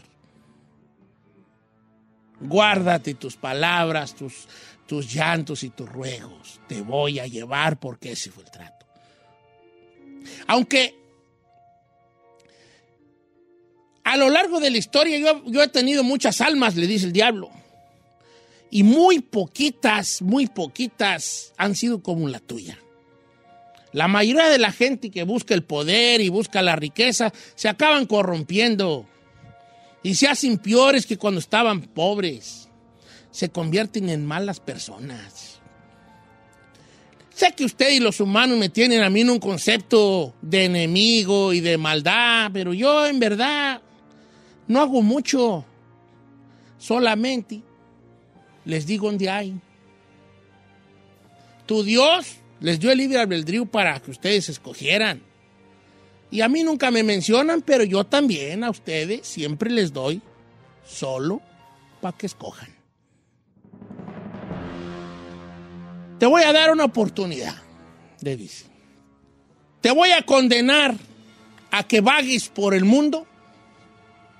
Guárdate 2.42 3.14
tus 3.14 3.38
palabras, 3.38 4.16
tus, 4.16 4.48
tus 4.88 5.14
llantos 5.14 5.64
y 5.64 5.70
tus 5.70 5.88
ruegos. 5.88 6.60
Te 6.68 6.82
voy 6.82 7.20
a 7.20 7.28
llevar 7.28 7.80
porque 7.80 8.14
ese 8.14 8.32
fue 8.32 8.44
el 8.44 8.52
trato. 8.52 8.86
Aunque 10.48 11.03
a 14.04 14.18
lo 14.18 14.30
largo 14.30 14.60
de 14.60 14.70
la 14.70 14.78
historia 14.78 15.18
yo, 15.46 15.64
he 15.64 15.68
tenido 15.68 16.04
muchas 16.04 16.42
almas, 16.42 16.76
le 16.76 16.88
dice 16.88 17.06
el 17.06 17.14
diablo. 17.14 17.50
Y 18.70 18.84
muy 18.84 19.20
poquitas, 19.20 20.22
muy 20.22 20.48
poquitas 20.48 21.54
han 21.58 21.76
sido 21.76 22.02
como 22.02 22.28
la 22.28 22.40
tuya. 22.40 22.80
La 23.92 24.08
mayoría 24.08 24.50
de 24.50 24.58
la 24.58 24.72
gente 24.72 25.12
que 25.12 25.24
busca 25.24 25.54
el 25.54 25.64
poder 25.64 26.20
y 26.22 26.30
busca 26.30 26.64
la 26.64 26.76
riqueza 26.76 27.32
se 27.56 27.70
acaban 27.70 28.08
corrompiendo 28.08 29.08
y 30.02 30.16
se 30.16 30.28
hacen 30.28 30.58
peores 30.58 31.06
que 31.06 31.18
cuando 31.18 31.40
estaban 31.40 31.82
pobres. 31.82 32.68
Se 33.30 33.50
convierten 33.50 34.10
en 34.10 34.26
malas 34.26 34.60
personas. 34.60 35.60
Sé 37.34 37.52
que 37.54 37.66
usted 37.66 37.92
y 37.92 38.00
los 38.00 38.20
humanos 38.20 38.60
me 38.60 38.70
tienen 38.70 39.02
a 39.02 39.10
mí 39.10 39.22
en 39.22 39.32
un 39.32 39.40
concepto 39.40 40.36
de 40.42 40.66
enemigo 40.66 41.52
y 41.54 41.62
de 41.62 41.78
maldad, 41.78 42.52
pero 42.54 42.74
yo 42.74 43.08
en 43.08 43.20
verdad 43.20 43.82
no 44.68 44.82
hago 44.82 45.02
mucho. 45.02 45.66
Solamente 46.78 47.62
les 48.66 48.86
digo 48.86 49.08
dónde 49.08 49.30
hay. 49.30 49.60
Tu 51.66 51.84
Dios 51.84 52.38
les 52.60 52.80
dio 52.80 52.92
el 52.92 52.98
libre 52.98 53.20
albedrío 53.20 53.66
para 53.66 54.00
que 54.00 54.12
ustedes 54.12 54.50
escogieran. 54.50 55.22
Y 56.32 56.42
a 56.42 56.50
mí 56.50 56.64
nunca 56.64 56.92
me 56.92 57.04
mencionan, 57.04 57.62
pero 57.62 57.84
yo 57.84 58.04
también 58.06 58.64
a 58.64 58.70
ustedes 58.70 59.28
siempre 59.28 59.70
les 59.70 59.94
doy 59.94 60.22
solo 60.86 61.42
para 62.02 62.18
que 62.18 62.26
escojan. 62.26 62.70
Te 66.20 66.26
voy 66.26 66.44
a 66.44 66.54
dar 66.54 66.72
una 66.72 66.86
oportunidad, 66.86 67.56
le. 68.22 68.66
Te 69.82 69.92
voy 69.92 70.12
a 70.12 70.26
condenar 70.26 70.96
a 71.70 71.84
que 71.84 72.00
vagues 72.00 72.48
por 72.48 72.74
el 72.74 72.86
mundo 72.86 73.28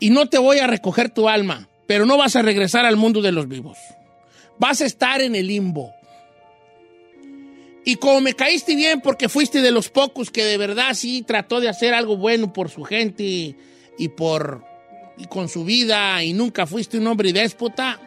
y 0.04 0.10
no 0.10 0.28
te 0.28 0.38
voy 0.38 0.60
a 0.60 0.68
recoger 0.68 1.12
tu 1.12 1.30
alma, 1.30 1.70
pero 1.88 2.06
no 2.06 2.18
vas 2.18 2.36
a 2.36 2.42
regresar 2.42 2.86
al 2.86 2.98
mundo 2.98 3.22
de 3.22 3.32
los 3.32 3.48
vivos. 3.48 3.78
Vas 4.60 4.82
a 4.82 4.86
estar 4.86 5.22
en 5.22 5.34
el 5.34 5.48
limbo. 5.48 5.94
Y 7.86 7.96
como 7.96 8.20
me 8.20 8.34
caíste 8.34 8.76
bien 8.76 9.00
porque 9.00 9.30
fuiste 9.30 9.62
de 9.62 9.72
los 9.72 9.88
pocos 9.88 10.30
que 10.30 10.44
de 10.44 10.58
verdad 10.58 10.94
sí 10.94 11.22
trató 11.26 11.62
de 11.62 11.70
hacer 11.70 11.94
algo 11.94 12.18
bueno 12.18 12.52
por 12.52 12.70
su 12.70 12.84
gente 12.84 13.56
y, 13.98 14.08
por 14.10 14.66
con 15.30 15.48
su 15.48 15.64
vida 15.64 16.22
y 16.22 16.34
nunca 16.34 16.68
fuiste 16.68 16.98
un 16.98 17.08
hombre 17.08 17.32
déspota, 17.32 17.98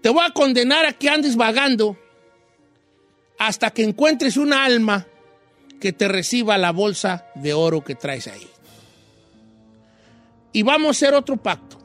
te 0.00 0.10
voy 0.10 0.24
a 0.24 0.30
condenar 0.30 0.86
a 0.86 0.92
que 0.92 1.08
andes 1.08 1.34
vagando 1.34 1.98
hasta 3.36 3.70
que 3.70 3.82
encuentres 3.82 4.36
una 4.36 4.64
alma 4.64 5.08
que 5.80 5.92
te 5.92 6.06
reciba 6.06 6.56
la 6.56 6.70
bolsa 6.70 7.26
de 7.34 7.52
oro 7.52 7.82
que 7.82 7.96
traes 7.96 8.28
ahí. 8.28 8.46
Y 10.56 10.62
vamos 10.62 10.86
a 10.86 10.90
hacer 10.92 11.12
otro 11.12 11.36
pacto. 11.36 11.76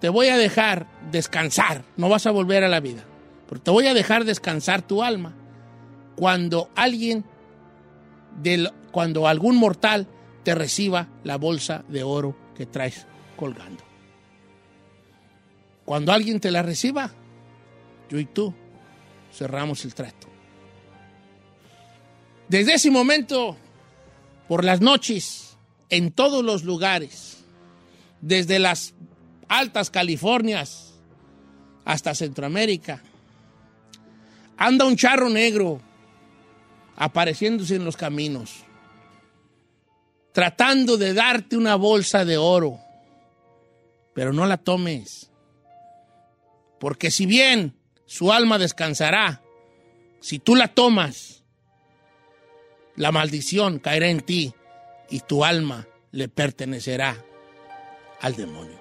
Te 0.00 0.08
voy 0.08 0.26
a 0.26 0.36
dejar 0.36 0.88
descansar, 1.12 1.84
no 1.96 2.08
vas 2.08 2.26
a 2.26 2.32
volver 2.32 2.64
a 2.64 2.68
la 2.68 2.80
vida, 2.80 3.04
pero 3.48 3.60
te 3.60 3.70
voy 3.70 3.86
a 3.86 3.94
dejar 3.94 4.24
descansar 4.24 4.82
tu 4.82 5.00
alma 5.04 5.32
cuando 6.16 6.70
alguien, 6.74 7.24
del, 8.42 8.72
cuando 8.90 9.28
algún 9.28 9.54
mortal 9.54 10.08
te 10.42 10.56
reciba 10.56 11.06
la 11.22 11.36
bolsa 11.36 11.84
de 11.86 12.02
oro 12.02 12.36
que 12.56 12.66
traes 12.66 13.06
colgando. 13.36 13.84
Cuando 15.84 16.10
alguien 16.10 16.40
te 16.40 16.50
la 16.50 16.62
reciba, 16.62 17.12
yo 18.10 18.18
y 18.18 18.24
tú 18.24 18.52
cerramos 19.32 19.84
el 19.84 19.94
trato. 19.94 20.26
Desde 22.48 22.74
ese 22.74 22.90
momento, 22.90 23.56
por 24.48 24.64
las 24.64 24.80
noches, 24.80 25.56
en 25.90 26.10
todos 26.10 26.42
los 26.44 26.64
lugares, 26.64 27.41
desde 28.22 28.58
las 28.58 28.94
altas 29.48 29.90
Californias 29.90 30.94
hasta 31.84 32.14
Centroamérica, 32.14 33.02
anda 34.56 34.86
un 34.86 34.96
charro 34.96 35.28
negro 35.28 35.80
apareciéndose 36.96 37.74
en 37.74 37.84
los 37.84 37.96
caminos, 37.96 38.64
tratando 40.32 40.96
de 40.96 41.12
darte 41.12 41.56
una 41.56 41.74
bolsa 41.74 42.24
de 42.24 42.38
oro, 42.38 42.78
pero 44.14 44.32
no 44.32 44.46
la 44.46 44.56
tomes, 44.56 45.30
porque 46.78 47.10
si 47.10 47.26
bien 47.26 47.74
su 48.06 48.32
alma 48.32 48.58
descansará, 48.58 49.42
si 50.20 50.38
tú 50.38 50.54
la 50.54 50.68
tomas, 50.68 51.42
la 52.94 53.10
maldición 53.10 53.80
caerá 53.80 54.08
en 54.08 54.20
ti 54.20 54.54
y 55.10 55.20
tu 55.20 55.44
alma 55.44 55.88
le 56.12 56.28
pertenecerá 56.28 57.24
al 58.22 58.32
demonio. 58.32 58.80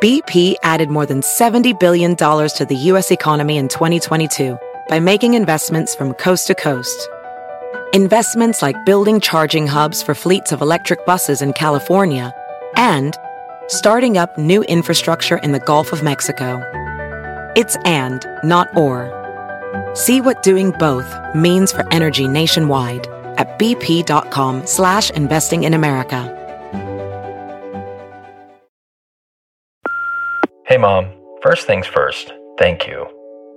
BP 0.00 0.54
added 0.62 0.88
more 0.88 1.04
than 1.04 1.20
$70 1.20 1.78
billion 1.78 2.16
to 2.16 2.66
the 2.66 2.74
U.S. 2.74 3.10
economy 3.10 3.58
in 3.58 3.68
2022 3.68 4.58
by 4.90 4.98
making 4.98 5.34
investments 5.34 5.94
from 5.94 6.12
coast 6.14 6.48
to 6.48 6.54
coast. 6.54 7.08
Investments 7.94 8.60
like 8.60 8.84
building 8.84 9.20
charging 9.20 9.68
hubs 9.68 10.02
for 10.02 10.16
fleets 10.16 10.50
of 10.50 10.60
electric 10.60 11.06
buses 11.06 11.40
in 11.40 11.52
California 11.52 12.34
and 12.74 13.16
starting 13.68 14.18
up 14.18 14.36
new 14.36 14.64
infrastructure 14.64 15.36
in 15.38 15.52
the 15.52 15.60
Gulf 15.60 15.92
of 15.92 16.02
Mexico. 16.02 16.60
It's 17.54 17.76
and, 17.84 18.26
not 18.42 18.76
or. 18.76 19.16
See 19.94 20.20
what 20.20 20.42
doing 20.42 20.72
both 20.72 21.08
means 21.36 21.70
for 21.70 21.86
energy 21.92 22.26
nationwide 22.26 23.06
at 23.38 23.60
bp.com 23.60 24.66
slash 24.66 25.10
investing 25.12 25.62
in 25.62 25.72
America. 25.72 26.36
Hey, 30.66 30.78
Mom. 30.78 31.12
First 31.42 31.68
things 31.68 31.86
first, 31.86 32.32
thank 32.58 32.88
you. 32.88 33.19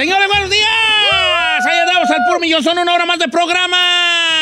Señores, 0.00 0.28
buenos 0.28 0.48
días. 0.48 1.66
Ahí 1.66 1.78
andamos 1.78 2.10
al 2.10 2.24
puro 2.26 2.40
millón. 2.40 2.62
Son 2.62 2.78
una 2.78 2.94
hora 2.94 3.04
más 3.04 3.18
de 3.18 3.28
programa. 3.28 3.76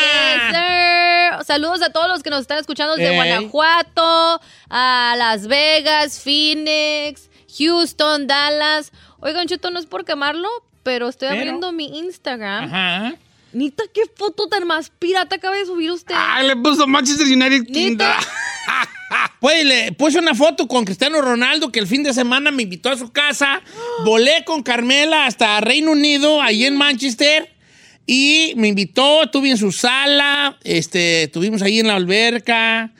Yes, 0.05 0.57
sir. 0.57 1.45
Saludos 1.45 1.83
a 1.83 1.91
todos 1.91 2.07
los 2.07 2.23
que 2.23 2.31
nos 2.31 2.43
están 2.43 2.59
escuchando 2.59 2.95
desde 2.95 3.11
Ey. 3.11 3.17
Guanajuato, 3.17 4.41
a 4.71 5.15
Las 5.19 5.49
Vegas, 5.49 6.21
Phoenix, 6.23 7.29
Houston, 7.59 8.29
Dallas. 8.29 8.93
Oigan, 9.19 9.49
Cheto, 9.49 9.73
no 9.73 9.81
es 9.81 9.87
por 9.87 10.05
quemarlo, 10.05 10.49
pero 10.85 11.09
estoy 11.09 11.27
Pero- 11.27 11.41
abriendo 11.41 11.73
mi 11.73 11.99
Instagram. 11.99 12.73
Ajá. 12.73 13.15
Nita, 13.53 13.83
qué 13.93 14.03
foto 14.15 14.47
tan 14.47 14.65
más 14.65 14.91
pirata 14.91 15.35
acaba 15.37 15.57
de 15.57 15.67
subir 15.67 15.91
usted. 15.91 16.15
Ay, 16.17 16.47
le 16.47 16.55
puso 16.55 16.87
Manchester 16.87 17.27
United. 17.27 17.69
Neta. 17.69 18.17
Pues 19.41 19.93
puse 19.93 20.19
una 20.19 20.35
foto 20.35 20.67
con 20.67 20.85
Cristiano 20.85 21.21
Ronaldo 21.21 21.71
que 21.71 21.79
el 21.79 21.87
fin 21.87 22.03
de 22.03 22.13
semana 22.13 22.51
me 22.51 22.65
invitó 22.65 22.91
a 22.91 22.97
su 22.97 23.13
casa. 23.13 23.63
Volé 24.05 24.45
con 24.45 24.63
Carmela 24.63 25.27
hasta 25.27 25.61
Reino 25.61 25.93
Unido, 25.93 26.43
ahí 26.43 26.65
en 26.65 26.77
Manchester. 26.77 27.55
Y 28.07 28.55
me 28.57 28.69
invitó, 28.69 29.25
estuve 29.25 29.51
en 29.51 29.59
su 29.59 29.71
sala, 29.71 30.59
este, 30.65 31.25
estuvimos 31.25 31.63
ahí 31.63 31.79
en 31.79 31.87
la 31.87 31.97
alberca. 31.97 32.91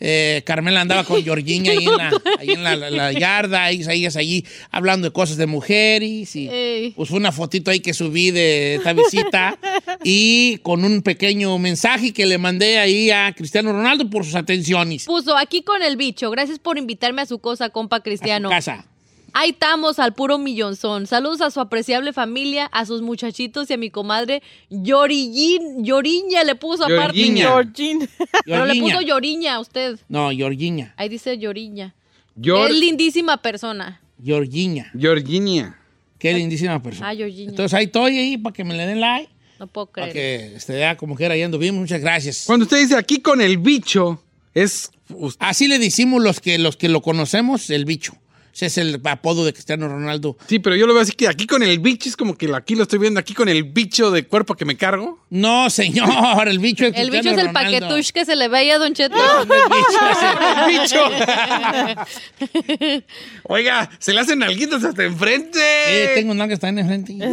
Eh, 0.00 0.42
Carmela 0.46 0.80
andaba 0.80 1.04
con 1.04 1.22
Georgina 1.22 1.70
ahí 1.72 1.84
en 1.86 1.96
la, 1.96 2.10
ahí 2.38 2.50
en 2.50 2.64
la, 2.64 2.74
la- 2.76 2.90
la 2.90 3.12
yarda, 3.12 3.70
y 3.72 3.82
ellas 3.88 4.16
allí 4.16 4.44
hablando 4.70 5.06
de 5.08 5.12
cosas 5.12 5.36
de 5.36 5.46
mujeres. 5.46 6.34
Y 6.34 6.48
Ey. 6.48 6.90
pues 6.96 7.08
fue 7.10 7.18
una 7.18 7.32
fotito 7.32 7.70
ahí 7.70 7.80
que 7.80 7.92
subí 7.94 8.30
de 8.30 8.76
esta 8.76 8.92
visita. 8.92 9.58
y 10.02 10.58
con 10.62 10.84
un 10.84 11.02
pequeño 11.02 11.58
mensaje 11.58 12.12
que 12.12 12.26
le 12.26 12.38
mandé 12.38 12.78
ahí 12.78 13.10
a 13.10 13.32
Cristiano 13.36 13.72
Ronaldo 13.72 14.08
por 14.08 14.24
sus 14.24 14.34
atenciones. 14.34 15.04
Puso 15.04 15.36
aquí 15.36 15.62
con 15.62 15.82
el 15.82 15.96
bicho. 15.96 16.30
Gracias 16.30 16.58
por 16.58 16.78
invitarme 16.78 17.22
a 17.22 17.26
su 17.26 17.38
cosa, 17.38 17.68
compa 17.70 18.00
Cristiano. 18.02 18.48
casa. 18.48 18.86
Ahí 19.32 19.50
estamos 19.50 19.98
al 19.98 20.12
puro 20.14 20.38
millonzón. 20.38 21.06
Saludos 21.06 21.40
a 21.40 21.50
su 21.50 21.60
apreciable 21.60 22.12
familia, 22.12 22.66
a 22.72 22.84
sus 22.86 23.02
muchachitos 23.02 23.70
y 23.70 23.74
a 23.74 23.76
mi 23.76 23.90
comadre 23.90 24.42
Yorillín. 24.70 25.84
Lloriña 25.84 26.44
le 26.44 26.54
puso 26.54 26.84
aparte. 26.84 27.18
Yorgiña. 27.18 27.44
Yorgin. 27.44 28.08
Pero 28.44 28.66
le 28.66 28.80
puso 28.80 29.00
Lloriña 29.00 29.54
a 29.54 29.60
usted. 29.60 29.98
No, 30.08 30.30
Georgina. 30.30 30.94
Ahí 30.96 31.08
dice 31.08 31.38
Lloriña. 31.38 31.94
Yor- 32.36 32.70
Es 32.70 32.76
lindísima 32.76 33.36
persona. 33.38 34.00
Georgina. 34.22 34.90
Georginia. 34.98 35.76
Qué 36.18 36.34
lindísima 36.34 36.82
persona. 36.82 37.08
Ah, 37.10 37.14
Georgina. 37.14 37.50
Entonces 37.50 37.72
ahí 37.74 37.84
estoy 37.86 38.18
ahí 38.18 38.36
para 38.38 38.52
que 38.52 38.64
me 38.64 38.74
le 38.76 38.86
den 38.86 39.00
like. 39.00 39.30
No 39.58 39.66
puedo 39.66 39.86
Para 39.86 40.10
creer. 40.10 40.50
que 40.50 40.56
este, 40.56 40.78
ya 40.78 40.96
como 40.96 41.14
quiera 41.16 41.36
yendo 41.36 41.58
bien. 41.58 41.74
Muchas 41.74 42.00
gracias. 42.00 42.44
Cuando 42.46 42.64
usted 42.64 42.78
dice 42.78 42.96
aquí 42.96 43.20
con 43.20 43.40
el 43.40 43.58
bicho, 43.58 44.22
es. 44.54 44.90
Así 45.38 45.66
le 45.68 45.78
decimos 45.78 46.22
los 46.22 46.40
que, 46.40 46.58
los 46.58 46.76
que 46.76 46.88
lo 46.88 47.02
conocemos, 47.02 47.68
el 47.70 47.84
bicho. 47.84 48.14
Ese 48.54 48.66
es 48.66 48.78
el 48.78 49.00
apodo 49.04 49.44
de 49.44 49.52
Cristiano 49.52 49.88
Ronaldo. 49.88 50.36
Sí, 50.46 50.58
pero 50.58 50.76
yo 50.76 50.86
lo 50.86 50.94
veo 50.94 51.02
así 51.02 51.12
que 51.12 51.28
aquí 51.28 51.46
con 51.46 51.62
el 51.62 51.78
bicho 51.78 52.08
es 52.08 52.16
como 52.16 52.36
que 52.36 52.50
aquí 52.54 52.74
lo 52.74 52.82
estoy 52.82 52.98
viendo, 52.98 53.20
aquí 53.20 53.34
con 53.34 53.48
el 53.48 53.64
bicho 53.64 54.10
de 54.10 54.26
cuerpo 54.26 54.54
que 54.54 54.64
me 54.64 54.76
cargo. 54.76 55.18
No, 55.30 55.70
señor, 55.70 56.48
el 56.48 56.58
bicho 56.58 56.86
es 56.86 56.96
El 56.96 57.10
bicho 57.10 57.30
es 57.30 57.38
el 57.38 57.46
Ronaldo. 57.46 57.80
paquetush 57.80 58.10
que 58.10 58.24
se 58.24 58.36
le 58.36 58.48
veía 58.48 58.76
a 58.76 58.78
Don 58.78 58.94
Cheto. 58.94 59.16
El 59.16 60.80
bicho. 60.80 61.00
Oiga, 63.44 63.90
se 63.98 64.12
le 64.12 64.20
hacen 64.20 64.42
alguitos 64.42 64.82
hasta 64.84 65.04
enfrente. 65.04 65.58
Eh, 65.60 66.10
tengo 66.14 66.34
nalgas 66.34 66.60
también 66.60 66.86
enfrente. 66.90 67.18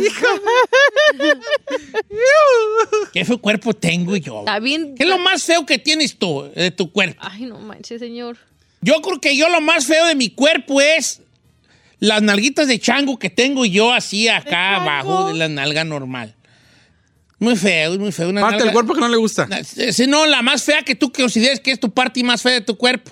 ¿Qué 3.13 3.26
feo 3.26 3.38
cuerpo 3.39 3.74
tengo 3.74 4.15
yo? 4.15 4.39
Está 4.39 4.59
bien. 4.59 4.95
¿Qué 4.95 5.03
es 5.03 5.09
lo 5.09 5.18
más 5.18 5.43
feo 5.43 5.65
que 5.65 5.80
tienes 5.80 6.18
tú 6.18 6.49
de 6.55 6.72
tu 6.72 6.91
cuerpo? 6.91 7.15
Ay, 7.20 7.45
no 7.45 7.59
manches, 7.59 7.99
señor. 7.99 8.38
Yo 8.82 9.01
creo 9.01 9.19
que 9.19 9.36
yo 9.36 9.49
lo 9.49 9.61
más 9.61 9.86
feo 9.86 10.05
de 10.05 10.15
mi 10.15 10.30
cuerpo 10.30 10.82
es 10.82 11.21
las 11.99 12.21
nalguitas 12.21 12.67
de 12.67 12.80
chango 12.80 13.17
que 13.17 13.30
tengo 13.30 13.65
yo 13.65 13.91
así 13.91 14.28
acá 14.28 14.75
abajo 14.78 15.28
de 15.28 15.34
la 15.34 15.47
nalga 15.47 15.84
normal. 15.84 16.36
Muy 17.39 17.55
feo, 17.55 17.97
muy 17.99 18.11
feo. 18.11 18.30
Una 18.30 18.41
Parte 18.41 18.63
del 18.63 18.73
cuerpo 18.73 18.93
que 18.93 18.99
no 18.99 19.07
le 19.07 19.17
gusta. 19.17 19.47
Si 19.63 20.07
no, 20.07 20.25
la 20.25 20.41
más 20.41 20.63
fea 20.63 20.82
que 20.82 20.95
tú 20.95 21.11
consideres 21.11 21.59
que 21.59 21.71
es 21.71 21.80
tu 21.80 21.91
parte 21.91 22.23
más 22.23 22.41
fea 22.41 22.53
de 22.53 22.61
tu 22.61 22.78
cuerpo. 22.78 23.11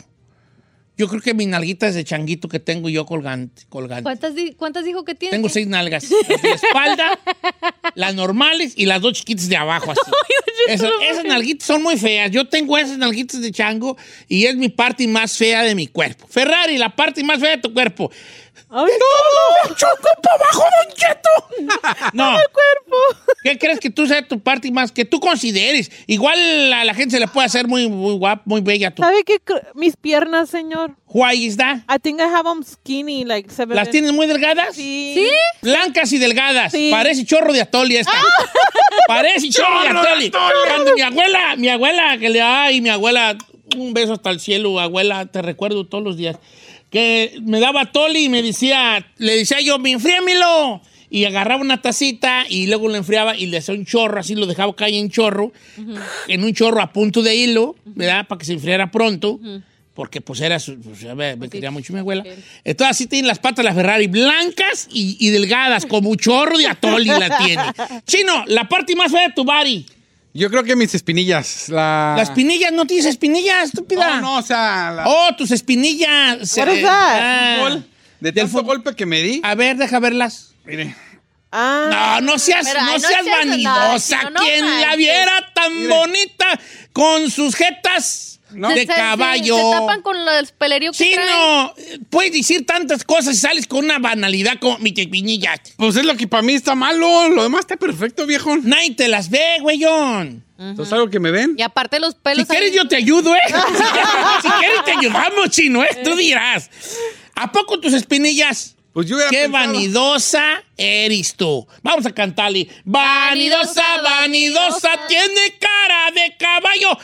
Yo 0.97 1.07
creo 1.09 1.21
que 1.21 1.33
mi 1.33 1.45
nalguita 1.45 1.87
es 1.87 1.95
de 1.95 2.03
changuito 2.05 2.47
que 2.47 2.59
tengo 2.59 2.87
yo 2.89 3.05
colgante. 3.05 3.63
colgante. 3.69 4.03
¿Cuántas, 4.03 4.33
di- 4.33 4.53
¿Cuántas 4.53 4.85
dijo 4.85 5.03
que 5.03 5.13
tiene? 5.13 5.35
Tengo 5.35 5.49
seis 5.49 5.67
nalgas. 5.67 6.07
De 6.09 6.15
la 6.41 6.55
espalda, 6.55 7.19
las 7.95 8.15
normales 8.15 8.73
y 8.77 8.85
las 8.85 9.01
dos 9.01 9.13
chiquitas 9.13 9.49
de 9.49 9.57
abajo. 9.57 9.91
Así. 9.91 9.99
Esas, 10.67 10.89
esas 11.11 11.25
nalguitas 11.25 11.67
son 11.67 11.83
muy 11.83 11.95
feas. 11.97 12.31
Yo 12.31 12.47
tengo 12.47 12.75
esas 12.77 12.97
nalguitas 12.97 13.39
de 13.41 13.51
chango 13.51 13.97
y 14.27 14.45
es 14.45 14.55
mi 14.55 14.69
parte 14.69 15.05
más 15.07 15.37
fea 15.37 15.61
de 15.63 15.75
mi 15.75 15.85
cuerpo. 15.85 16.25
Ferrari, 16.27 16.77
la 16.79 16.95
parte 16.95 17.23
más 17.23 17.39
fea 17.39 17.51
de 17.51 17.57
tu 17.61 17.71
cuerpo. 17.71 18.09
¡No! 18.83 19.75
¡Choco 19.75 20.09
para 20.21 20.35
abajo, 20.35 20.63
Don 20.83 20.95
Cheto! 20.95 21.29
No. 22.13 22.37
¿Qué 23.43 23.57
crees 23.57 23.79
que 23.79 23.89
tú 23.89 24.07
sea 24.07 24.27
tu 24.27 24.39
parte 24.39 24.71
más 24.71 24.91
que 24.91 25.05
tú 25.05 25.19
consideres? 25.19 25.91
Igual 26.07 26.73
a 26.73 26.83
la 26.83 26.93
gente 26.93 27.15
se 27.15 27.19
le 27.19 27.27
puede 27.27 27.45
hacer 27.45 27.67
muy, 27.67 27.87
muy 27.87 28.15
guapa, 28.15 28.41
muy 28.45 28.61
bella. 28.61 28.91
Tu. 28.91 29.01
¿Sabe 29.01 29.23
qué? 29.23 29.39
Mis 29.75 29.95
piernas, 29.95 30.49
señor. 30.49 30.95
Why 31.07 31.45
is 31.45 31.57
that? 31.57 31.77
I 31.87 31.99
think 32.01 32.19
I 32.19 32.23
have 32.23 32.43
them 32.43 32.63
skinny, 32.63 33.23
like 33.23 33.49
seven. 33.51 33.75
¿Las 33.75 33.89
tienes 33.89 34.11
muy 34.11 34.27
delgadas? 34.27 34.75
Sí. 34.75 35.29
Blancas 35.61 36.11
y 36.11 36.17
delgadas. 36.17 36.71
Sí. 36.71 36.89
Parece 36.91 37.25
chorro 37.25 37.53
de 37.53 37.61
atoli 37.61 37.97
esta. 37.97 38.11
Parece 39.07 39.49
chorro, 39.49 39.81
de 39.83 39.89
atoli. 39.89 40.27
atole. 40.27 40.53
Cuando 40.67 40.93
mi 40.95 41.01
abuela, 41.01 41.55
mi 41.55 41.69
abuela, 41.69 42.17
que 42.17 42.29
le 42.29 42.41
ay, 42.41 42.81
mi 42.81 42.89
abuela, 42.89 43.37
un 43.77 43.93
beso 43.93 44.13
hasta 44.13 44.31
el 44.31 44.39
cielo, 44.39 44.79
abuela, 44.79 45.27
te 45.27 45.41
recuerdo 45.41 45.85
todos 45.85 46.03
los 46.03 46.17
días. 46.17 46.37
Que 46.95 47.41
me 47.41 47.59
daba 47.59 47.81
atoli 47.81 48.23
y 48.23 48.29
me 48.29 48.41
decía, 48.41 49.05
le 49.17 49.35
decía 49.35 49.59
yo, 49.59 49.79
me 49.79 49.91
enfríamelo. 49.91 50.81
Y 51.09 51.25
agarraba 51.25 51.61
una 51.61 51.81
tacita 51.81 52.45
y 52.47 52.67
luego 52.67 52.87
lo 52.87 52.95
enfriaba 52.95 53.35
y 53.35 53.47
le 53.47 53.57
hacía 53.57 53.75
un 53.75 53.85
chorro, 53.85 54.21
así 54.21 54.33
lo 54.33 54.45
dejaba 54.45 54.73
caer 54.77 54.93
en 54.93 55.09
chorro, 55.09 55.51
en 56.29 56.43
un 56.45 56.53
chorro 56.53 56.79
a 56.81 56.93
punto 56.93 57.21
de 57.21 57.35
hilo, 57.35 57.75
¿verdad? 57.83 58.25
Para 58.27 58.39
que 58.39 58.45
se 58.45 58.53
enfriara 58.53 58.91
pronto. 58.91 59.41
Porque 59.93 60.21
pues 60.21 60.39
era 60.39 60.57
su, 60.57 60.79
pues, 60.79 61.03
me, 61.15 61.35
me 61.35 61.49
quería 61.49 61.69
mucho 61.69 61.91
mi 61.91 61.99
abuela. 61.99 62.23
Entonces 62.63 62.91
así 62.91 63.07
tiene 63.07 63.27
las 63.27 63.39
patas 63.39 63.65
la 63.65 63.73
Ferrari, 63.73 64.07
blancas 64.07 64.87
y, 64.89 65.17
y 65.19 65.31
delgadas, 65.31 65.85
como 65.85 66.11
un 66.11 66.17
chorro 66.17 66.57
de 66.57 66.67
atoli 66.67 67.07
la 67.07 67.37
tiene. 67.39 67.63
Chino, 68.07 68.45
la 68.47 68.69
parte 68.69 68.95
más 68.95 69.11
fea 69.11 69.27
de 69.27 69.33
tu 69.33 69.43
body. 69.43 69.85
Yo 70.37 70.49
creo 70.49 70.65
que 70.65 70.75
mis 70.75 70.93
espinillas. 70.93 71.69
La... 71.69 72.13
Las 72.17 72.27
espinillas, 72.29 72.73
no 72.73 72.85
tienes 72.85 73.05
espinillas, 73.05 73.69
estúpida. 73.69 74.15
No, 74.15 74.21
no, 74.21 74.37
o 74.39 74.41
sea. 74.41 74.91
la- 74.91 75.03
Oh, 75.07 75.33
tus 75.37 75.49
espinillas. 75.51 76.41
Is 76.41 76.57
Eh, 76.57 76.81
that? 76.81 77.19
ah. 77.21 77.77
De 78.19 78.31
tanto 78.33 78.61
golpe 78.63 78.93
que 78.95 79.05
me 79.05 79.21
di. 79.21 79.39
A 79.43 79.55
ver, 79.55 79.77
deja 79.77 79.97
verlas. 79.99 80.53
Mire. 80.65 80.93
Ah. 81.53 82.19
No, 82.21 82.33
no 82.33 82.37
seas, 82.37 82.65
no 82.65 82.91
ay, 82.91 82.99
seas 82.99 83.25
vanidosa. 83.25 84.23
no, 84.23 84.29
no 84.31 84.39
Quien 84.41 84.81
la 84.81 84.95
viera 84.97 85.51
tan 85.53 85.87
bonita 85.87 86.59
con 86.91 87.31
sus 87.31 87.55
jetas 87.55 88.34
No. 88.51 88.69
de 88.69 88.81
Se- 88.81 88.87
caballo. 88.87 89.55
Se, 89.57 89.63
se 89.63 89.71
tapan 89.71 90.01
con 90.01 90.15
el 90.17 90.47
pelerío 90.57 90.91
que 90.91 90.97
Sí, 90.97 91.11
traen. 91.13 91.29
no. 91.29 91.73
Puedes 92.09 92.31
decir 92.31 92.65
tantas 92.65 93.03
cosas 93.03 93.35
y 93.35 93.39
sales 93.39 93.67
con 93.67 93.83
una 93.85 93.99
banalidad 93.99 94.59
como 94.59 94.77
mi 94.79 94.93
espinillas. 94.95 95.59
Pues 95.77 95.95
es 95.95 96.05
lo 96.05 96.15
que 96.15 96.27
para 96.27 96.43
mí 96.43 96.53
está 96.53 96.75
malo. 96.75 97.29
Lo 97.29 97.43
demás 97.43 97.61
está 97.61 97.75
perfecto, 97.77 98.25
viejo. 98.25 98.55
Nadie 98.57 98.91
te 98.95 99.07
las 99.07 99.29
ve, 99.29 99.57
güeyón. 99.61 100.43
Entonces, 100.57 100.93
algo 100.93 101.09
que 101.09 101.19
me 101.19 101.31
ven. 101.31 101.55
Y 101.57 101.61
aparte 101.63 101.99
los 101.99 102.15
pelos. 102.15 102.43
Si 102.47 102.49
quieres, 102.49 102.71
ahí- 102.71 102.77
yo 102.77 102.87
te 102.87 102.95
ayudo, 102.95 103.35
¿eh? 103.35 103.39
si 104.41 104.49
quieres, 104.49 104.83
te 104.85 104.91
ayudamos, 104.91 105.49
chino, 105.49 105.83
¿eh? 105.83 105.89
Tú 106.03 106.15
dirás. 106.15 106.69
¿A 107.35 107.51
poco 107.51 107.79
tus 107.79 107.93
espinillas? 107.93 108.75
Pues 108.93 109.07
yo 109.09 109.17
hubiera 109.17 109.29
Qué 109.29 109.49
pensado- 109.49 109.73
vanidosa 109.73 110.63
eres 110.77 111.35
tú. 111.35 111.67
Vamos 111.83 112.05
a 112.05 112.11
cantarle. 112.13 112.69
Vanidosa, 112.85 113.83
vanidosa, 114.01 114.91
tiene 115.09 115.57
cara 115.59 116.11
de 116.11 116.33
caballo. 116.37 116.97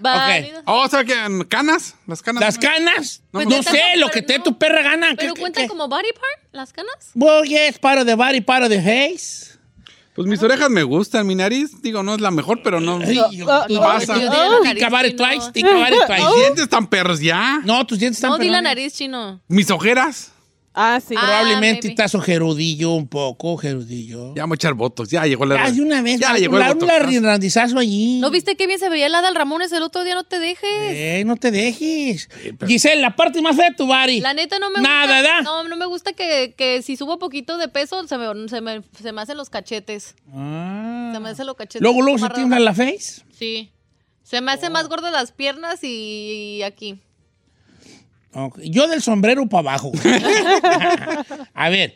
Válido. 0.00 0.62
Oh, 0.66 0.88
¿sabes 0.88 1.06
qué? 1.12 1.46
¿Canas? 1.48 1.94
¿Las 2.06 2.22
canas? 2.22 2.40
¿Las 2.42 2.58
canas? 2.58 3.22
No, 3.32 3.42
No, 3.42 3.50
no. 3.56 3.62
sé, 3.62 3.82
lo 3.96 4.10
que 4.10 4.22
te 4.22 4.34
dé 4.34 4.38
tu 4.40 4.56
perra 4.58 4.82
gana. 4.82 5.08
¿Pero 5.16 5.34
¿Qué- 5.34 5.40
cuentan 5.40 5.64
qué- 5.64 5.68
como 5.68 5.88
body 5.88 6.12
part 6.12 6.52
las 6.52 6.72
canas? 6.72 6.94
Well, 7.14 7.44
yes, 7.48 7.78
part 7.78 7.98
of 8.00 8.06
the 8.06 8.14
body, 8.14 8.40
part 8.40 8.62
of 8.62 8.68
the 8.70 8.80
face. 8.80 9.56
Pues 10.14 10.26
mis 10.26 10.42
orejas 10.42 10.68
me 10.68 10.82
gustan. 10.82 11.24
Mi 11.26 11.36
nariz, 11.36 11.80
digo, 11.80 12.02
no 12.02 12.14
es 12.16 12.20
la 12.20 12.32
mejor, 12.32 12.60
pero 12.64 12.80
no. 12.80 12.98
Ay, 12.98 13.14
yo- 13.14 13.28
tú- 13.68 13.78
pasa. 13.78 14.14
tú- 14.14 14.20
Yo 14.20 14.30
di 14.30 14.36
la 14.36 14.60
Think 14.72 14.82
about 14.82 14.92
nariz, 14.92 15.12
it 15.12 15.16
chino. 15.16 15.28
twice, 15.28 15.52
think 15.52 15.66
about 15.68 15.88
it 15.92 16.06
twice. 16.06 16.24
Mis 16.24 16.34
dientes 16.40 16.62
están 16.64 16.86
perros 16.88 17.20
ya. 17.20 17.60
No, 17.64 17.86
tus 17.86 17.98
dientes 18.00 18.18
están 18.18 18.30
No, 18.32 18.38
di 18.38 18.48
la 18.48 18.60
nariz, 18.60 18.94
chino. 18.94 19.40
Mis 19.46 19.70
ojeras. 19.70 20.32
Ah, 20.80 21.00
sí. 21.00 21.14
Ah, 21.16 21.20
Probablemente 21.20 21.88
maybe. 21.88 21.88
estás 21.88 22.14
ojerudillo 22.14 22.92
un 22.92 23.08
poco, 23.08 23.54
ojerudillo. 23.54 24.32
Ya 24.36 24.44
echar 24.54 24.74
votos. 24.74 25.08
Ya 25.10 25.26
llegó 25.26 25.44
la. 25.44 25.56
Ya, 25.66 25.72
de 25.72 25.82
una 25.82 26.02
vez, 26.02 26.20
Ya 26.20 26.34
llegó 26.36 26.54
un 26.56 26.62
el 26.62 26.72
un 26.72 26.78
botox. 26.78 27.22
randizazo 27.22 27.78
allí. 27.80 28.20
¿No 28.20 28.30
viste 28.30 28.56
qué 28.56 28.68
bien 28.68 28.78
se 28.78 28.88
veía 28.88 29.06
el 29.06 29.14
Adal 29.16 29.34
Ramones 29.34 29.72
el 29.72 29.82
otro 29.82 30.04
día? 30.04 30.14
No 30.14 30.22
te 30.22 30.38
dejes. 30.38 30.68
Eh, 30.72 31.24
no 31.26 31.34
te 31.36 31.50
dejes. 31.50 32.28
Giselle, 32.64 33.00
la 33.02 33.16
parte 33.16 33.42
más 33.42 33.56
fea 33.56 33.70
de 33.70 33.74
tu 33.76 33.86
body. 33.86 34.20
La 34.20 34.34
neta 34.34 34.60
no 34.60 34.70
me 34.70 34.80
Nada, 34.80 35.00
gusta. 35.06 35.14
¿verdad? 35.22 35.42
No, 35.42 35.64
no 35.64 35.76
me 35.76 35.86
gusta 35.86 36.12
que, 36.12 36.54
que 36.56 36.80
si 36.82 36.96
subo 36.96 37.18
poquito 37.18 37.58
de 37.58 37.66
peso 37.66 38.06
se 38.06 38.16
me, 38.16 38.48
se 38.48 38.60
me, 38.60 38.82
se 39.02 39.10
me 39.12 39.20
hacen 39.22 39.36
los 39.36 39.50
cachetes. 39.50 40.14
Ah. 40.32 41.10
Se 41.12 41.18
me 41.18 41.30
hacen 41.30 41.46
los 41.46 41.56
cachetes. 41.56 41.82
Luego, 41.82 42.02
luego 42.02 42.18
se 42.18 42.28
raros. 42.28 42.48
la 42.60 42.72
face. 42.74 43.22
Sí. 43.36 43.72
Se 44.22 44.40
me 44.42 44.52
hace 44.52 44.70
más 44.70 44.88
gordas 44.88 45.10
las 45.10 45.32
piernas 45.32 45.80
y 45.82 46.60
aquí. 46.62 47.00
Yo 48.64 48.86
del 48.88 49.02
sombrero 49.02 49.46
para 49.48 49.70
abajo. 49.70 49.92
A 51.54 51.68
ver, 51.68 51.94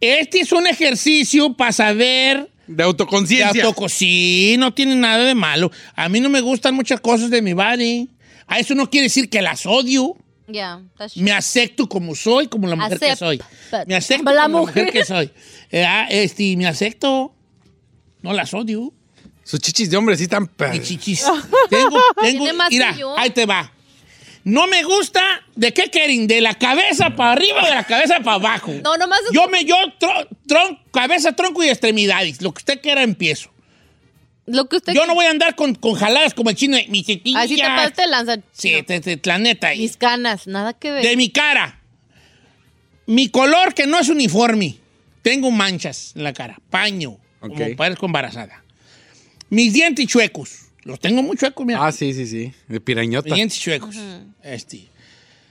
este 0.00 0.40
es 0.40 0.52
un 0.52 0.66
ejercicio 0.66 1.54
para 1.54 1.72
saber 1.72 2.48
De 2.66 2.74
de 2.76 2.82
autoconciencia. 2.84 3.64
autoco- 3.64 3.88
Sí, 3.88 4.56
no 4.58 4.72
tiene 4.72 4.94
nada 4.94 5.24
de 5.24 5.34
malo. 5.34 5.70
A 5.94 6.08
mí 6.08 6.20
no 6.20 6.28
me 6.28 6.40
gustan 6.40 6.74
muchas 6.74 7.00
cosas 7.00 7.30
de 7.30 7.42
mi 7.42 7.52
body. 7.52 8.08
A 8.46 8.58
eso 8.58 8.74
no 8.74 8.88
quiere 8.88 9.04
decir 9.04 9.28
que 9.28 9.42
las 9.42 9.66
odio. 9.66 10.16
Ya, 10.46 10.80
that's 10.96 11.12
true. 11.12 11.22
Me 11.24 11.32
acepto 11.32 11.86
como 11.88 12.14
soy, 12.14 12.48
como 12.48 12.66
la 12.68 12.76
mujer 12.76 12.98
que 12.98 13.16
soy. 13.16 13.42
Me 13.86 13.94
acepto 13.96 14.30
La 14.32 14.44
como 14.44 14.58
la 14.60 14.60
mujer. 14.62 14.84
mujer 14.86 14.92
que 14.92 15.04
soy. 15.04 15.30
Eh, 15.70 15.84
ah, 15.84 16.06
este, 16.08 16.56
me 16.56 16.66
acepto. 16.66 17.34
No 18.22 18.32
las 18.32 18.54
odio. 18.54 18.92
Sus 19.44 19.60
chichis 19.60 19.90
de 19.90 19.96
hombre 19.98 20.16
sí 20.16 20.22
están 20.24 20.42
Mi 20.44 20.48
perros. 20.48 20.80
chichis. 20.82 21.24
Tengo, 21.70 21.98
tengo. 22.20 22.46
Mira, 22.70 22.96
ahí 23.18 23.30
te 23.30 23.44
va. 23.46 23.70
No 24.48 24.66
me 24.66 24.82
gusta. 24.82 25.20
¿De 25.54 25.74
qué 25.74 25.90
quieren? 25.90 26.26
¿De 26.26 26.40
la 26.40 26.54
cabeza 26.54 27.10
para 27.14 27.32
arriba 27.32 27.62
o 27.62 27.64
de 27.66 27.70
la 27.74 27.84
cabeza 27.84 28.20
para 28.20 28.36
abajo? 28.36 28.72
No, 28.82 28.96
nomás. 28.96 29.20
Yo 29.32 29.46
me, 29.48 29.64
yo, 29.64 29.76
tro- 30.00 30.26
tron- 30.46 30.78
cabeza, 30.90 31.32
tronco 31.32 31.62
y 31.62 31.68
extremidades. 31.68 32.40
Lo 32.40 32.54
que 32.54 32.60
usted 32.60 32.80
quiera 32.80 33.02
empiezo. 33.02 33.50
Lo 34.46 34.66
que 34.66 34.76
usted. 34.76 34.94
Yo 34.94 35.04
no 35.06 35.14
voy 35.14 35.26
a 35.26 35.30
andar 35.30 35.54
con, 35.54 35.74
con 35.74 35.94
jaladas 35.94 36.32
como 36.32 36.48
el 36.48 36.56
chino 36.56 36.76
de 36.78 36.86
mi 36.88 37.04
chiquilla. 37.04 37.40
Así 37.42 37.56
te 37.56 37.62
pasaste 37.62 38.02
de 38.02 38.08
lanza. 38.08 38.36
Sí, 38.52 38.82
te, 38.86 39.00
te- 39.00 39.20
la 39.28 39.36
neta. 39.38 39.68
ahí. 39.68 39.80
Mis 39.80 39.98
canas, 39.98 40.46
nada 40.46 40.72
que 40.72 40.92
ver. 40.92 41.04
De 41.04 41.16
mi 41.16 41.28
cara. 41.30 41.80
Mi 43.06 43.28
color 43.28 43.74
que 43.74 43.86
no 43.86 43.98
es 43.98 44.08
uniforme. 44.08 44.76
Tengo 45.20 45.50
manchas 45.50 46.12
en 46.16 46.24
la 46.24 46.32
cara. 46.32 46.58
Paño. 46.70 47.18
Ok. 47.40 47.50
Como 47.54 47.76
parezco 47.76 48.06
embarazada. 48.06 48.64
Mis 49.50 49.74
dientes 49.74 50.06
chuecos. 50.06 50.67
Los 50.88 51.00
tengo 51.00 51.22
muy 51.22 51.36
chuecos, 51.36 51.66
mira. 51.66 51.84
Ah, 51.86 51.92
sí, 51.92 52.14
sí, 52.14 52.26
sí. 52.26 52.50
De 52.66 52.80
pirañota. 52.80 53.34
Dientes 53.34 53.58
chuecos. 53.60 53.94
Este. 54.42 54.86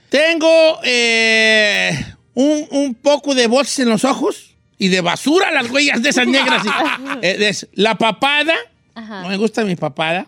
Tengo 0.08 0.80
eh, 0.82 1.92
un, 2.34 2.66
un 2.72 2.94
poco 2.94 3.36
de 3.36 3.46
bolsas 3.46 3.78
en 3.78 3.88
los 3.88 4.04
ojos 4.04 4.56
y 4.78 4.88
de 4.88 5.00
basura 5.00 5.52
las 5.52 5.70
huellas 5.70 6.02
de 6.02 6.08
esas 6.08 6.26
negras. 6.26 6.62
Eh, 7.22 7.36
de- 7.38 7.68
la 7.74 7.96
papada. 7.96 8.54
Ajá. 8.96 9.22
No 9.22 9.28
me 9.28 9.36
gusta 9.36 9.64
mi 9.64 9.76
papada. 9.76 10.26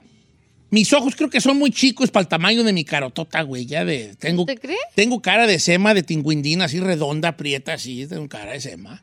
Mis 0.71 0.93
ojos 0.93 1.17
creo 1.17 1.29
que 1.29 1.41
son 1.41 1.59
muy 1.59 1.73
chicos 1.73 2.13
para 2.13 2.23
el 2.23 2.29
tamaño 2.29 2.63
de 2.63 2.73
mi 2.73 2.85
carotota, 2.85 3.43
güey. 3.43 3.67
Ya 3.67 3.85
de, 3.85 4.15
tengo, 4.17 4.45
¿Te 4.45 4.57
crees? 4.57 4.79
tengo 4.95 5.21
cara 5.21 5.49
de 5.49 5.59
sema, 5.59 5.93
de 5.93 6.05
tinguindina, 6.05 6.67
así 6.67 6.79
redonda, 6.79 7.37
prieta, 7.37 7.73
así. 7.73 8.07
Tengo 8.07 8.29
cara 8.29 8.53
de 8.53 8.61
sema. 8.61 9.03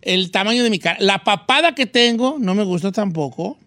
El 0.00 0.30
tamaño 0.30 0.64
de 0.64 0.70
mi 0.70 0.78
cara. 0.78 0.96
La 1.00 1.22
papada 1.22 1.74
que 1.74 1.84
tengo 1.84 2.36
no 2.40 2.54
me 2.54 2.64
gusta 2.64 2.92
tampoco. 2.92 3.58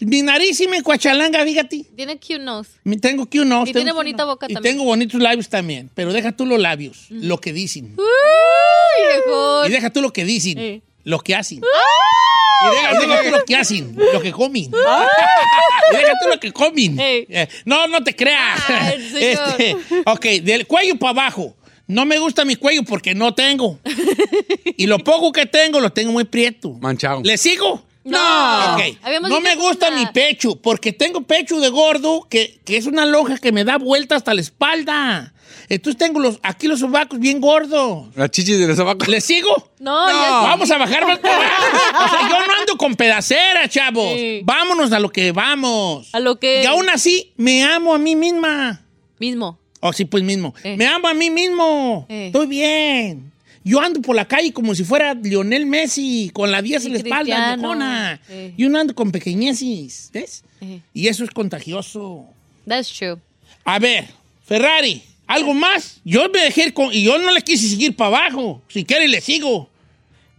Mi 0.00 0.22
nariz 0.22 0.56
sí 0.56 0.68
me 0.68 0.82
cuachalanga, 0.82 1.42
fíjate. 1.44 1.84
Tiene 1.96 2.16
cute 2.18 2.38
nose. 2.38 2.70
Mi- 2.84 2.98
Tengo 2.98 3.26
que 3.26 3.40
uno. 3.40 3.64
Y 3.66 3.72
tiene 3.72 3.92
bonita 3.92 4.24
boca 4.24 4.46
y 4.48 4.54
también. 4.54 4.74
tengo 4.76 4.84
bonitos 4.84 5.20
labios 5.20 5.48
también. 5.48 5.90
Pero 5.94 6.12
deja 6.12 6.32
tú 6.32 6.46
los 6.46 6.60
labios, 6.60 7.06
lo 7.10 7.40
que 7.40 7.52
dicen. 7.52 7.96
Uy. 7.96 9.68
Y 9.68 9.70
deja 9.70 9.90
tú 9.90 10.00
lo 10.00 10.12
que 10.12 10.24
dicen, 10.24 10.58
Eh. 10.58 10.82
lo 11.04 11.18
que 11.20 11.34
hacen. 11.34 11.58
Y 11.58 12.70
deja, 12.74 13.00
deja 13.00 13.22
tú 13.24 13.30
lo 13.30 13.44
que 13.44 13.56
hacen, 13.56 13.96
lo 14.12 14.20
que 14.20 14.32
comen. 14.32 14.64
y 14.64 15.96
deja 15.96 16.12
tú 16.22 16.28
lo 16.28 16.40
que 16.40 16.52
comen. 16.52 16.98
Ey. 16.98 17.26
Eh, 17.28 17.48
no, 17.64 17.86
no 17.88 18.02
te 18.02 18.14
creas. 18.14 18.60
Este, 19.14 19.76
ok, 20.06 20.24
del 20.42 20.66
cuello 20.66 20.96
para 20.96 21.10
abajo. 21.10 21.54
No 21.86 22.04
me 22.04 22.18
gusta 22.18 22.44
mi 22.44 22.54
cuello 22.56 22.82
porque 22.82 23.14
no 23.14 23.34
tengo. 23.34 23.78
y 24.76 24.86
lo 24.86 24.98
poco 24.98 25.32
que 25.32 25.46
tengo 25.46 25.80
lo 25.80 25.90
tengo 25.90 26.12
muy 26.12 26.24
prieto. 26.24 26.72
Manchado. 26.80 27.22
¿Le 27.24 27.38
sigo? 27.38 27.82
No. 28.10 28.74
Ok. 28.74 28.82
Habíamos 29.02 29.30
No 29.30 29.40
me 29.40 29.54
gusta 29.56 29.88
una- 29.88 29.98
mi 29.98 30.06
pecho, 30.06 30.56
porque 30.56 30.92
tengo 30.92 31.22
pecho 31.22 31.60
de 31.60 31.68
gordo, 31.68 32.26
que, 32.28 32.58
que 32.64 32.76
es 32.76 32.86
una 32.86 33.06
lonja 33.06 33.38
que 33.38 33.52
me 33.52 33.64
da 33.64 33.76
vuelta 33.78 34.16
hasta 34.16 34.34
la 34.34 34.40
espalda. 34.40 35.32
Entonces 35.70 35.98
tengo 35.98 36.18
los, 36.20 36.38
aquí 36.42 36.66
los 36.66 36.80
sobacos 36.80 37.18
bien 37.18 37.40
gordos. 37.40 38.06
La 38.16 38.30
chichis 38.30 38.58
de 38.58 38.66
los 38.66 38.76
sobacos. 38.76 39.06
¿Le 39.08 39.20
sigo? 39.20 39.70
No, 39.78 40.08
ya 40.10 40.30
Vamos 40.48 40.70
a 40.70 40.78
bajar 40.78 41.06
más. 41.06 41.18
O 41.18 41.22
sea, 41.22 42.22
yo 42.28 42.46
no 42.46 42.52
ando 42.60 42.76
con 42.78 42.94
pedacera, 42.94 43.68
chavos. 43.68 44.14
Vámonos 44.44 44.92
a 44.92 44.98
lo 45.00 45.10
que 45.10 45.32
vamos. 45.32 46.08
A 46.14 46.20
lo 46.20 46.38
que. 46.38 46.62
Y 46.62 46.66
aún 46.66 46.88
así, 46.88 47.32
me 47.36 47.64
amo 47.64 47.94
a 47.94 47.98
mí 47.98 48.16
misma. 48.16 48.82
Mismo. 49.18 49.58
Oh, 49.80 49.92
sí, 49.92 50.04
pues 50.06 50.22
mismo. 50.24 50.54
Eh. 50.64 50.76
Me 50.76 50.86
amo 50.86 51.06
a 51.08 51.14
mí 51.14 51.28
mismo. 51.30 52.06
Eh. 52.08 52.26
Estoy 52.26 52.46
bien. 52.46 53.32
Yo 53.68 53.80
ando 53.82 54.00
por 54.00 54.16
la 54.16 54.26
calle 54.26 54.50
como 54.52 54.74
si 54.74 54.82
fuera 54.82 55.12
Lionel 55.12 55.66
Messi, 55.66 56.30
con 56.32 56.50
la 56.50 56.62
10 56.62 56.86
en 56.86 56.92
la 56.92 56.98
espalda, 56.98 57.20
Cristiano. 57.22 57.56
viejona. 57.58 58.20
Eh. 58.30 58.54
Yo 58.56 58.68
no 58.70 58.78
ando 58.78 58.94
con 58.94 59.12
pequeñeces, 59.12 60.08
¿ves? 60.12 60.42
Eh. 60.62 60.80
Y 60.94 61.08
eso 61.08 61.22
es 61.22 61.30
contagioso. 61.30 62.24
That's 62.66 62.90
true. 62.90 63.18
A 63.64 63.78
ver, 63.78 64.08
Ferrari, 64.46 65.02
¿algo 65.26 65.52
más? 65.52 66.00
Yo 66.02 66.30
me 66.30 66.40
dejé 66.40 66.72
con... 66.72 66.92
Y 66.94 67.02
yo 67.02 67.18
no 67.18 67.30
le 67.30 67.42
quise 67.42 67.68
seguir 67.68 67.94
para 67.94 68.16
abajo. 68.16 68.62
Si 68.68 68.84
quiere, 68.86 69.06
le 69.06 69.20
sigo. 69.20 69.68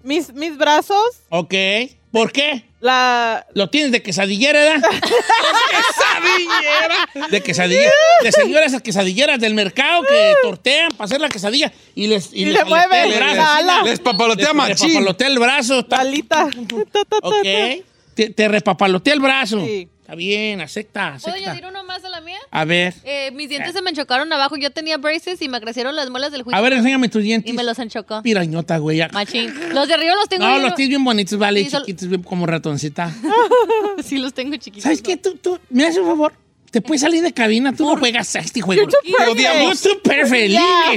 Mis, 0.03 0.34
mis 0.34 0.57
brazos, 0.57 0.97
Ok. 1.30 1.53
¿Por 2.11 2.32
qué? 2.32 2.63
La... 2.82 3.45
Lo 3.53 3.69
tienes 3.69 3.91
de 3.91 4.01
quesadillera, 4.01 4.59
¿verdad? 4.59 4.89
¡Quesadillera! 5.69 7.27
De 7.30 7.41
quesadilla. 7.41 7.89
De 8.23 8.32
señoras 8.32 8.67
esas 8.67 8.82
quesadilleras 8.82 9.39
del 9.39 9.53
mercado 9.53 10.03
que 10.03 10.34
tortean 10.43 10.89
para 10.91 11.05
hacer 11.05 11.21
la 11.21 11.30
quesadilla 11.30 11.71
y 11.95 12.07
les 12.07 12.34
Y 12.34 12.45
les 12.45 12.55
le 12.55 12.65
mueven 12.65 13.11
el 13.11 13.17
brazo. 13.17 13.36
la 13.36 13.57
ala. 13.57 13.84
Les 13.84 13.99
papalotea 13.99 14.47
Les 14.47 14.55
machín. 14.55 14.88
repapalotea 14.89 15.27
el 15.27 15.39
brazo. 15.39 15.86
ta- 15.86 15.97
Alita. 16.01 16.47
Ok. 17.21 17.43
Te, 18.15 18.30
te 18.32 18.47
repapalotea 18.47 19.13
el 19.13 19.19
brazo. 19.19 19.59
Sí. 19.65 19.88
Está 20.10 20.16
bien, 20.16 20.60
acepta, 20.60 21.18
¿Puedo 21.22 21.36
acepta. 21.36 21.51
añadir 21.51 21.68
uno 21.70 21.84
más 21.84 22.03
a 22.03 22.10
la 22.10 22.20
mía? 22.20 22.39
A 22.49 22.66
ver. 22.66 22.95
Eh, 23.03 23.30
mis 23.32 23.47
dientes 23.47 23.74
se 23.74 23.82
me 23.84 23.91
enchocaron 23.91 24.34
abajo. 24.34 24.57
Yo 24.57 24.72
tenía 24.72 24.97
braces 24.97 25.39
y 25.39 25.47
me 25.47 25.62
crecieron 25.62 25.95
las 25.95 26.10
muelas 26.10 26.32
del 26.32 26.41
juicio. 26.41 26.57
A 26.57 26.62
ver, 26.62 26.74
enséñame 26.74 27.10
tus 27.10 27.22
dientes. 27.22 27.53
Y 27.53 27.55
me 27.55 27.64
los 27.64 27.78
enchocó. 27.78 28.24
Pirañota, 28.24 28.80
güey. 28.80 28.99
Machín. 29.14 29.53
Los 29.72 29.88
de 29.88 29.93
arriba 29.93 30.16
los 30.16 30.28
tengo 30.28 30.45
No, 30.45 30.49
bien- 30.53 30.64
los 30.64 30.74
tienes 30.74 30.89
bien 30.89 31.03
bonitos, 31.03 31.38
vale, 31.38 31.64
Sí, 31.64 31.70
chiquitos, 31.78 32.07
bien 32.10 32.24
como 32.24 32.47
ratoncita. 32.47 33.14
sí, 34.03 34.18
los 34.18 34.34
tengo 34.34 34.55
chiquitos. 34.55 34.82
¿Sabes 34.82 35.03
qué? 35.03 35.16
Tú, 35.16 35.36
tú, 35.36 35.60
me 35.70 35.86
haces 35.86 35.99
un 35.99 36.07
favor. 36.07 36.34
Te 36.72 36.82
puedes 36.82 37.01
salir 37.01 37.24
de 37.24 37.34
cabina, 37.34 37.74
tú 37.74 37.86
no 37.86 37.97
juegas 37.97 38.36
a 38.36 38.39
este 38.39 38.61
juego. 38.61 38.88
Te 38.88 39.30
odiamos. 39.30 39.82
You're 39.84 39.95
too 39.95 40.01
perfect. 40.03 40.49
Yeah. 40.51 40.93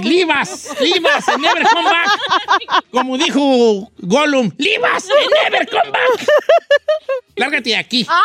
Us 1.17 1.29
and 1.29 1.43
never 1.43 1.63
come 1.63 1.85
back. 1.85 2.85
Como 2.91 3.17
dijo 3.17 3.91
Gollum, 3.99 4.47
and 4.47 4.59
never 4.59 5.67
come 5.67 5.91
back. 5.91 6.27
Lárgate 7.37 7.71
de 7.71 7.77
aquí. 7.77 8.07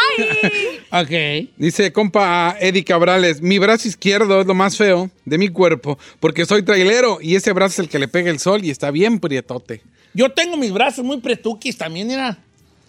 Ok. 0.91 1.49
Dice 1.57 1.91
compa 1.91 2.55
Eddie 2.59 2.83
Cabrales, 2.83 3.41
mi 3.41 3.59
brazo 3.59 3.87
izquierdo 3.87 4.41
es 4.41 4.47
lo 4.47 4.53
más 4.53 4.77
feo 4.77 5.09
de 5.25 5.37
mi 5.37 5.49
cuerpo 5.49 5.97
porque 6.19 6.45
soy 6.45 6.63
trailero 6.63 7.19
y 7.21 7.35
ese 7.35 7.51
brazo 7.53 7.73
es 7.73 7.79
el 7.79 7.89
que 7.89 7.99
le 7.99 8.07
pega 8.07 8.29
el 8.29 8.39
sol 8.39 8.63
y 8.63 8.69
está 8.69 8.91
bien 8.91 9.19
prietote. 9.19 9.81
Yo 10.13 10.31
tengo 10.31 10.57
mis 10.57 10.71
brazos 10.71 11.05
muy 11.05 11.19
pretuquis 11.19 11.77
también, 11.77 12.09
era. 12.09 12.37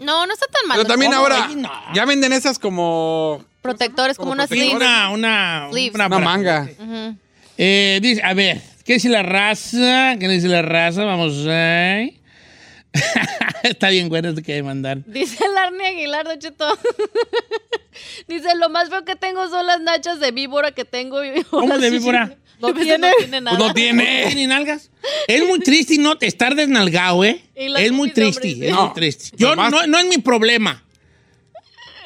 No, 0.00 0.26
no 0.26 0.32
está 0.32 0.46
tan 0.46 0.68
mal. 0.68 0.78
Pero 0.78 0.88
también 0.88 1.12
¿Cómo? 1.12 1.22
ahora 1.22 1.48
no. 1.56 1.70
ya 1.94 2.04
venden 2.04 2.32
esas 2.32 2.58
como 2.58 3.44
Protectores, 3.62 4.16
como, 4.16 4.32
una 4.32 4.46
sleeve. 4.46 4.76
una, 4.76 5.10
una, 5.10 5.68
Sleeves. 5.70 5.94
una 5.94 6.08
manga. 6.08 6.68
Eh, 7.56 7.98
dice, 8.00 8.22
a 8.22 8.34
ver, 8.34 8.60
¿qué 8.84 8.94
dice 8.94 9.08
la 9.08 9.22
raza? 9.22 10.16
¿Qué 10.18 10.28
dice 10.28 10.48
la 10.48 10.62
raza? 10.62 11.04
Vamos 11.04 11.34
a... 11.48 12.00
Está 13.62 13.90
bien 13.90 14.08
bueno 14.08 14.30
esto 14.30 14.42
que 14.42 14.52
hay 14.52 14.58
que 14.60 14.62
mandar. 14.62 14.98
Dice 15.06 15.44
Larny 15.54 15.84
Aguilar, 15.84 16.26
Don 16.26 16.38
Cheto. 16.38 16.66
Dice, 18.28 18.54
lo 18.56 18.68
más 18.68 18.88
feo 18.90 19.04
que 19.04 19.16
tengo 19.16 19.48
son 19.48 19.66
las 19.66 19.80
nachas 19.80 20.20
de 20.20 20.30
víbora 20.30 20.72
que 20.72 20.84
tengo. 20.84 21.20
¿Cómo 21.50 21.78
de 21.78 21.90
víbora? 21.90 22.36
No 22.60 22.74
tiene. 22.74 22.98
No 22.98 23.16
tiene 23.18 23.40
nada. 23.40 23.56
Pues 23.56 23.68
no 23.68 23.74
tiene. 23.74 24.22
¿No 24.22 24.26
tiene 24.28 24.46
nalgas? 24.46 24.90
Es 25.26 25.46
muy 25.46 25.60
triste 25.60 25.98
no 25.98 26.16
estar 26.20 26.54
desnalgado, 26.54 27.24
¿eh? 27.24 27.42
Es 27.54 27.92
muy 27.92 28.10
triste, 28.10 28.48
hombres, 28.48 28.70
es 28.70 28.74
muy 28.76 28.92
triste. 28.94 29.36
Yo 29.36 29.54
no, 29.56 29.86
no 29.86 29.98
es 29.98 30.06
mi 30.06 30.18
problema. 30.18 30.82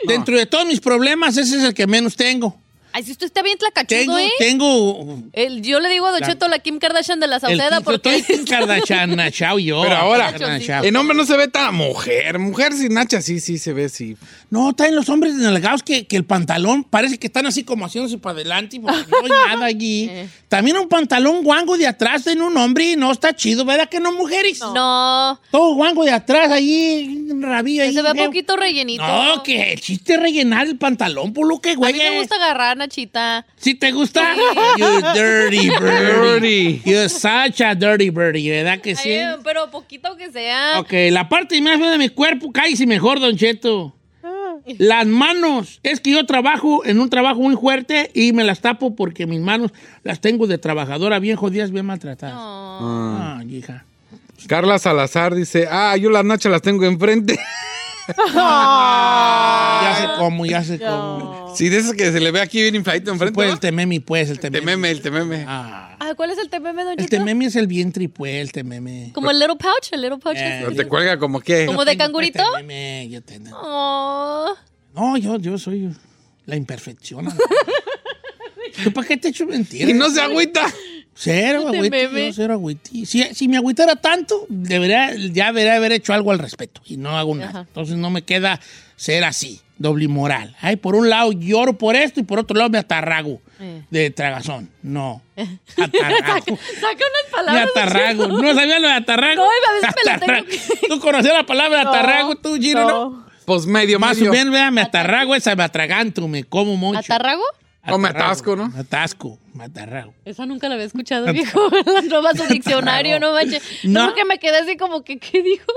Dentro 0.05 0.37
de 0.37 0.47
todos 0.47 0.67
mis 0.67 0.81
problemas, 0.81 1.37
ese 1.37 1.57
es 1.57 1.65
el 1.65 1.75
que 1.75 1.87
menos 1.87 2.17
tengo. 2.17 2.61
Ay, 2.93 3.03
si 3.05 3.13
usted 3.13 3.27
está 3.27 3.43
bien 3.43 3.57
tlacachudo, 3.59 3.99
Tengo, 3.99 4.19
¿eh? 4.19 4.31
tengo 4.39 5.19
El- 5.33 5.63
yo 5.63 5.81
le 5.81 5.89
digo 5.89 6.07
a 6.07 6.11
Don 6.13 6.21
La- 6.21 6.27
Cheto 6.27 6.49
la 6.49 6.59
Kim 6.59 6.79
Kardashian 6.79 7.21
de 7.21 7.27
la 7.27 7.41
Sauceda 7.41 7.81
porque... 7.81 8.17
estoy 8.17 8.37
Kim 8.37 8.45
Kardashian, 8.47 9.17
Nachao, 9.17 9.59
yo. 9.59 9.83
Pero 9.83 9.97
ahora, 9.97 10.31
Kardashian. 10.33 10.85
en 10.85 10.97
hombre 10.97 11.17
no 11.17 11.25
se 11.25 11.37
ve 11.37 11.49
tan 11.49 11.75
mujer. 11.75 12.39
Mujer 12.39 12.73
sin 12.73 12.95
nacha 12.95 13.23
sí, 13.23 13.41
sí 13.41 13.59
se 13.59 13.73
ve, 13.73 13.89
sí. 13.89 14.17
No, 14.51 14.71
están 14.71 14.95
los 14.95 15.09
hombres 15.09 15.35
desnalgados 15.37 15.83
que, 15.83 16.07
que 16.07 16.17
el 16.17 16.25
pantalón 16.25 16.85
parece 16.85 17.19
que 17.19 17.27
están 17.29 17.47
así 17.47 17.65
como 17.65 17.87
haciéndose 17.87 18.19
para 18.19 18.35
adelante 18.35 18.79
porque 18.81 18.99
no 19.11 19.19
hay 19.23 19.31
nada 19.55 19.65
allí. 19.67 20.09
Eh. 20.11 20.29
También 20.49 20.77
un 20.77 20.89
pantalón 20.89 21.43
guango 21.43 21.79
de 21.79 21.87
atrás 21.87 22.27
en 22.27 22.43
un 22.43 22.57
hombre 22.57 22.93
y 22.93 22.97
no 22.97 23.11
está 23.11 23.35
chido, 23.35 23.65
¿verdad 23.65 23.89
que 23.89 24.01
no, 24.01 24.13
mujeres? 24.13 24.61
No, 24.61 25.41
Todo 25.51 25.75
guango 25.75 26.05
de 26.05 26.11
atrás, 26.11 26.51
ahí, 26.51 27.27
un 27.31 27.43
rabillo 27.43 27.83
ahí. 27.83 27.95
se 27.95 28.03
ve 28.03 28.13
feo. 28.13 28.27
poquito 28.27 28.57
rellenito. 28.57 29.03
No, 29.07 29.43
que 29.43 29.73
el 29.73 29.81
chiste 29.81 30.15
es 30.15 30.21
rellenar 30.21 30.67
el 30.67 30.77
pantalón, 30.77 31.33
por 31.33 31.47
lo 31.49 31.59
que, 31.61 31.71
A 31.71 31.75
güey. 31.77 31.93
mí 31.95 31.99
me 31.99 32.19
gusta 32.19 32.37
agarrar, 32.37 32.77
Nachita. 32.83 33.47
¿Sí 33.57 33.75
te 33.75 33.93
gusta? 33.93 34.35
You 34.77 35.01
dirty 35.15 35.71
birdie. 35.81 36.83
You're 36.85 37.09
such 37.09 37.61
a 37.61 37.75
dirty 37.75 38.11
birdie, 38.11 38.51
¿verdad 38.51 38.81
que 38.81 38.97
sí? 38.97 39.11
Ay, 39.11 39.37
pero 39.45 39.71
poquito 39.71 40.17
que 40.17 40.31
sea. 40.33 40.81
Ok, 40.81 40.93
la 41.11 41.29
parte 41.29 41.61
más 41.61 41.79
fea 41.79 41.91
de 41.91 41.99
mi 41.99 42.09
cuerpo, 42.09 42.51
cállese 42.53 42.87
mejor, 42.87 43.21
Don 43.21 43.37
Cheto. 43.37 43.95
Las 44.79 45.07
manos. 45.07 45.81
Es 45.83 46.01
que 46.01 46.13
yo 46.13 46.25
trabajo 46.27 46.85
en 46.85 47.01
un 47.01 47.11
trabajo 47.11 47.41
muy 47.41 47.57
fuerte 47.57 48.11
y 48.15 48.33
me 48.33 48.45
las 48.45 48.61
tapo 48.61 48.95
porque 48.95 49.27
mis 49.27 49.41
manos 49.41 49.73
las 50.05 50.21
tengo 50.21 50.47
de 50.47 50.59
trabajadora 50.59 51.19
bien 51.19 51.37
jodidas, 51.37 51.71
bien 51.73 51.87
maltratadas. 51.87 52.35
Ah. 52.37 53.39
Ah, 53.41 53.45
hija. 53.45 53.85
Carla 54.47 54.79
Salazar 54.79 55.35
dice, 55.35 55.67
ah, 55.71 55.97
yo 55.97 56.11
las 56.11 56.25
nachas 56.25 56.51
las 56.53 56.63
tengo 56.63 56.85
enfrente. 56.85 57.39
Ya 58.17 59.97
sé 60.01 60.07
cómo, 60.19 60.47
ya 60.47 60.63
sé 60.65 60.79
cómo. 60.79 61.53
Sí, 61.57 61.69
de 61.69 61.79
esas 61.79 61.93
que 61.95 62.11
se 62.13 62.21
le 62.21 62.31
ve 62.31 62.41
aquí 62.41 62.63
bien 62.63 62.75
infladito 62.75 63.11
enfrente. 63.11 63.35
Pues 63.35 63.49
¿no? 63.49 63.55
el 63.55 63.61
tememi, 63.61 64.01
pues, 64.01 64.31
el 64.31 64.41
tememi. 64.41 64.65
Tememe, 64.65 64.91
el 64.91 65.03
tememe. 65.03 65.45
Ah, 65.47 65.97
Ah, 66.05 66.15
¿Cuál 66.17 66.31
es 66.31 66.39
el 66.39 66.49
TMM, 66.51 66.77
Don 66.85 66.99
el 66.99 67.09
tememi 67.09 67.45
es 67.45 67.55
el 67.55 67.69
vientre, 67.69 68.09
pues, 68.09 68.35
el 68.43 68.51
tememi. 68.51 69.13
Como 69.13 69.31
el 69.31 69.39
little 69.39 69.57
pouch, 69.57 69.93
el 69.93 70.03
little 70.03 70.19
pouch. 70.19 70.37
Eh, 70.37 70.67
te 70.77 70.89
cuelga 70.89 71.17
como 71.17 71.41
que. 71.41 71.65
¿Como 71.67 71.85
de 71.85 71.97
cangurito? 71.97 72.43
tememe, 72.57 73.09
yo 73.09 73.23
tengo. 73.23 73.51
Oh. 73.55 74.53
No, 74.95 75.17
yo, 75.17 75.39
yo 75.39 75.57
soy 75.59 75.95
la 76.47 76.57
imperfección. 76.57 77.29
¿Tú 78.85 78.93
para 78.93 79.07
qué 79.07 79.17
te 79.17 79.29
echo 79.29 79.47
mentiras? 79.47 79.89
Y 79.89 79.93
no 79.93 80.11
se 80.11 80.21
agüita. 80.21 80.67
Cero, 81.15 81.63
No 81.67 81.71
te 81.71 81.77
agüiti, 81.79 81.97
meme. 81.97 82.27
yo 82.29 82.33
cero 82.33 82.55
agüiti. 82.55 83.07
Si, 83.07 83.23
si 83.35 83.47
me 83.49 83.57
agüitara 83.59 83.97
tanto, 83.97 84.47
debería, 84.49 85.15
ya 85.15 85.47
debería 85.53 85.75
haber 85.77 85.93
hecho 85.93 86.13
algo 86.15 86.33
al 86.33 86.39
respecto. 86.39 86.81
Y 86.87 86.97
no 86.97 87.17
hago 87.19 87.35
nada. 87.35 87.51
Ajá. 87.51 87.61
Entonces 87.61 87.97
no 87.97 88.11
me 88.11 88.23
queda 88.23 88.59
ser 88.97 89.23
así, 89.25 89.61
doble 89.79 90.09
moral. 90.09 90.57
Ay, 90.61 90.77
por 90.77 90.95
un 90.95 91.11
lado 91.11 91.33
lloro 91.33 91.75
por 91.77 91.97
esto 91.97 92.21
y 92.21 92.23
por 92.23 92.39
otro 92.39 92.57
lado 92.57 92.71
me 92.71 92.79
atarrago 92.79 93.41
Eh. 93.61 93.83
de 93.91 94.11
tragazón. 94.11 94.71
No. 94.83 95.23
Atarrago. 95.37 96.57
Saca 96.57 97.05
unas 97.05 97.25
me 97.27 97.31
palabras. 97.31 97.69
Don 97.75 97.83
atarrago. 97.83 98.29
¿No 98.29 98.55
sabías 98.55 98.81
lo 98.81 98.89
de 98.89 98.95
atarrago? 98.95 99.37
No, 99.37 99.45
a 99.45 99.75
veces 99.75 99.95
me 100.05 100.13
la 100.13 100.19
tengo 100.19 100.33
Atarrago. 100.33 100.47
¿Tú 100.89 101.01
conocías 101.01 101.35
la 101.35 101.47
palabra 101.47 101.81
atarrago 101.83 102.37
tú, 102.37 102.57
Gino, 102.57 102.89
no? 102.89 103.27
Pues 103.45 103.67
medio, 103.67 103.99
Más 103.99 104.21
o 104.21 104.25
menos, 104.27 104.53
vea, 104.53 104.71
me 104.71 104.81
atarrago 104.81 105.35
esa, 105.35 105.55
me 105.57 105.65
atraganto, 105.65 106.27
me 106.29 106.45
como 106.45 106.77
mucho. 106.77 107.01
¿Atarrago? 107.01 107.43
O 107.89 107.99
me 107.99 108.09
atasco, 108.09 108.55
¿no? 108.55 108.69
Me 108.69 108.81
atasco, 108.81 109.39
me 109.55 109.65
atarrago. 109.65 110.15
Esa 110.25 110.47
nunca 110.47 110.69
la 110.69 110.75
había 110.75 110.87
escuchado, 110.87 111.33
viejo. 111.33 111.61
La 111.87 112.03
nueva 112.03 112.33
su 112.35 112.47
diccionario, 112.47 113.19
no 113.19 113.33
manches. 113.33 113.63
No. 113.83 114.09
No. 114.09 114.15
que 114.15 114.25
me 114.25 114.39
quedé 114.39 114.59
así 114.59 114.77
como 114.77 115.03
que, 115.03 115.19
¿qué 115.19 115.43
dijo? 115.43 115.73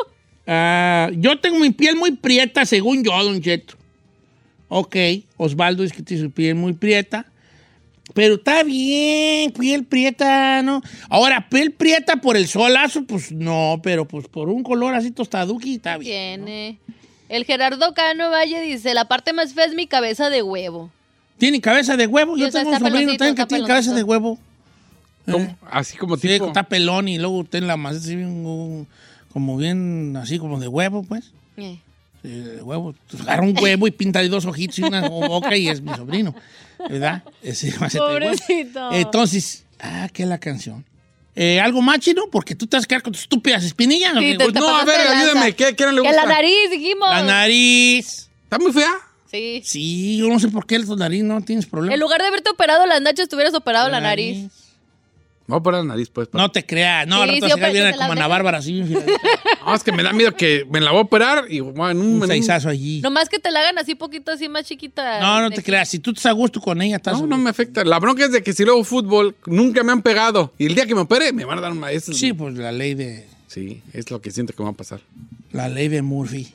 Ah, 0.45 1.09
yo 1.13 1.39
tengo 1.39 1.57
mi 1.57 1.71
piel 1.71 1.95
muy 1.95 2.11
prieta, 2.11 2.65
según 2.65 3.03
yo, 3.03 3.11
Don 3.23 3.41
Cheto. 3.41 3.75
Ok, 4.67 4.95
Osvaldo 5.37 5.83
dice 5.83 5.95
que 5.95 6.03
tiene 6.03 6.23
su 6.23 6.31
piel 6.31 6.55
muy 6.55 6.73
prieta. 6.73 7.25
Pero 8.13 8.35
está 8.35 8.63
bien, 8.63 9.51
piel 9.51 9.83
prieta, 9.83 10.61
¿no? 10.61 10.83
Ahora, 11.09 11.49
piel 11.49 11.71
prieta 11.71 12.17
por 12.17 12.37
el 12.37 12.47
solazo, 12.47 13.03
pues 13.05 13.31
no, 13.31 13.79
pero 13.81 14.07
pues 14.07 14.27
por 14.27 14.49
un 14.49 14.61
color 14.61 14.93
así 14.93 15.09
tostaduki 15.09 15.75
está 15.75 15.97
bien. 15.97 16.45
Tiene. 16.45 16.79
El 17.29 17.45
Gerardo 17.45 17.95
Cano 17.95 18.29
Valle 18.29 18.61
dice, 18.61 18.93
la 18.93 19.05
parte 19.05 19.33
más 19.33 19.55
fea 19.55 19.65
es 19.65 19.73
mi 19.73 19.87
cabeza 19.87 20.29
de 20.29 20.43
huevo. 20.43 20.91
¿Tiene 21.37 21.59
cabeza 21.61 21.97
de 21.97 22.07
huevo? 22.07 22.37
Yo 22.37 22.49
tengo 22.49 22.69
un 22.71 22.79
sobrino 22.79 23.15
también 23.17 23.35
que 23.35 23.45
tiene 23.45 23.65
cabeza 23.67 23.93
de 23.93 24.03
huevo. 24.03 24.39
¿Cómo? 25.29 25.57
Así 25.71 25.97
como 25.97 26.17
Sí, 26.17 26.27
tipo. 26.27 26.47
está 26.47 26.63
pelón 26.63 27.07
y 27.07 27.17
luego 27.17 27.43
tiene 27.43 27.67
la 27.67 27.77
masa 27.77 27.97
así 27.97 28.15
bien, 28.15 28.87
como 29.33 29.57
bien, 29.57 30.15
así 30.21 30.37
como 30.39 30.59
de 30.59 30.67
huevo, 30.67 31.03
pues. 31.03 31.31
Eh. 31.57 31.79
Sí, 32.21 32.29
de 32.29 32.61
huevo. 32.61 32.93
Pues, 33.09 33.21
agarra 33.23 33.43
un 33.43 33.57
huevo 33.59 33.87
y 33.87 33.91
pinta 33.91 34.21
de 34.21 34.29
dos 34.29 34.45
ojitos 34.45 34.79
y 34.79 34.83
una 34.83 35.07
boca 35.09 35.55
y 35.57 35.67
es 35.67 35.81
mi 35.81 35.93
sobrino. 35.95 36.33
¿Verdad? 36.89 37.23
Ese 37.41 37.73
macete 37.79 38.03
de 38.03 38.09
huevo. 38.11 38.19
Pobrecito. 38.31 38.91
Entonces, 38.93 39.65
ah, 39.79 40.07
¿qué 40.13 40.23
es 40.23 40.29
la 40.29 40.37
canción? 40.37 40.85
Eh, 41.35 41.59
¿Algo 41.59 41.81
más, 41.81 41.99
chino? 41.99 42.23
Porque 42.31 42.55
tú 42.55 42.65
te 42.67 42.77
vas 42.77 42.85
a 42.85 42.87
quedar 42.87 43.01
con 43.01 43.11
tus 43.11 43.23
estúpidas 43.23 43.63
espinillas. 43.63 44.13
¿no? 44.13 44.21
Sí, 44.21 44.37
te- 44.37 44.51
te 44.51 44.59
no, 44.59 44.69
a 44.75 44.85
ver, 44.85 45.07
ayúdame. 45.07 45.53
¿Qué, 45.53 45.75
qué 45.75 45.85
no 45.85 45.91
le 45.91 46.01
Que 46.01 46.07
gusta? 46.07 46.25
la 46.25 46.33
nariz, 46.33 46.71
dijimos. 46.71 47.09
La 47.09 47.23
nariz. 47.23 48.29
¿Está 48.43 48.57
muy 48.59 48.71
fea? 48.71 48.91
Sí. 49.35 49.61
Sí, 49.63 50.17
yo 50.17 50.27
no 50.29 50.39
sé 50.39 50.47
por 50.49 50.65
qué 50.65 50.79
tu 50.79 50.95
nariz 50.95 51.23
no 51.23 51.41
tienes 51.41 51.65
problema. 51.65 51.93
En 51.93 51.99
lugar 51.99 52.21
de 52.21 52.27
haberte 52.27 52.49
operado 52.49 52.85
las 52.85 53.01
nachas, 53.01 53.27
te 53.27 53.35
hubieras 53.35 53.53
operado 53.53 53.89
la, 53.89 53.99
La 53.99 54.09
nariz. 54.09 54.49
Voy 55.47 55.59
a 55.59 55.61
poner 55.61 55.81
la 55.81 55.87
nariz, 55.89 56.09
pues. 56.09 56.27
No 56.33 56.49
te 56.49 56.65
creas. 56.65 57.05
No, 57.07 57.17
Sí, 57.17 57.21
al 57.21 57.29
rato 57.29 57.45
sí, 57.45 57.51
se 57.51 57.59
que 57.59 57.91
como 57.91 58.13
la 58.15 58.21
Ana. 58.21 58.27
Bárbara, 58.27 58.57
así. 58.59 58.81
No, 59.65 59.73
es 59.73 59.83
que 59.83 59.91
me 59.91 60.03
da 60.03 60.13
miedo 60.13 60.35
que 60.35 60.65
me 60.69 60.79
la 60.79 60.91
voy 60.91 60.99
a 60.99 61.03
operar 61.03 61.45
y 61.49 61.59
bueno, 61.59 61.89
en 61.89 61.97
un, 61.99 62.21
Un 62.21 62.27
seizazo 62.27 62.69
allí. 62.69 63.01
Nomás 63.01 63.29
que 63.29 63.39
te 63.39 63.49
la 63.51 63.59
hagan 63.61 63.77
así 63.79 63.95
poquito, 63.95 64.31
así 64.31 64.47
más 64.47 64.65
chiquita. 64.65 65.19
No, 65.19 65.41
no 65.41 65.51
te 65.51 65.63
creas. 65.63 65.89
Si 65.89 65.99
tú 65.99 66.11
estás 66.11 66.27
a 66.27 66.31
gusto 66.31 66.61
con 66.61 66.81
ella, 66.81 66.97
estás. 66.97 67.19
No, 67.19 67.27
no 67.27 67.37
me 67.37 67.49
afecta. 67.49 67.83
La 67.83 67.99
bronca 67.99 68.25
es 68.25 68.31
de 68.31 68.43
que 68.43 68.53
si 68.53 68.63
luego 68.63 68.83
fútbol, 68.83 69.35
nunca 69.47 69.83
me 69.83 69.91
han 69.91 70.01
pegado. 70.01 70.53
Y 70.57 70.67
el 70.67 70.75
día 70.75 70.85
que 70.85 70.93
me 70.95 71.01
opere, 71.01 71.33
me 71.33 71.45
van 71.45 71.57
a 71.57 71.61
dar 71.61 71.71
un 71.71 71.79
maestro. 71.79 72.13
Sí, 72.13 72.33
pues 72.33 72.55
la 72.55 72.71
ley 72.71 72.93
de. 72.93 73.27
Sí, 73.47 73.81
es 73.93 74.09
lo 74.11 74.21
que 74.21 74.31
siento 74.31 74.53
que 74.53 74.63
va 74.63 74.69
a 74.69 74.73
pasar. 74.73 75.01
La 75.51 75.67
ley 75.69 75.87
de 75.87 76.01
Murphy. 76.01 76.53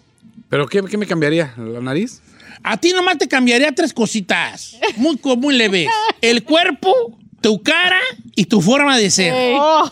¿Pero 0.49 0.67
qué, 0.67 0.83
qué 0.83 0.97
me 0.97 1.07
cambiaría? 1.07 1.55
¿La 1.57 1.81
nariz? 1.81 2.21
A 2.63 2.77
ti 2.77 2.93
nomás 2.93 3.19
te 3.19 3.29
cambiaría 3.29 3.73
tres 3.73 3.93
cositas. 3.93 4.77
Muy, 4.97 5.19
muy 5.39 5.57
leves. 5.57 5.89
El 6.21 6.45
cuerpo, 6.45 7.19
tu 7.41 7.63
cara 7.63 8.01
y 8.37 8.45
tu 8.45 8.61
forma 8.61 8.97
de 8.99 9.11
ser. 9.11 9.33
Oh. 9.59 9.91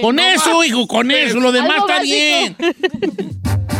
Con 0.00 0.18
eso, 0.18 0.64
hijo, 0.64 0.86
con 0.86 1.10
eso. 1.10 1.40
Lo 1.40 1.52
demás 1.52 1.72
Algo 1.72 1.86
está 1.86 1.98
básico. 1.98 2.16
bien. 2.16 2.56